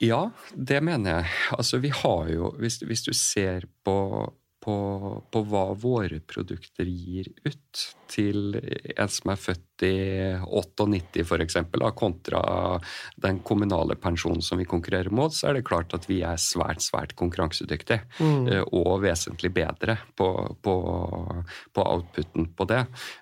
Ja, 0.04 0.22
det 0.56 0.80
mener 0.84 1.20
jeg. 1.20 1.36
Altså, 1.58 1.80
vi 1.84 1.92
har 1.92 2.32
jo 2.32 2.54
Hvis, 2.60 2.82
hvis 2.84 3.04
du 3.08 3.14
ser 3.16 3.68
på 3.84 3.98
på, 4.66 4.76
på, 5.32 5.42
hva 5.46 5.66
våre 5.78 6.18
produkter 6.26 6.88
gir 6.90 7.28
ut 7.46 7.82
til 8.10 8.56
en 8.58 9.12
som 9.14 9.30
er 9.30 9.38
født 9.38 9.75
98 9.84 11.26
f.eks., 11.26 11.58
kontra 11.96 12.42
den 13.16 13.40
kommunale 13.40 13.96
pensjonen 13.96 14.42
som 14.42 14.60
vi 14.60 14.66
konkurrerer 14.70 15.10
mot, 15.10 15.34
så 15.34 15.50
er 15.50 15.60
det 15.60 15.68
klart 15.68 15.94
at 15.98 16.08
vi 16.10 16.22
er 16.26 16.40
svært 16.42 16.84
svært 16.86 17.16
konkurransedyktige. 17.20 18.02
Mm. 18.20 18.48
Eh, 18.48 18.64
og 18.76 19.02
vesentlig 19.04 19.52
bedre 19.56 19.98
på, 20.16 20.30
på, 20.62 20.76
på, 21.74 21.86
outputen 21.86 22.50
på 22.56 22.68
det. 22.70 22.82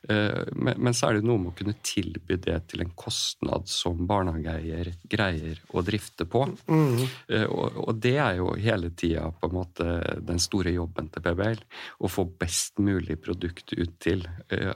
Eh, 0.09 0.53
men, 0.53 0.77
men, 0.77 0.93
så 0.93 1.09
er 1.09 1.19
det 1.19 1.27
noe 1.27 1.41
med 1.41 1.53
å 1.53 1.57
kunne 1.57 1.77
tilby 1.83 2.37
det 2.43 2.59
til 2.71 2.83
en 2.85 2.93
kostnad 2.95 3.67
som 3.71 4.05
barnehageeier 4.09 4.93
greier 5.09 5.61
å 5.73 5.83
drifte 5.85 6.27
på. 6.29 6.45
Mm. 6.67 7.03
Eh, 7.29 7.47
og, 7.47 7.79
og, 7.87 7.93
det 8.03 8.17
er 8.17 8.39
jo 8.39 8.53
hele 8.59 8.91
tida 8.97 9.29
på 9.39 9.49
en 9.49 9.57
måte 9.57 9.89
den 10.23 10.41
store 10.41 10.73
jobben 10.75 11.09
til 11.13 11.25
PBL. 11.25 11.63
Å 12.03 12.11
få 12.11 12.27
best 12.39 12.81
mulig 12.83 13.19
produkt 13.23 13.73
ut 13.73 13.93
til 14.03 14.25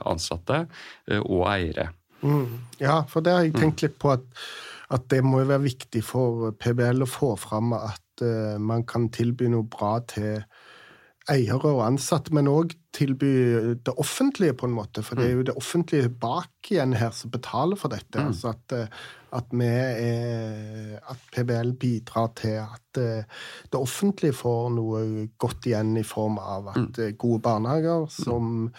ansatte 0.08 0.64
og 1.18 1.42
eiere. 1.50 1.67
Mm. 2.22 2.58
Ja, 2.82 3.02
for 3.10 3.22
det 3.22 3.34
har 3.34 3.46
jeg 3.46 3.54
tenkt 3.58 3.84
litt 3.84 3.98
på 4.02 4.12
at, 4.16 4.24
at, 4.90 5.06
det 5.12 5.22
må 5.26 5.44
være 5.44 5.68
viktig 5.68 6.02
for 6.06 6.50
PBL 6.58 7.04
å 7.04 7.10
få 7.10 7.34
fram 7.38 7.74
at 7.76 8.24
uh, 8.24 8.56
man 8.58 8.82
kan 8.88 9.06
tilby 9.14 9.50
noe 9.52 9.68
bra 9.70 9.98
til 10.10 10.42
eiere 11.28 11.74
og 11.74 11.82
ansatte, 11.84 12.32
men 12.32 12.48
òg 12.48 12.72
tilby 12.96 13.30
det 13.84 13.92
offentlige, 14.00 14.56
på 14.56 14.66
en 14.66 14.76
måte. 14.78 15.02
For 15.04 15.18
det 15.18 15.26
er 15.26 15.34
jo 15.36 15.44
det 15.50 15.54
offentlige 15.60 16.08
bak 16.08 16.70
igjen 16.72 16.94
her 16.96 17.12
som 17.14 17.32
betaler 17.34 17.76
for 17.76 17.92
dette. 17.92 18.16
Mm. 18.16 18.30
Altså 18.30 18.54
at, 18.54 18.74
eh, 18.74 19.02
at, 19.36 19.52
vi 19.52 19.68
er, 19.68 20.94
at 21.04 21.26
PBL 21.34 21.74
bidrar 21.80 22.32
til 22.40 22.56
at 22.62 23.02
eh, 23.02 23.44
det 23.68 23.80
offentlige 23.80 24.38
får 24.40 24.72
noe 24.78 25.02
godt 25.36 25.68
igjen 25.68 25.98
i 26.00 26.06
form 26.06 26.40
av 26.40 26.72
at 26.72 26.96
mm. 26.96 27.20
gode 27.20 27.44
barnehager 27.44 28.08
som 28.14 28.48
mm 28.70 28.72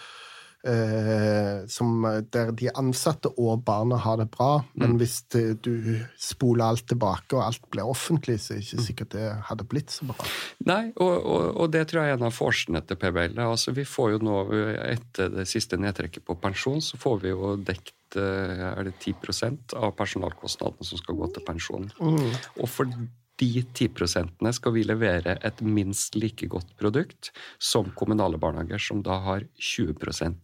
eh, 0.68 1.68
som, 1.72 2.04
der 2.34 2.52
de 2.58 2.70
ansatte 2.78 3.32
og 3.38 3.64
barna 3.68 4.00
har 4.02 4.20
det 4.22 4.30
bra. 4.34 4.64
Men 4.74 4.94
mm. 4.96 4.98
hvis 5.02 5.16
det, 5.34 5.44
du 5.66 6.00
spoler 6.20 6.66
alt 6.70 6.88
tilbake, 6.90 7.36
og 7.36 7.46
alt 7.46 7.70
blir 7.72 7.88
offentlig, 7.88 8.40
så 8.42 8.54
er 8.54 8.60
det 8.60 8.68
ikke 8.68 8.82
mm. 8.82 8.88
sikkert 8.88 9.14
det 9.16 9.30
hadde 9.50 9.68
blitt 9.70 9.94
så 9.96 10.10
bra. 10.10 10.28
Nei, 10.70 10.82
og, 10.96 11.14
og, 11.20 11.46
og 11.64 11.72
det 11.76 11.86
tror 11.90 12.04
jeg 12.04 12.16
er 12.16 12.20
en 12.20 12.28
av 12.30 12.36
forskjellene 12.36 12.84
til 12.88 13.00
PBL. 13.00 13.40
Altså, 13.46 13.76
vi 13.78 13.88
får 13.88 14.16
jo 14.16 14.26
nå, 14.30 14.42
etter 14.90 15.32
det 15.38 15.48
siste 15.50 15.80
nedtrekket 15.80 16.28
på 16.28 16.38
pensjon, 16.42 16.84
så 16.84 17.00
får 17.00 17.24
vi 17.24 17.34
jo 17.34 17.56
dekt 17.58 18.20
eh, 18.20 18.68
er 18.74 18.84
det 18.88 18.98
10% 19.00 19.78
av 19.80 19.96
personalkostnadene 19.98 20.92
som 20.92 21.02
skal 21.02 21.18
gå 21.20 21.32
til 21.36 21.48
pensjon. 21.48 21.90
Mm. 22.02 22.30
Og 22.60 22.70
for 22.70 23.00
de 23.40 23.64
10% 23.64 24.52
skal 24.56 24.76
vi 24.76 24.84
levere 24.84 25.38
et 25.46 25.62
minst 25.62 26.18
like 26.20 26.48
godt 26.52 26.74
produkt 26.80 27.32
som 27.58 27.92
kommunale 27.96 28.40
barnehager, 28.42 28.82
som 28.82 29.04
da 29.06 29.20
har 29.26 29.46
20 29.56 29.96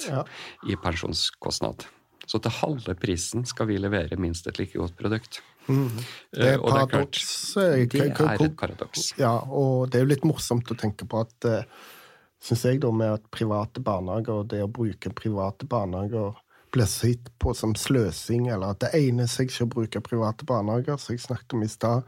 ja. 0.08 0.24
i 0.70 0.78
pensjonskostnad. 0.80 1.86
Så 2.26 2.40
til 2.42 2.56
halve 2.62 2.96
prisen 2.98 3.46
skal 3.46 3.70
vi 3.70 3.78
levere 3.78 4.18
minst 4.18 4.48
et 4.48 4.60
like 4.60 4.78
godt 4.78 4.96
produkt. 4.98 5.42
Mm. 5.68 5.90
Det 6.32 6.48
er, 6.54 6.62
paradoks, 6.62 7.54
det, 7.56 8.00
er 8.00 8.42
et 8.46 8.58
paradoks. 8.58 9.12
Ja, 9.20 9.36
og 9.50 9.90
det 9.90 10.00
er 10.00 10.06
jo 10.06 10.14
litt 10.14 10.26
morsomt 10.26 10.72
å 10.72 10.78
tenke 10.78 11.08
på 11.10 11.26
at 11.26 11.50
eh, 11.50 11.68
Syns 12.46 12.62
jeg, 12.68 12.78
da, 12.84 12.92
med 12.94 13.10
at 13.10 13.24
private 13.34 13.82
barnehager 13.82 14.44
og 14.44 14.50
det 14.52 14.60
å 14.62 14.68
bruke 14.70 15.10
private 15.18 15.66
barnehager 15.66 16.36
blir 16.76 16.86
sett 16.86 17.32
på 17.42 17.56
som 17.58 17.72
sløsing, 17.80 18.50
eller 18.54 18.76
at 18.76 18.84
det 18.84 18.92
egner 18.94 19.30
seg 19.32 19.50
ikke 19.50 19.66
å 19.66 19.72
bruke 19.72 20.02
private 20.06 20.46
barnehager, 20.46 21.00
som 21.02 21.16
jeg 21.16 21.24
snakket 21.24 21.56
om 21.56 21.64
i 21.66 21.70
stad, 21.72 22.04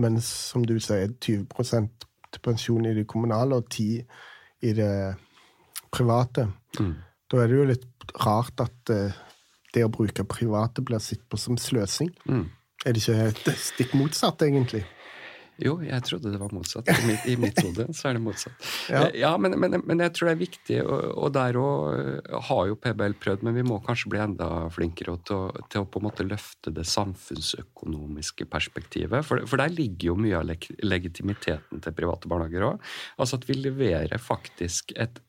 mens 0.00 0.28
som 0.52 0.64
du 0.66 0.78
sier, 0.80 1.12
20 1.20 1.88
til 2.32 2.42
pensjon 2.44 2.86
i 2.88 2.94
det 2.96 3.06
kommunale 3.10 3.58
og 3.60 3.68
10 3.68 4.00
i 4.62 4.72
det 4.76 4.92
private. 5.92 6.48
Mm. 6.80 6.94
Da 7.30 7.42
er 7.42 7.50
det 7.50 7.58
jo 7.58 7.68
litt 7.68 8.16
rart 8.24 8.60
at 8.64 8.92
uh, 8.92 9.12
det 9.74 9.84
å 9.84 9.92
bruke 9.92 10.24
private 10.28 10.84
blir 10.84 11.02
sett 11.02 11.22
på 11.28 11.40
som 11.40 11.58
sløsing. 11.60 12.12
Mm. 12.28 12.48
Er 12.84 12.96
det 12.96 13.04
ikke 13.04 13.54
stikk 13.60 13.94
motsatt, 13.98 14.42
egentlig? 14.42 14.82
Jo, 15.62 15.76
jeg 15.84 16.02
trodde 16.06 16.32
det 16.32 16.40
var 16.40 16.52
motsatt. 16.54 16.88
I 16.90 17.06
mitt, 17.06 17.26
i 17.30 17.36
mitt 17.38 17.60
hode 17.62 17.86
så 17.94 18.10
er 18.10 18.18
det 18.18 18.24
motsatt. 18.24 18.70
Ja, 18.92 19.04
eh, 19.06 19.18
ja 19.22 19.30
men, 19.40 19.54
men, 19.60 19.78
men, 19.86 20.02
jeg 20.02 20.14
tror 20.16 20.28
det 20.28 20.34
er 20.34 20.40
viktig, 20.40 20.78
og, 20.82 21.02
og 21.22 21.32
der 21.36 21.58
òg 21.60 21.82
eh, 21.94 22.36
har 22.48 22.62
jo 22.70 22.78
PBL 22.82 23.16
prøvd, 23.22 23.44
men 23.46 23.56
vi 23.56 23.64
må 23.66 23.78
kanskje 23.84 24.10
bli 24.12 24.22
enda 24.22 24.48
flinkere 24.74 25.16
til 25.28 25.50
til 25.72 25.82
å 25.82 25.88
på 25.88 26.00
en 26.00 26.06
måte 26.06 26.26
løfte 26.26 26.72
det 26.74 26.84
samfunnsøkonomiske 26.88 28.46
perspektivet. 28.50 29.24
For, 29.26 29.44
for 29.48 29.62
der 29.62 29.72
ligger 29.72 30.12
jo 30.12 30.18
mye 30.20 30.40
av 30.40 30.48
legitimiteten 30.84 31.82
til 31.82 31.96
private 31.96 32.30
barnehager 32.30 32.72
òg. 32.72 32.88
Altså 33.18 33.40
at 33.40 33.46
vi 33.48 33.58
leverer 33.60 34.22
faktisk 34.22 34.94
et 35.00 35.22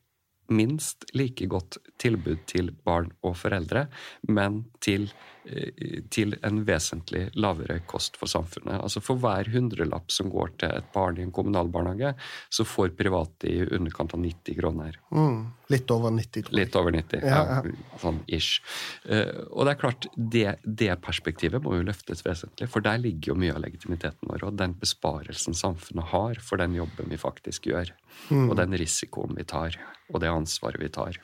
minst 0.52 1.06
like 1.14 1.46
godt 1.50 1.78
tilbud 2.00 2.44
til 2.50 2.72
barn 2.84 3.12
og 3.24 3.36
foreldre, 3.40 3.86
men 4.28 4.64
til 4.84 5.08
Eh, 5.44 6.00
til 6.08 6.32
en 6.40 6.62
vesentlig 6.64 7.26
lavere 7.36 7.82
kost 7.88 8.16
for 8.16 8.30
samfunnet. 8.30 8.78
Altså 8.78 9.02
For 9.04 9.20
hver 9.20 9.50
hundrelapp 9.52 10.12
som 10.12 10.30
går 10.32 10.54
til 10.62 10.72
et 10.72 10.86
barn 10.94 11.18
i 11.18 11.24
en 11.26 11.34
kommunal 11.36 11.68
barnehage, 11.68 12.14
så 12.48 12.64
får 12.64 12.94
private 12.96 13.50
i 13.50 13.58
underkant 13.66 14.14
av 14.16 14.22
90 14.24 14.56
kroner. 14.60 14.96
Mm, 15.12 15.42
litt 15.72 15.90
over 15.92 16.12
90, 16.14 16.46
tror 16.46 16.52
jeg. 16.52 16.58
Litt 16.60 16.78
over 16.78 16.94
90, 16.94 17.24
ja, 17.24 17.40
ja. 17.48 17.98
sånn 18.02 18.20
ish. 18.26 18.60
Uh, 19.08 19.44
og 19.50 19.66
det 19.66 19.74
er 19.74 19.80
klart, 19.80 20.08
det, 20.14 20.46
det, 20.64 20.90
perspektivet 21.04 21.64
må 21.64 21.78
jo 21.78 21.86
løftes 21.88 22.24
vesentlig, 22.26 22.68
for 22.72 22.84
der 22.84 23.00
ligger 23.02 23.32
jo 23.32 23.38
mye 23.40 23.54
av 23.56 23.62
legitimiteten 23.64 24.30
vår, 24.30 24.46
og 24.48 24.58
den 24.60 24.76
besparelsen 24.80 25.56
samfunnet 25.56 26.10
har 26.12 26.40
for 26.44 26.60
den 26.60 26.76
jobben 26.76 27.12
vi 27.12 27.20
faktisk 27.20 27.70
gjør, 27.72 27.94
mm. 28.28 28.48
og 28.48 28.58
den 28.60 28.76
risikoen 28.80 29.36
vi 29.38 29.46
tar, 29.48 29.78
og 30.12 30.20
det 30.24 30.32
ansvaret 30.32 30.82
vi 30.82 30.92
tar. 30.92 31.20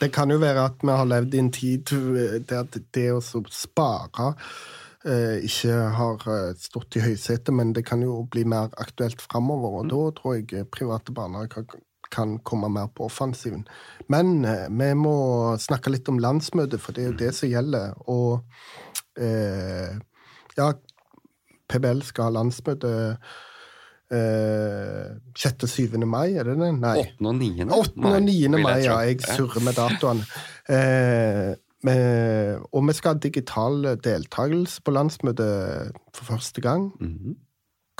Det 0.00 0.10
kan 0.14 0.30
jo 0.32 0.40
være 0.42 0.64
at 0.70 0.82
vi 0.82 0.94
har 0.94 1.06
levd 1.06 1.34
i 1.36 1.42
en 1.42 1.52
tid 1.54 1.92
der 2.48 2.66
det 2.96 3.10
å 3.14 3.20
spare 3.22 4.32
eh, 5.06 5.44
ikke 5.46 5.76
har 5.98 6.24
eh, 6.34 6.54
stått 6.58 6.98
i 6.98 7.04
høysetet, 7.04 7.52
men 7.54 7.72
det 7.76 7.84
kan 7.86 8.02
jo 8.02 8.22
bli 8.30 8.42
mer 8.48 8.74
aktuelt 8.82 9.22
framover. 9.22 9.78
Og 9.78 9.86
mm. 9.86 9.92
da 9.92 10.02
tror 10.18 10.38
jeg 10.40 10.70
private 10.74 11.14
barnehager 11.14 11.78
kan 12.10 12.38
komme 12.46 12.68
mer 12.72 12.90
på 12.94 13.06
offensiven. 13.08 13.64
Men 14.12 14.44
eh, 14.44 14.66
vi 14.68 14.90
må 14.98 15.16
snakke 15.60 15.92
litt 15.94 16.08
om 16.12 16.20
landsmøtet, 16.22 16.80
for 16.82 16.96
det 16.96 17.04
er 17.04 17.10
jo 17.12 17.18
det 17.24 17.32
som 17.36 17.50
gjelder. 17.50 17.94
Og 18.10 18.44
eh, 19.20 19.96
ja, 20.58 20.70
PBL 21.70 22.04
skal 22.06 22.28
ha 22.28 22.36
landsmøte 22.38 22.94
6.-7. 24.14 25.94
Eh, 25.94 26.06
mai, 26.06 26.34
er 26.38 26.44
det 26.50 26.58
det? 26.60 26.72
Nei. 26.78 26.96
8. 27.00 27.26
og 27.26 27.34
9. 27.40 27.50
8. 27.64 27.94
og 28.12 28.22
9. 28.22 28.48
mai, 28.58 28.78
ja. 28.84 28.98
Jeg 29.08 29.20
surrer 29.24 29.64
med 29.64 29.78
datoene. 29.78 30.24
Eh, 30.68 31.54
og 31.84 32.86
vi 32.88 32.94
skal 32.96 33.12
ha 33.12 33.20
digital 33.20 33.82
deltakelse 34.00 34.80
på 34.80 34.94
landsmøtet 34.94 35.92
for 36.16 36.24
første 36.32 36.60
gang. 36.64 36.92
Mhm. 37.00 37.34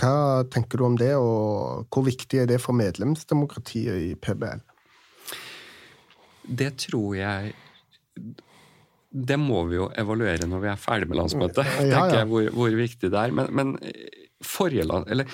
Hva 0.01 0.45
tenker 0.51 0.81
du 0.81 0.87
om 0.89 0.97
det, 0.99 1.13
og 1.15 1.87
hvor 1.93 2.07
viktig 2.07 2.43
er 2.43 2.49
det 2.51 2.61
for 2.63 2.77
medlemsdemokratiet 2.77 4.09
i 4.09 4.15
PBL? 4.19 4.63
Det 6.45 6.75
tror 6.83 7.15
jeg 7.17 7.55
Det 9.15 9.37
må 9.41 9.63
vi 9.71 9.79
jo 9.79 9.87
evaluere 9.97 10.49
når 10.51 10.65
vi 10.65 10.69
er 10.73 10.81
ferdig 10.81 11.09
med 11.09 11.21
landsmøtet. 11.21 11.63
Ja, 11.63 11.85
ja. 11.87 12.01
tenker 12.01 12.19
jeg 12.19 12.31
hvor, 12.33 12.49
hvor, 12.57 12.75
viktig 12.75 13.13
det 13.15 13.21
er. 13.21 13.37
Men, 13.39 13.53
men 13.55 13.77
forrige 14.43 14.89
land, 14.89 15.07
eller 15.09 15.31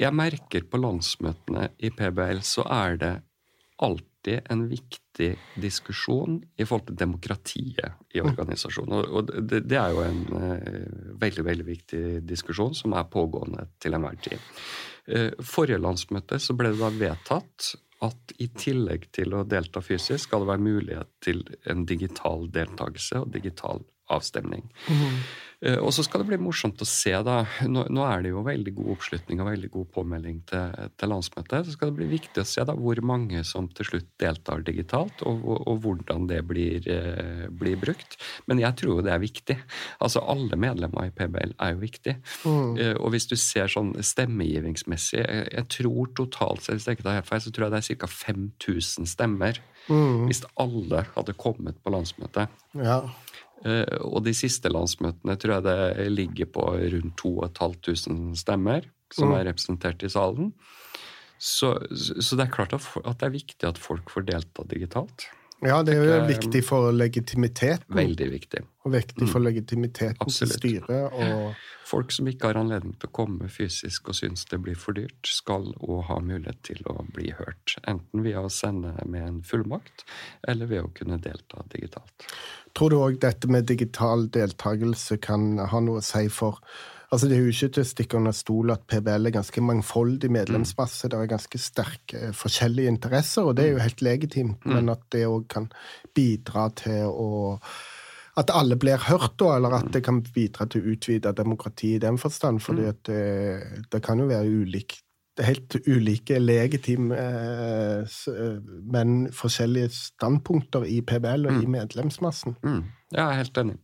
jeg 0.00 0.16
merker 0.16 0.64
på 0.70 0.80
landsmøtene 0.80 1.72
i 1.82 1.90
PBL 1.92 2.40
så 2.46 2.64
er 2.70 2.96
det 3.00 3.10
alltid 4.20 4.40
en 4.50 4.68
viktig 4.68 5.38
diskusjon 5.56 6.42
i 6.56 6.64
forhold 6.64 6.86
til 6.88 6.96
demokratiet 6.96 7.92
i 8.14 8.20
mm. 8.20 8.26
organisasjonen. 8.26 9.04
Og 9.10 9.30
det, 9.48 9.62
det 9.68 9.78
er 9.78 9.90
jo 9.90 10.02
en 10.04 10.22
uh, 10.32 11.16
veldig, 11.20 11.44
veldig 11.44 11.66
viktig 11.66 12.02
diskusjon 12.24 12.74
som 12.74 12.92
er 12.92 13.04
pågående 13.10 13.68
til 13.80 13.94
enhver 13.94 14.16
tid. 14.20 14.38
Uh, 15.08 15.30
forrige 15.40 15.80
landsmøte 15.80 16.38
så 16.38 16.54
ble 16.54 16.72
det 16.72 16.80
da 16.80 16.90
vedtatt 16.90 17.74
at 18.00 18.32
i 18.40 18.48
tillegg 18.48 19.10
til 19.12 19.34
å 19.36 19.44
delta 19.44 19.82
fysisk, 19.84 20.24
skal 20.24 20.40
det 20.40 20.48
være 20.48 20.64
mulighet 20.64 21.10
til 21.20 21.42
en 21.68 21.84
digital 21.84 22.48
deltakelse 22.48 23.20
og 23.20 23.32
digital 23.34 23.82
avstemning. 24.10 24.66
Mm. 24.88 25.22
Og 25.84 25.90
så 25.92 26.00
skal 26.00 26.22
det 26.22 26.30
bli 26.30 26.38
morsomt 26.40 26.80
å 26.80 26.86
se, 26.88 27.10
da. 27.20 27.42
Nå, 27.68 27.82
nå, 27.92 28.04
er 28.08 28.22
det 28.24 28.30
jo 28.30 28.40
veldig 28.46 28.72
god 28.78 28.94
oppslutning 28.94 29.42
og 29.42 29.50
veldig 29.50 29.68
god 29.74 29.90
påmelding 29.92 30.38
til, 30.48 30.86
til, 30.96 31.12
landsmøtet. 31.12 31.66
Så 31.66 31.74
skal 31.74 31.90
det 31.90 31.98
bli 31.98 32.06
viktig 32.14 32.40
å 32.40 32.46
se 32.48 32.64
da 32.64 32.72
hvor 32.78 33.02
mange 33.04 33.42
som 33.44 33.68
til 33.76 33.90
slutt 33.90 34.08
deltar 34.22 34.64
digitalt, 34.64 35.20
og, 35.28 35.44
og, 35.44 35.60
og 35.68 35.82
hvordan 35.84 36.30
det 36.30 36.40
blir, 36.48 36.88
eh, 36.88 37.44
blir, 37.52 37.76
brukt. 37.80 38.16
Men 38.48 38.64
jeg 38.64 38.80
tror 38.80 38.94
jo 38.94 39.04
det 39.04 39.12
er 39.12 39.20
viktig. 39.20 39.58
Altså 40.00 40.24
alle 40.24 40.56
medlemmer 40.56 41.10
i 41.10 41.14
PBL 41.20 41.52
er 41.52 41.76
jo 41.76 41.84
viktig. 41.84 42.16
Mm. 42.48 42.72
Eh, 42.80 42.96
og 42.96 43.12
hvis 43.12 43.28
du 43.28 43.36
ser 43.36 43.68
sånn 43.68 43.92
stemmegivingsmessig, 44.00 45.20
jeg, 45.20 45.48
jeg 45.58 45.68
tror 45.76 46.14
totalt 46.16 46.64
sett, 46.64 46.80
hvis 46.80 46.88
jeg 46.88 47.00
ikke 47.02 47.10
tar 47.10 47.20
helt 47.20 47.28
feil, 47.28 47.44
så 47.44 47.52
tror 47.52 47.68
jeg 47.68 47.76
det 47.76 47.82
er 47.84 48.00
ca. 48.00 48.14
5000 48.16 49.12
stemmer. 49.12 49.60
Mm. 49.90 50.28
Hvis 50.30 50.40
alle 50.60 51.04
hadde 51.12 51.36
kommet 51.36 51.76
på 51.84 51.92
landsmøtet. 51.92 52.48
Ja. 52.80 53.02
Eh, 53.66 53.96
og 54.06 54.24
de 54.24 54.32
siste 54.36 54.70
landsmøtene 54.72 55.36
tror 55.40 55.58
jeg 55.58 55.66
det 55.68 56.06
ligger 56.12 56.48
på 56.54 56.66
rundt 56.78 57.16
2500 57.20 58.38
stemmer 58.40 58.86
som 59.14 59.30
mm. 59.30 59.36
er 59.36 59.48
representert 59.50 60.04
i 60.06 60.12
salen. 60.12 60.52
Så, 61.40 61.72
så, 61.96 62.36
det 62.36 62.44
er 62.44 62.52
klart 62.52 62.74
at, 62.76 62.86
det 62.94 63.26
er 63.26 63.32
viktig 63.32 63.68
at 63.68 63.80
folk 63.80 64.12
får 64.12 64.26
delta 64.28 64.64
digitalt. 64.68 65.30
Ja, 65.60 65.82
det 65.84 65.92
er 65.92 66.06
jo 66.06 66.20
viktig 66.24 66.62
for 66.64 66.88
legitimiteten. 66.94 67.92
Veldig 67.92 68.28
viktig. 68.32 68.62
Og 68.86 68.94
viktig 68.94 69.26
for 69.28 69.42
mm. 69.42 69.44
legitimiteten 69.44 70.22
Absolutt. 70.24 70.56
til 70.62 70.80
styret. 70.80 71.12
Og... 71.12 71.58
Folk 71.90 72.12
som 72.14 72.28
ikke 72.30 72.46
har 72.46 72.58
anledning 72.60 72.94
til 73.02 73.10
å 73.10 73.14
komme 73.18 73.48
fysisk 73.50 74.12
og 74.12 74.16
syns 74.16 74.44
det 74.46 74.60
blir 74.62 74.78
for 74.78 74.94
dyrt, 74.94 75.26
skal 75.26 75.72
òg 75.82 76.04
ha 76.06 76.20
mulighet 76.22 76.60
til 76.68 76.84
å 76.88 77.00
bli 77.16 77.32
hørt. 77.34 77.74
Enten 77.90 78.22
via 78.22 78.44
å 78.46 78.52
sende 78.52 78.94
med 79.10 79.26
en 79.26 79.40
fullmakt, 79.44 80.04
eller 80.48 80.70
ved 80.70 80.86
å 80.86 80.92
kunne 80.94 81.18
delta 81.20 81.64
digitalt. 81.74 82.28
Tror 82.78 82.94
du 82.94 83.00
òg 83.00 83.18
dette 83.20 83.50
med 83.50 83.66
digital 83.66 84.28
deltakelse 84.30 85.18
kan 85.20 85.56
ha 85.58 85.82
noe 85.82 85.98
å 85.98 86.06
si 86.06 86.28
for 86.30 86.62
Altså, 87.10 87.26
Det 87.26 87.36
er 87.36 87.40
jo 87.42 87.50
ikke 87.50 87.68
til 87.74 87.82
å 87.82 87.90
stikke 87.90 88.18
under 88.20 88.34
stol 88.36 88.70
at 88.70 88.84
PBL 88.86 89.26
er 89.26 89.34
ganske 89.34 89.62
mangfoldig 89.66 90.30
medlemsmasse. 90.30 91.08
Mm. 91.08 91.10
Det 91.10 91.18
er 91.18 91.32
ganske 91.32 91.58
sterke 91.58 92.20
forskjellige 92.38 92.92
interesser, 92.94 93.48
og 93.48 93.56
det 93.58 93.64
er 93.64 93.72
jo 93.72 93.80
mm. 93.80 93.86
helt 93.86 94.04
legitimt. 94.06 94.64
Mm. 94.64 94.74
Men 94.76 94.92
at 94.94 95.02
det 95.10 95.24
òg 95.26 95.48
kan 95.50 95.70
bidra 96.14 96.70
til 96.78 97.10
å 97.10 97.58
At 98.38 98.50
alle 98.54 98.76
blir 98.78 98.96
hørt, 98.96 99.34
da, 99.42 99.56
eller 99.56 99.74
at 99.74 99.88
det 99.92 100.04
kan 100.06 100.22
bidra 100.22 100.64
til 100.70 100.80
å 100.80 100.92
utvide 100.94 101.32
demokrati 101.36 101.96
i 101.96 101.98
den 101.98 102.16
forstand. 102.16 102.62
fordi 102.62 102.84
at 102.86 103.02
det, 103.04 103.84
det 103.90 104.02
kan 104.02 104.18
jo 104.18 104.30
være 104.30 104.46
ulikt 104.46 105.02
helt 105.44 105.76
ulike 105.86 106.38
legitime, 106.38 107.16
eh, 107.16 108.20
men 108.92 109.28
forskjellige 109.32 109.90
standpunkter 109.94 110.84
i 110.84 111.00
PBL 111.00 111.46
og 111.46 111.62
i 111.62 111.66
medlemsmassen. 111.66 112.56
Mm. 112.62 112.82
Jeg 113.10 113.24
er 113.24 113.38
helt 113.40 113.58
enig. 113.58 113.74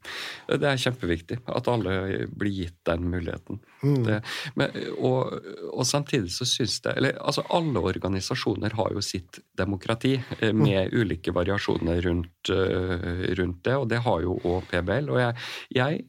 Det 0.47 0.69
er 0.71 0.79
kjempeviktig 0.79 1.41
at 1.51 1.69
alle 1.71 2.27
blir 2.31 2.53
gitt 2.55 2.77
den 2.87 3.09
muligheten. 3.11 3.59
Mm. 3.83 3.97
Det, 4.07 4.19
men, 4.55 4.77
og, 4.95 5.35
og, 5.73 5.83
samtidig 5.87 6.31
så 6.33 6.47
syns 6.49 6.79
jeg 6.85 6.97
eller, 6.97 7.19
altså 7.21 7.43
Alle 7.55 7.83
organisasjoner 7.91 8.73
har 8.79 8.95
jo 8.95 9.03
sitt 9.05 9.41
demokrati 9.59 10.15
eh, 10.17 10.53
mm. 10.55 10.63
med 10.63 10.79
mm. 10.79 10.97
ulike 11.01 11.35
variasjoner 11.35 12.01
rundt, 12.07 12.51
uh, 12.55 13.27
rundt, 13.39 13.61
det, 13.67 13.77
og 13.77 13.89
det 13.91 14.01
har 14.07 14.23
jo 14.23 14.39
òg 14.47 14.71
PBL. 14.71 15.11
Og 15.11 15.21
jeg, 15.21 15.37
jeg, 15.75 16.03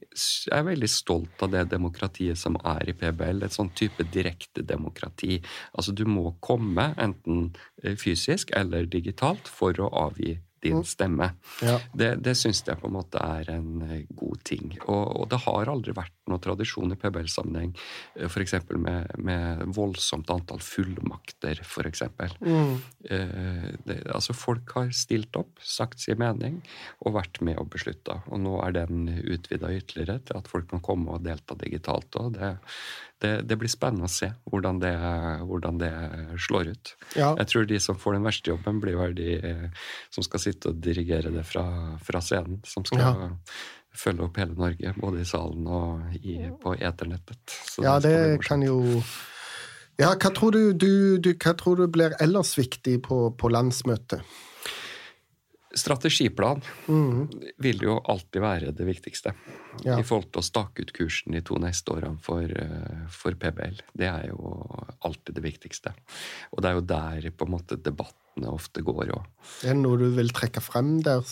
er 0.53 0.67
veldig 0.69 0.91
stolt 0.91 1.45
av 1.45 1.53
det 1.55 1.67
demokratiet 1.73 2.37
som 2.37 2.59
er 2.63 2.93
i 2.93 2.97
PBL. 2.97 3.43
Et 3.47 3.57
sånn 3.57 3.73
type 3.77 4.05
direkte 4.13 4.61
demokrati. 4.61 5.41
Altså 5.73 5.95
du 5.97 6.05
må 6.05 6.35
komme, 6.37 6.91
enten 7.01 7.49
eh, 7.81 7.97
fysisk 7.97 8.53
eller 8.57 8.85
digitalt, 8.85 9.49
for 9.49 9.73
å 9.81 9.89
avgi 10.05 10.37
din 10.67 10.81
mm. 10.81 10.87
stemme. 10.87 11.29
Ja. 11.65 11.77
Det, 11.93 12.11
det 12.23 12.35
syns 12.39 12.63
jeg 12.67 12.79
på 12.81 12.89
en 12.89 12.97
måte 12.97 13.21
er 13.23 13.49
en 13.55 13.81
eh, 13.87 14.05
god 14.17 14.43
ting. 14.47 14.75
Og, 14.85 15.03
og 15.21 15.29
det 15.31 15.41
har 15.45 15.71
aldri 15.71 15.95
vært 15.97 16.15
noen 16.27 16.43
tradisjon 16.43 16.93
i 16.93 16.99
PBL-sammenheng 16.99 17.73
eh, 17.73 18.27
f.eks. 18.27 18.57
Med, 18.75 19.15
med 19.23 19.63
voldsomt 19.77 20.29
antall 20.33 20.61
fullmakter, 20.63 21.63
f.eks. 21.63 22.05
Mm. 22.43 22.77
Eh, 23.09 23.67
altså 24.13 24.35
folk 24.37 24.75
har 24.77 24.93
stilt 24.95 25.39
opp, 25.39 25.55
sagt 25.63 26.03
sin 26.03 26.19
mening 26.21 26.59
og 27.05 27.17
vært 27.17 27.41
med 27.45 27.59
og 27.61 27.71
beslutta. 27.73 28.21
Og 28.31 28.43
nå 28.43 28.57
er 28.65 28.77
den 28.81 29.07
utvida 29.23 29.71
ytterligere 29.73 30.19
til 30.27 30.41
at 30.41 30.51
folk 30.51 30.69
kan 30.71 30.83
komme 30.83 31.15
og 31.15 31.25
delta 31.27 31.57
digitalt. 31.59 32.15
og 32.19 32.35
det 32.37 32.57
det, 33.17 33.31
det, 33.49 33.55
blir 33.57 33.71
spennende 33.71 34.05
å 34.05 34.11
se 34.11 34.27
hvordan 34.51 34.77
det, 34.81 34.93
hvordan 35.49 35.79
det 35.81 35.91
slår 36.45 36.69
ut. 36.75 36.91
Ja. 37.17 37.31
Jeg 37.39 37.49
tror 37.49 37.65
de 37.69 37.79
som 37.81 37.97
får 37.97 38.13
den 38.13 38.27
verste 38.27 38.51
jobben, 38.51 38.81
blir 38.83 38.97
vel 38.99 39.15
de 39.17 39.37
som 40.13 40.25
skal 40.25 40.43
sitte 40.43 40.56
og 40.65 40.81
dirigere 40.81 41.31
det 41.33 41.43
fra, 41.47 41.65
fra 42.03 42.21
scenen. 42.23 42.59
Som 42.65 42.85
skal 42.87 43.03
ja. 43.03 43.29
følge 43.97 44.25
opp 44.27 44.39
hele 44.41 44.57
Norge, 44.57 44.93
både 44.97 45.21
i 45.21 45.29
salen 45.29 45.67
og 45.69 46.17
i, 46.21 46.39
på 46.61 46.75
eternettet. 46.79 47.57
Så 47.69 47.85
ja, 47.85 47.97
det, 48.03 48.15
det 48.33 48.43
kan 48.47 48.65
jo 48.65 48.81
Ja, 49.97 50.11
hva 50.13 50.29
tror 50.33 50.53
du, 50.53 50.73
du, 50.73 51.17
du, 51.17 51.33
hva 51.33 51.55
tror 51.57 51.79
du 51.79 51.87
blir 51.89 52.17
ellers 52.21 52.57
viktig 52.57 52.99
på, 53.07 53.21
på 53.37 53.49
landsmøtet? 53.53 54.21
Strategiplan 55.77 56.61
mm. 56.87 57.27
vil 57.61 57.83
jo 57.83 57.97
alltid 58.09 58.41
være 58.41 58.71
det 58.73 58.85
viktigste 58.87 59.33
ja. 59.83 59.97
i 59.99 60.05
forhold 60.05 60.31
til 60.31 60.41
å 60.41 60.45
stake 60.45 60.85
ut 60.85 60.93
kursen 60.95 61.35
de 61.35 61.41
to 61.45 61.57
neste 61.61 61.93
årene 61.93 62.17
for, 62.23 62.41
eh, 62.45 63.03
for, 63.13 63.37
PBL. 63.37 63.81
Det 63.93 64.07
er 64.09 64.29
jo 64.31 64.55
alltid 65.05 65.37
det 65.37 65.43
viktigste. 65.45 65.93
Og 66.55 66.63
det 66.63 66.71
er 66.71 66.79
jo 66.79 66.85
der 66.93 67.29
på 67.29 67.47
en 67.47 67.53
måte 67.53 67.77
debattene 68.37 68.53
ofte 68.53 68.81
går 68.81 69.11
òg. 69.15 69.25
Er 69.63 69.73
det 69.73 69.81
noe 69.81 69.97
du 69.97 70.09
vil 70.15 70.29
trekke 70.33 70.61
frem 70.61 71.01
der? 71.01 71.23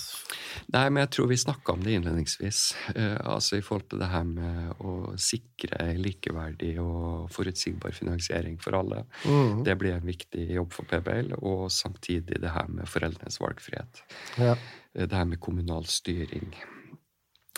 Nei, 0.74 0.90
men 0.90 1.04
jeg 1.04 1.12
tror 1.16 1.30
vi 1.30 1.38
snakka 1.38 1.74
om 1.74 1.84
det 1.84 1.96
innledningsvis. 1.96 2.76
Uh, 2.96 3.18
altså 3.36 3.58
i 3.58 3.62
forhold 3.62 3.90
til 3.90 4.00
det 4.00 4.10
her 4.10 4.24
med 4.24 4.82
å 4.82 5.16
sikre 5.18 5.96
likeverdig 5.98 6.80
og 6.82 7.30
forutsigbar 7.32 7.94
finansiering 7.96 8.58
for 8.62 8.78
alle. 8.80 9.06
Mm. 9.26 9.64
Det 9.66 9.76
blir 9.78 9.96
en 9.96 10.08
viktig 10.08 10.48
jobb 10.56 10.74
for 10.74 10.86
PBL. 10.86 11.36
Og 11.42 11.70
samtidig 11.72 12.42
det 12.42 12.54
her 12.56 12.68
med 12.72 12.90
foreldrenes 12.90 13.40
valgfrihet. 13.42 14.04
Ja. 14.40 14.56
Uh, 14.96 15.06
det 15.06 15.14
her 15.14 15.30
med 15.30 15.40
kommunal 15.40 15.86
styring. 15.86 16.56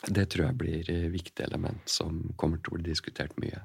Det 0.07 0.27
tror 0.29 0.49
jeg 0.49 0.57
blir 0.59 0.91
et 0.93 1.09
viktig 1.09 1.41
element 1.45 1.81
som 1.89 2.21
kommer 2.37 2.61
til 2.61 2.75
å 2.75 2.77
bli 2.77 2.91
diskutert 2.91 3.33
mye. 3.41 3.63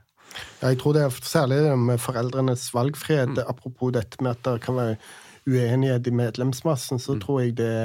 Ja, 0.60 0.70
jeg 0.70 0.78
tror 0.80 0.94
det 0.96 1.02
er 1.04 1.16
særlig 1.26 1.58
det 1.64 1.74
med 1.78 2.00
foreldrenes 2.00 2.68
valgfrihet. 2.74 3.34
Mm. 3.34 3.44
Apropos 3.48 3.92
dette 3.94 4.22
med 4.22 4.36
at 4.36 4.44
det 4.46 4.62
kan 4.64 4.78
være 4.78 4.96
uenighet 5.48 6.06
i 6.06 6.14
medlemsmassen, 6.14 7.00
så 7.02 7.16
mm. 7.16 7.20
tror 7.20 7.40
jeg 7.42 7.56
det 7.58 7.76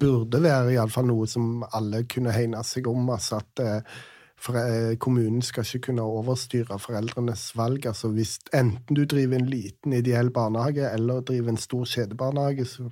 burde 0.00 0.42
være 0.44 0.74
iallfall 0.74 1.08
noe 1.08 1.26
som 1.28 1.64
alle 1.74 2.04
kunne 2.10 2.34
hegne 2.34 2.62
seg 2.64 2.88
om. 2.90 3.08
altså 3.10 3.40
at 3.40 3.62
eh, 3.64 3.96
for, 4.36 4.58
eh, 4.60 4.96
Kommunen 4.96 5.42
skal 5.42 5.64
ikke 5.64 5.90
kunne 5.90 6.02
overstyre 6.04 6.78
foreldrenes 6.78 7.56
valg. 7.56 7.86
altså 7.86 8.08
hvis 8.08 8.38
Enten 8.54 8.96
du 8.96 9.04
driver 9.04 9.38
en 9.38 9.48
liten 9.48 9.92
ideell 9.92 10.30
barnehage 10.30 10.92
eller 10.92 11.20
driver 11.20 11.48
en 11.48 11.56
stor 11.56 11.84
kjedebarnehage, 11.84 12.64
så 12.64 12.90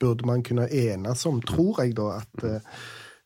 burde 0.00 0.26
man 0.26 0.42
kunne 0.42 0.68
enes 0.70 1.26
om, 1.26 1.42
tror 1.42 1.82
jeg, 1.82 1.96
da, 1.96 2.20
at 2.22 2.44
eh, 2.44 2.60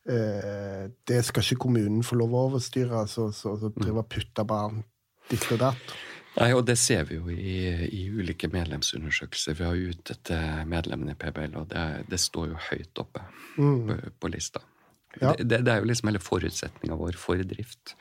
eh, 0.09 0.89
det 1.07 1.25
skal 1.25 1.43
ikke 1.43 1.61
kommunen 1.67 2.03
få 2.03 2.15
lov 2.15 2.33
å 2.33 2.47
overstyre, 2.49 3.05
så, 3.07 3.31
så, 3.31 3.57
så 3.59 3.69
drive 3.69 4.01
og 4.01 4.09
putte 4.09 4.45
barn 4.45 4.83
ditt 5.29 5.45
og 5.51 5.61
datt. 5.61 5.93
Nei, 6.39 6.49
og 6.57 6.65
Det 6.65 6.75
ser 6.81 7.05
vi 7.09 7.19
jo 7.19 7.29
i, 7.29 7.57
i 7.93 8.03
ulike 8.09 8.49
medlemsundersøkelser. 8.53 9.57
Vi 9.59 9.65
har 9.67 9.77
jo 9.77 9.93
ute 9.93 10.17
til 10.25 10.69
medlemmene 10.69 11.13
i 11.13 11.19
PBL, 11.19 11.57
og 11.61 11.67
det, 11.73 11.87
det 12.09 12.21
står 12.21 12.53
jo 12.53 12.61
høyt 12.71 13.01
oppe 13.03 13.25
mm. 13.57 13.75
på, 13.89 13.97
på, 14.23 14.31
lista. 14.33 14.63
Ja. 15.21 15.35
Det, 15.37 15.59
det, 15.61 15.69
er 15.69 15.83
jo 15.83 15.89
liksom 15.91 16.09
hele 16.09 16.23
forutsetninga 16.23 16.97
vår 16.97 17.19
for 17.21 17.43
drift. 17.45 17.93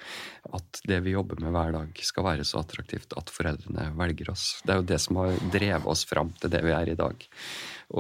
At 0.49 0.81
det 0.89 1.03
vi 1.05 1.13
jobber 1.13 1.43
med 1.45 1.53
hver 1.53 1.77
dag, 1.77 2.03
skal 2.09 2.29
være 2.31 2.49
så 2.49 2.63
attraktivt 2.63 3.13
at 3.21 3.33
foreldrene 3.33 3.91
velger 4.01 4.33
oss. 4.33 4.49
Det 4.65 4.73
er 4.73 4.81
jo 4.81 4.91
det 4.95 5.01
som 5.05 5.21
har 5.21 5.37
drevet 5.53 5.93
oss 5.93 6.07
fram 6.09 6.33
til 6.41 6.55
det 6.57 6.65
vi 6.65 6.73
er 6.73 6.95
i 6.95 6.99
dag. 6.99 7.29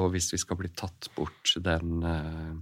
Og 0.00 0.12
hvis 0.14 0.32
vi 0.32 0.40
skal 0.40 0.62
bli 0.62 0.72
tatt 0.72 1.12
bort 1.16 1.56
den 1.60 2.00
uh, 2.00 2.52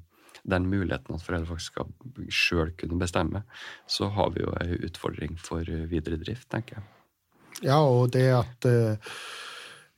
den 0.43 0.67
muligheten 0.73 1.15
at 1.15 1.23
foreldre 1.25 1.53
faktisk 1.53 1.75
skal 1.75 2.31
sjøl 2.33 2.73
kunne 2.81 2.99
bestemme, 3.01 3.43
så 3.87 4.09
har 4.17 4.33
vi 4.35 4.45
jo 4.45 4.55
ei 4.63 4.79
utfordring 4.89 5.37
for 5.39 5.69
videre 5.91 6.17
drift, 6.21 6.49
tenker 6.51 6.81
jeg. 6.81 6.89
Ja, 7.65 7.81
og 7.85 8.11
det 8.15 8.27
at 8.33 8.67
eh, 8.69 9.15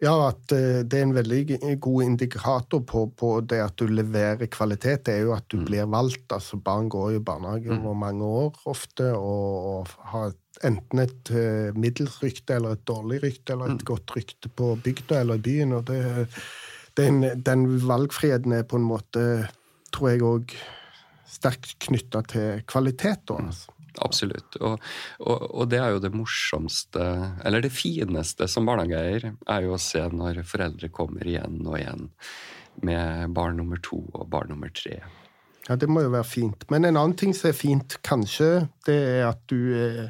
ja, 0.02 0.12
at 0.26 0.52
eh, 0.54 0.80
det 0.82 0.98
er 0.98 1.06
en 1.06 1.14
veldig 1.14 1.78
god 1.82 2.04
indikator 2.04 2.82
på, 2.88 3.04
på, 3.18 3.36
det 3.46 3.60
at 3.62 3.76
du 3.78 3.86
leverer 3.86 4.50
kvalitet, 4.50 5.04
det 5.06 5.14
er 5.14 5.28
jo 5.28 5.34
at 5.36 5.46
du 5.52 5.60
mm. 5.60 5.66
blir 5.68 5.90
valgt. 5.90 6.26
altså 6.34 6.58
Barn 6.58 6.88
går 6.90 7.16
i 7.16 7.22
barnehage 7.22 7.70
mm. 7.70 7.84
over 7.84 7.98
mange 8.00 8.24
år 8.42 8.58
ofte 8.66 9.12
og, 9.14 9.68
og 9.72 9.94
har 10.14 10.34
enten 10.66 11.00
et 11.02 11.30
uh, 11.32 11.72
middels 11.78 12.18
rykte 12.22 12.54
eller 12.54 12.76
et 12.76 12.84
dårlig 12.86 13.22
rykte 13.22 13.54
eller 13.54 13.72
et 13.72 13.80
mm. 13.80 13.86
godt 13.88 14.12
rykte 14.14 14.50
på 14.52 14.74
bygda 14.84 15.22
eller 15.22 15.40
i 15.40 15.42
byen. 15.46 15.72
og 15.78 15.86
det, 15.88 16.28
den, 16.98 17.22
den 17.46 17.64
valgfriheten 17.86 18.52
er 18.52 18.66
på 18.68 18.78
en 18.78 18.86
måte 18.86 19.24
tror 19.94 20.12
jeg 20.12 20.26
òg 20.26 20.54
sterkt 21.32 21.76
knytta 21.86 22.22
til 22.28 22.62
kvalitet. 22.68 23.32
Altså. 23.32 23.72
Absolutt. 24.00 24.56
Og, 24.60 24.78
og, 25.20 25.46
og, 25.50 25.64
det 25.72 25.80
er 25.82 25.94
jo 25.94 26.02
det 26.04 26.12
morsomste, 26.14 27.04
eller 27.44 27.64
det 27.64 27.72
fineste 27.74 28.48
som 28.50 28.68
barnehageeier, 28.68 29.32
er 29.32 29.66
jo 29.66 29.76
å 29.76 29.80
se 29.82 30.02
når 30.12 30.42
foreldre 30.48 30.92
kommer 30.94 31.26
igjen 31.28 31.60
og 31.66 31.78
igjen 31.80 32.08
med 32.82 33.34
barn 33.36 33.58
nummer 33.60 33.80
to 33.84 34.00
og 34.14 34.30
barn 34.32 34.52
nummer 34.54 34.72
tre. 34.74 35.02
Ja, 35.68 35.76
det 35.78 35.88
må 35.90 36.02
jo 36.02 36.14
være 36.14 36.26
fint. 36.26 36.64
Men 36.72 36.88
en 36.88 36.98
annen 36.98 37.18
ting 37.18 37.34
som 37.36 37.52
er 37.52 37.58
fint, 37.58 37.98
kanskje, 38.06 38.66
det 38.88 38.96
er 38.96 39.28
at 39.28 39.44
du 39.52 39.60
er 39.78 40.08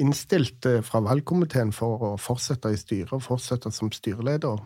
innstilt 0.00 0.66
eh, 0.68 0.82
fra 0.84 1.00
valgkomiteen 1.04 1.72
for 1.74 2.04
å 2.04 2.14
fortsette 2.20 2.70
i 2.70 2.78
styret 2.78 3.14
og 3.16 3.24
fortsette 3.24 3.72
som 3.74 3.90
styreleder. 3.92 4.60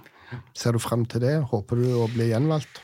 Ser 0.54 0.76
du 0.76 0.82
frem 0.82 1.06
til 1.10 1.22
det? 1.24 1.36
Håper 1.50 1.80
du 1.80 1.88
å 2.02 2.08
bli 2.10 2.30
gjenvalgt? 2.30 2.82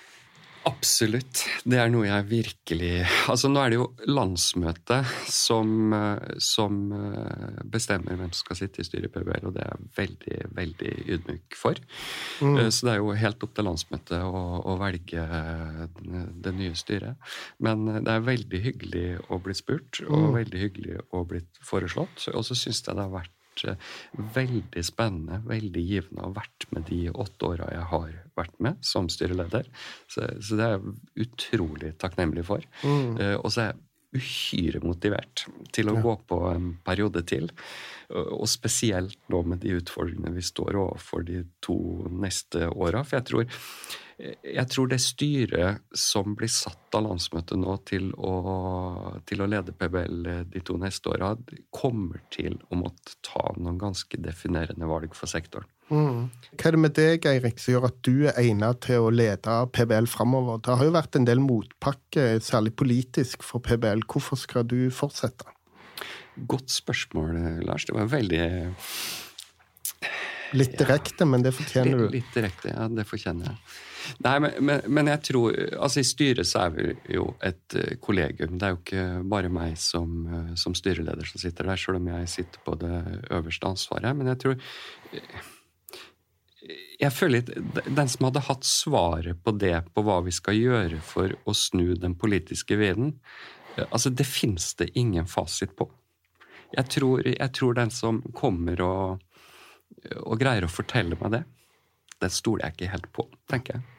Absolutt. 0.67 1.45
Det 1.63 1.79
er 1.79 1.91
noe 1.93 2.09
jeg 2.09 2.27
virkelig 2.27 3.05
Altså, 3.31 3.49
nå 3.51 3.61
er 3.63 3.71
det 3.71 3.79
jo 3.79 3.87
landsmøtet 4.11 5.07
som, 5.31 5.95
som 6.43 6.81
eh, 6.97 7.61
bestemmer 7.71 8.19
hvem 8.19 8.33
som 8.33 8.43
skal 8.43 8.59
sitte 8.59 8.83
i 8.83 8.87
styret 8.87 9.09
i 9.09 9.13
PBL, 9.15 9.47
og 9.47 9.55
det 9.55 9.63
er 9.63 9.71
jeg 9.71 9.93
veldig, 10.01 10.41
veldig 10.59 10.95
ydmyk 11.17 11.59
for. 11.59 11.79
Mm. 12.43 12.59
Eh, 12.65 12.71
så 12.75 12.89
det 12.89 12.95
er 12.97 13.01
jo 13.03 13.15
helt 13.23 13.47
opp 13.47 13.55
til 13.55 13.69
landsmøtet 13.69 14.27
å, 14.27 14.43
å, 14.59 14.77
velge 14.83 15.25
det 16.43 16.55
nye 16.59 16.75
styret. 16.79 17.31
Men 17.63 17.87
det 17.95 18.13
er 18.13 18.27
veldig 18.27 18.63
hyggelig 18.67 19.07
å 19.31 19.41
bli 19.43 19.57
spurt, 19.57 20.03
og 20.09 20.29
mm. 20.29 20.37
veldig 20.41 20.65
hyggelig 20.67 21.01
å 21.15 21.23
bli 21.31 21.45
foreslått. 21.67 22.29
Og 22.35 22.43
så 22.47 22.59
syns 22.59 22.83
jeg 22.83 22.95
det 22.97 23.07
har 23.07 23.15
vært 23.15 23.35
Eh, 23.65 23.77
veldig 24.35 24.85
spennende, 24.85 25.41
veldig 25.49 25.83
givende 25.83 26.23
å 26.23 26.31
ha 26.31 26.37
vært 26.43 26.69
med 26.75 26.87
de 26.91 27.01
åtte 27.11 27.51
åra 27.53 27.71
jeg 27.73 27.89
har 27.93 28.15
vært 28.37 28.57
med 28.63 28.81
som 28.85 29.11
styreleder. 29.13 29.69
Så, 30.13 30.29
så 30.41 30.59
det 30.59 30.67
er 30.67 30.77
jeg 30.77 31.27
utrolig 31.27 31.93
takknemlig 32.03 32.47
for. 32.49 32.65
Mm. 32.85 33.17
Uh, 33.19 33.37
og 33.41 33.51
så 33.53 33.63
er 33.63 33.71
jeg 33.73 33.83
uhyre 34.17 34.81
motivert 34.85 35.45
til 35.77 35.91
å 35.91 35.97
ja. 35.99 36.03
gå 36.05 36.15
på 36.31 36.41
en 36.49 36.71
periode 36.87 37.21
til. 37.29 37.51
Og 38.09 38.47
spesielt 38.49 39.19
nå 39.33 39.43
med 39.51 39.61
de 39.65 39.75
utfordringene 39.77 40.33
vi 40.37 40.45
står 40.47 40.79
overfor 40.79 41.27
de 41.27 41.43
to 41.65 41.77
neste 42.23 42.71
åra. 42.71 43.03
For 43.05 43.19
jeg 43.19 43.27
tror 43.29 43.59
jeg 44.17 44.65
tror 44.73 44.89
det 44.89 44.99
styret 45.05 45.83
som 45.93 46.33
blir 46.39 46.49
satt 46.49 46.97
av 46.97 47.05
landsmøtet 47.05 47.59
nå 47.61 47.75
til 47.89 48.09
å, 48.17 48.33
til 49.29 49.43
å 49.45 49.49
lede 49.51 49.75
PBL 49.77 50.31
de 50.53 50.63
to 50.65 50.79
neste 50.81 51.13
åra, 51.13 51.35
kommer 51.75 52.23
til 52.33 52.57
å 52.71 52.79
måtte 52.81 53.19
ta 53.27 53.51
noen 53.59 53.77
ganske 53.81 54.21
definerende 54.23 54.89
valg 54.89 55.13
for 55.17 55.29
sektoren. 55.29 55.69
Mm. 55.93 56.33
Hva 56.57 56.71
er 56.71 56.75
det 56.75 56.81
med 56.83 56.95
deg, 56.97 57.29
Eirik, 57.31 57.61
som 57.63 57.77
gjør 57.77 57.91
at 57.91 58.01
du 58.09 58.25
er 58.27 58.41
egnet 58.41 58.81
til 58.89 59.05
å 59.05 59.13
lede 59.13 59.59
PBL 59.77 60.09
framover? 60.11 60.65
Det 60.65 60.79
har 60.81 60.89
jo 60.89 60.97
vært 60.97 61.21
en 61.21 61.29
del 61.29 61.45
motpakke, 61.45 62.25
særlig 62.43 62.73
politisk, 62.81 63.45
for 63.47 63.63
PBL. 63.63 64.03
Hvorfor 64.09 64.41
skal 64.41 64.67
du 64.67 64.89
fortsette? 64.95 65.47
Godt 66.49 66.73
spørsmål, 66.73 67.63
Lars. 67.69 67.87
Det 67.87 67.95
var 67.95 68.11
veldig 68.17 68.43
Litt 70.55 70.77
direkte, 70.79 71.27
men 71.27 71.43
det 71.43 71.53
fortjener 71.57 71.99
du. 71.99 72.07
Litt 72.13 72.31
direkte, 72.35 72.71
ja. 72.71 72.87
Det 72.93 73.07
fortjener 73.09 73.51
jeg. 73.51 73.57
Nei, 74.23 74.37
men, 74.45 74.53
men, 74.63 74.85
men, 74.87 75.11
jeg 75.11 75.23
tror 75.33 75.57
altså 75.83 75.99
I 75.99 76.07
styret 76.07 76.47
så 76.47 76.61
er 76.69 76.77
vi 76.77 76.85
jo 77.17 77.25
et 77.43 77.75
uh, 77.75 77.97
kollegium. 78.03 78.55
Det 78.55 78.69
er 78.69 78.77
jo 78.77 78.79
ikke 78.85 79.07
bare 79.33 79.51
meg 79.51 79.75
som, 79.83 80.13
uh, 80.31 80.55
som 80.59 80.77
styreleder 80.79 81.27
som 81.27 81.43
sitter 81.43 81.67
der, 81.67 81.81
selv 81.81 81.99
om 81.99 82.07
jeg 82.13 82.31
sitter 82.31 82.63
på 82.63 82.77
det 82.79 82.95
øverste 83.35 83.73
ansvaret. 83.75 84.15
Men 84.15 84.31
jeg 84.31 84.43
tror 84.45 84.57
uh, 84.61 85.51
jeg 87.01 87.13
føler 87.15 87.41
litt, 87.41 87.51
Den 87.95 88.09
som 88.11 88.27
hadde 88.27 88.47
hatt 88.47 88.65
svaret 88.67 89.43
på 89.43 89.53
det, 89.55 89.77
på 89.95 90.07
hva 90.07 90.21
vi 90.27 90.33
skal 90.35 90.57
gjøre 90.59 91.03
for 91.05 91.35
å 91.47 91.55
snu 91.55 91.93
den 91.99 92.17
politiske 92.19 92.79
vinden 92.79 93.19
altså 93.91 94.11
Det 94.11 94.25
fins 94.25 94.75
det 94.75 94.95
ingen 94.99 95.27
fasit 95.27 95.77
på. 95.77 95.89
Jeg 96.75 96.89
tror, 96.91 97.23
jeg 97.27 97.53
tror 97.55 97.77
den 97.77 97.91
som 97.91 98.23
kommer 98.35 98.81
og, 98.83 99.26
og 100.23 100.39
greier 100.41 100.67
å 100.67 100.71
fortelle 100.71 101.19
meg 101.21 101.35
det, 101.35 101.43
det 102.23 102.33
stoler 102.33 102.67
jeg 102.67 102.77
ikke 102.77 102.95
helt 102.95 103.13
på, 103.15 103.27
tenker 103.51 103.79
jeg. 103.79 103.93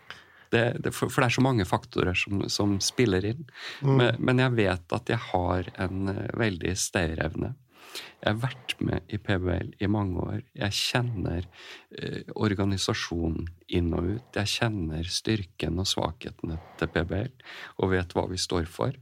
Det, 0.47 0.63
det, 0.79 0.93
for, 0.95 1.11
for, 1.11 1.21
det 1.21 1.27
er 1.27 1.35
så 1.35 1.43
mange 1.43 1.65
faktorer 1.67 2.15
som, 2.15 2.45
som 2.51 2.77
spiller 2.83 3.25
inn. 3.33 3.41
Mm. 3.83 3.95
Men, 3.99 4.19
men, 4.19 4.41
jeg 4.45 4.55
vet 4.55 4.95
at 4.95 5.11
jeg 5.11 5.19
har 5.33 5.67
en 5.83 6.07
uh, 6.07 6.21
veldig 6.39 6.71
stayerevne. 6.79 7.51
Jeg 8.17 8.33
har 8.33 8.39
vært 8.41 8.73
med 8.81 9.13
i 9.13 9.19
PBL 9.21 9.75
i 9.83 9.89
mange 9.91 10.21
år. 10.23 10.39
Jeg 10.57 10.73
kjenner 10.73 11.45
eh, 11.93 12.23
organisasjonen 12.33 13.45
inn 13.77 13.91
og 13.93 14.07
ut. 14.15 14.37
Jeg 14.39 14.51
kjenner 14.55 15.09
styrken 15.11 15.77
og 15.81 15.89
svakhetene 15.89 16.57
til 16.79 16.89
PBL 16.93 17.33
og 17.83 17.91
vet 17.93 18.15
hva 18.17 18.25
vi 18.31 18.39
står 18.41 18.65
for. 18.71 18.95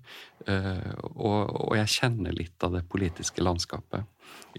Eh, 0.46 0.92
og, 1.16 1.40
og, 1.48 1.72
jeg 1.80 1.94
kjenner 1.96 2.36
litt 2.36 2.66
av 2.68 2.76
det 2.76 2.84
politiske 2.92 3.44
landskapet 3.44 4.04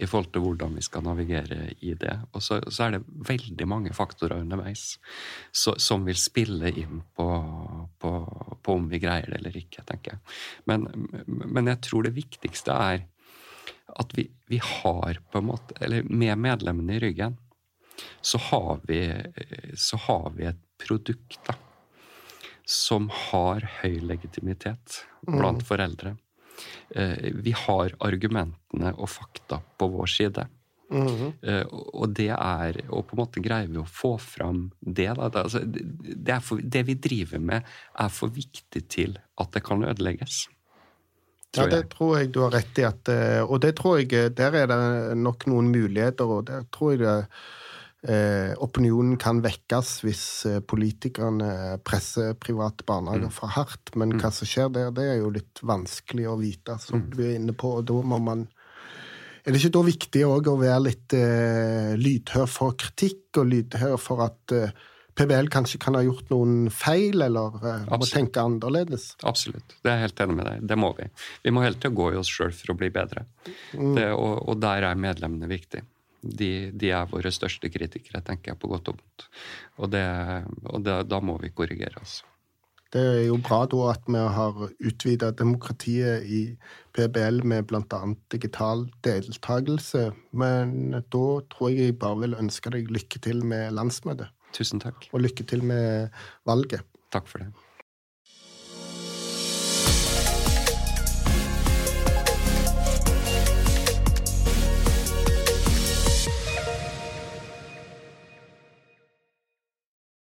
i 0.00 0.06
forhold 0.08 0.30
til 0.32 0.44
hvordan 0.44 0.76
vi 0.78 0.84
skal 0.84 1.04
navigere 1.04 1.72
i 1.84 1.92
det. 1.98 2.14
Og 2.32 2.44
så, 2.44 2.62
så 2.72 2.86
er 2.86 2.96
det 2.96 3.04
veldig 3.28 3.66
mange 3.68 3.92
faktorer 3.96 4.40
underveis 4.40 4.94
så, 5.52 5.74
som 5.76 6.06
vil 6.08 6.16
spille 6.20 6.72
inn 6.72 7.02
på, 7.16 7.28
på, 8.00 8.14
på, 8.62 8.78
om 8.78 8.88
vi 8.88 9.02
greier 9.02 9.28
det 9.30 9.42
eller 9.42 9.60
ikke, 9.60 9.84
tenker 9.84 10.16
jeg. 10.16 10.24
Men, 10.70 10.88
men 11.26 11.68
jeg 11.74 11.82
tror 11.84 12.08
det 12.08 12.16
viktigste 12.16 12.72
er 12.72 13.04
at 13.88 14.12
vi, 14.18 14.30
vi, 14.46 14.60
har 14.62 15.20
på 15.30 15.38
en 15.38 15.46
måte 15.52 15.74
Eller 15.80 16.02
med 16.02 16.38
medlemmene 16.38 16.96
i 16.96 17.00
ryggen, 17.00 17.36
så 18.20 18.38
har 18.38 18.80
vi, 18.84 19.00
så 19.74 19.96
har 19.96 20.30
vi 20.36 20.44
et 20.50 20.60
produkt 20.82 21.38
da, 21.46 21.54
som 22.66 23.08
har 23.30 23.64
høy 23.80 24.00
legitimitet 24.04 25.04
blant 25.22 25.62
mm. 25.62 25.66
foreldre. 25.68 26.16
Eh, 26.90 27.32
vi 27.34 27.54
har 27.56 27.94
argumentene 28.04 28.92
og 28.96 29.10
fakta 29.10 29.62
på 29.78 29.88
vår 29.94 30.06
side. 30.06 30.48
Mm 30.90 31.06
-hmm. 31.06 31.64
Og 31.92 32.08
det 32.08 32.30
er 32.30 32.90
Og 32.90 33.06
på 33.06 33.16
en 33.16 33.18
måte 33.18 33.40
greier 33.40 33.66
vi 33.66 33.78
å 33.78 33.84
få 33.84 34.18
fram 34.18 34.70
det. 34.80 35.14
Da. 35.14 35.28
Det, 35.28 35.42
altså, 35.42 35.60
det, 35.64 36.42
for, 36.42 36.60
det 36.62 36.82
vi 36.86 36.94
driver 36.94 37.38
med, 37.38 37.62
er 37.98 38.08
for 38.08 38.28
viktig 38.28 38.88
til 38.88 39.18
at 39.38 39.52
det 39.52 39.64
kan 39.64 39.84
ødelegges. 39.84 40.48
Ja, 41.56 41.68
det 41.72 41.84
tror 41.92 42.18
jeg 42.18 42.32
du 42.34 42.42
har 42.44 42.54
rett 42.54 42.80
i. 42.80 42.86
At, 42.88 43.08
eh, 43.12 43.42
og 43.42 43.60
det 43.64 43.76
tror 43.78 44.00
jeg, 44.00 44.12
eh, 44.14 44.32
der 44.34 44.58
er 44.62 44.70
det 44.70 44.80
nok 45.20 45.48
noen 45.50 45.70
muligheter, 45.72 46.28
og 46.28 46.48
der 46.50 46.66
tror 46.74 46.94
jeg 46.94 47.04
det, 47.04 47.20
eh, 48.06 48.52
opinionen 48.62 49.16
kan 49.20 49.40
vekkes 49.44 49.92
hvis 50.06 50.24
eh, 50.48 50.60
politikerne 50.60 51.78
presser 51.86 52.36
private 52.38 52.86
barnehager 52.86 53.30
mm. 53.30 53.36
for 53.38 53.54
hardt. 53.56 53.94
Men 53.96 54.14
mm. 54.14 54.20
hva 54.22 54.32
som 54.34 54.48
skjer 54.48 54.70
der, 54.74 54.92
det 54.94 55.08
er 55.10 55.18
jo 55.22 55.32
litt 55.34 55.62
vanskelig 55.66 56.28
å 56.30 56.36
vite, 56.40 56.78
som 56.82 57.02
mm. 57.02 57.08
du 57.14 57.24
er 57.24 57.34
inne 57.38 57.56
på. 57.56 57.78
og 57.80 57.88
da 57.88 58.02
må 58.02 58.20
man 58.22 58.46
er 59.46 59.54
det 59.54 59.60
ikke 59.60 59.76
da 59.76 59.80
viktig 59.86 60.20
å 60.26 60.56
være 60.58 60.82
litt 60.82 61.14
eh, 61.14 61.92
lydhør 61.94 62.48
for 62.50 62.74
kritikk, 62.74 63.38
og 63.38 63.52
lydhør 63.52 63.94
for 64.02 64.24
at 64.24 64.54
eh, 64.56 64.72
PBL 65.16 65.48
kanskje 65.52 65.80
kan 65.80 65.96
ha 65.96 66.02
gjort 66.04 66.28
noen 66.32 66.70
feil, 66.72 67.22
eller 67.24 67.56
uh, 67.62 67.86
må 67.88 68.08
tenke 68.08 68.42
annerledes? 68.42 69.14
Absolutt. 69.24 69.78
Det 69.80 69.90
er 69.90 70.00
jeg 70.00 70.10
helt 70.10 70.22
enig 70.26 70.38
med 70.38 70.48
deg. 70.50 70.68
Det 70.72 70.78
må 70.80 70.92
vi. 70.98 71.08
Vi 71.46 71.54
må 71.56 71.64
hele 71.64 71.80
tida 71.80 71.94
gå 71.96 72.10
i 72.12 72.20
oss 72.20 72.30
sjøl 72.32 72.52
for 72.56 72.74
å 72.74 72.78
bli 72.78 72.92
bedre. 72.92 73.24
Mm. 73.72 73.94
Det, 73.96 74.06
og, 74.12 74.34
og, 74.44 74.54
der 74.60 74.90
er 74.90 75.04
medlemmene 75.06 75.48
viktige. 75.50 75.86
De, 76.20 76.50
de, 76.74 76.90
er 76.90 77.08
våre 77.08 77.30
største 77.32 77.70
kritikere, 77.72 78.20
tenker 78.26 78.52
jeg, 78.52 78.60
på 78.60 78.70
godt 78.72 78.92
og 78.92 79.00
vondt. 79.00 79.28
Og, 79.78 79.90
det, 79.92 80.06
og 80.68 80.80
det, 80.84 81.02
da 81.08 81.20
må 81.24 81.38
vi 81.40 81.54
korrigere 81.54 82.02
oss. 82.02 82.20
Det 82.92 83.02
er 83.02 83.24
jo 83.26 83.36
bra 83.42 83.64
da 83.68 83.80
at 83.90 84.06
vi 84.08 84.20
har 84.36 84.60
utvida 84.70 85.32
demokratiet 85.34 86.28
i 86.30 86.42
PBL 86.96 87.42
med 87.44 87.66
bl.a. 87.68 87.98
digital 88.32 88.86
deltakelse. 89.04 90.10
Men 90.38 90.94
da 90.94 91.26
tror 91.52 91.72
jeg 91.72 91.90
jeg 91.90 91.98
bare 92.00 92.22
vil 92.22 92.38
ønske 92.38 92.72
deg 92.72 92.92
lykke 92.94 93.20
til 93.26 93.42
med 93.44 93.74
landsmøtet. 93.76 94.30
Tusen 94.54 94.82
takk. 94.82 95.08
Og 95.12 95.24
lykke 95.24 95.46
til 95.48 95.64
med 95.66 96.12
valget. 96.46 96.84
Takk 97.12 97.28
for 97.30 97.42
det. 97.42 97.65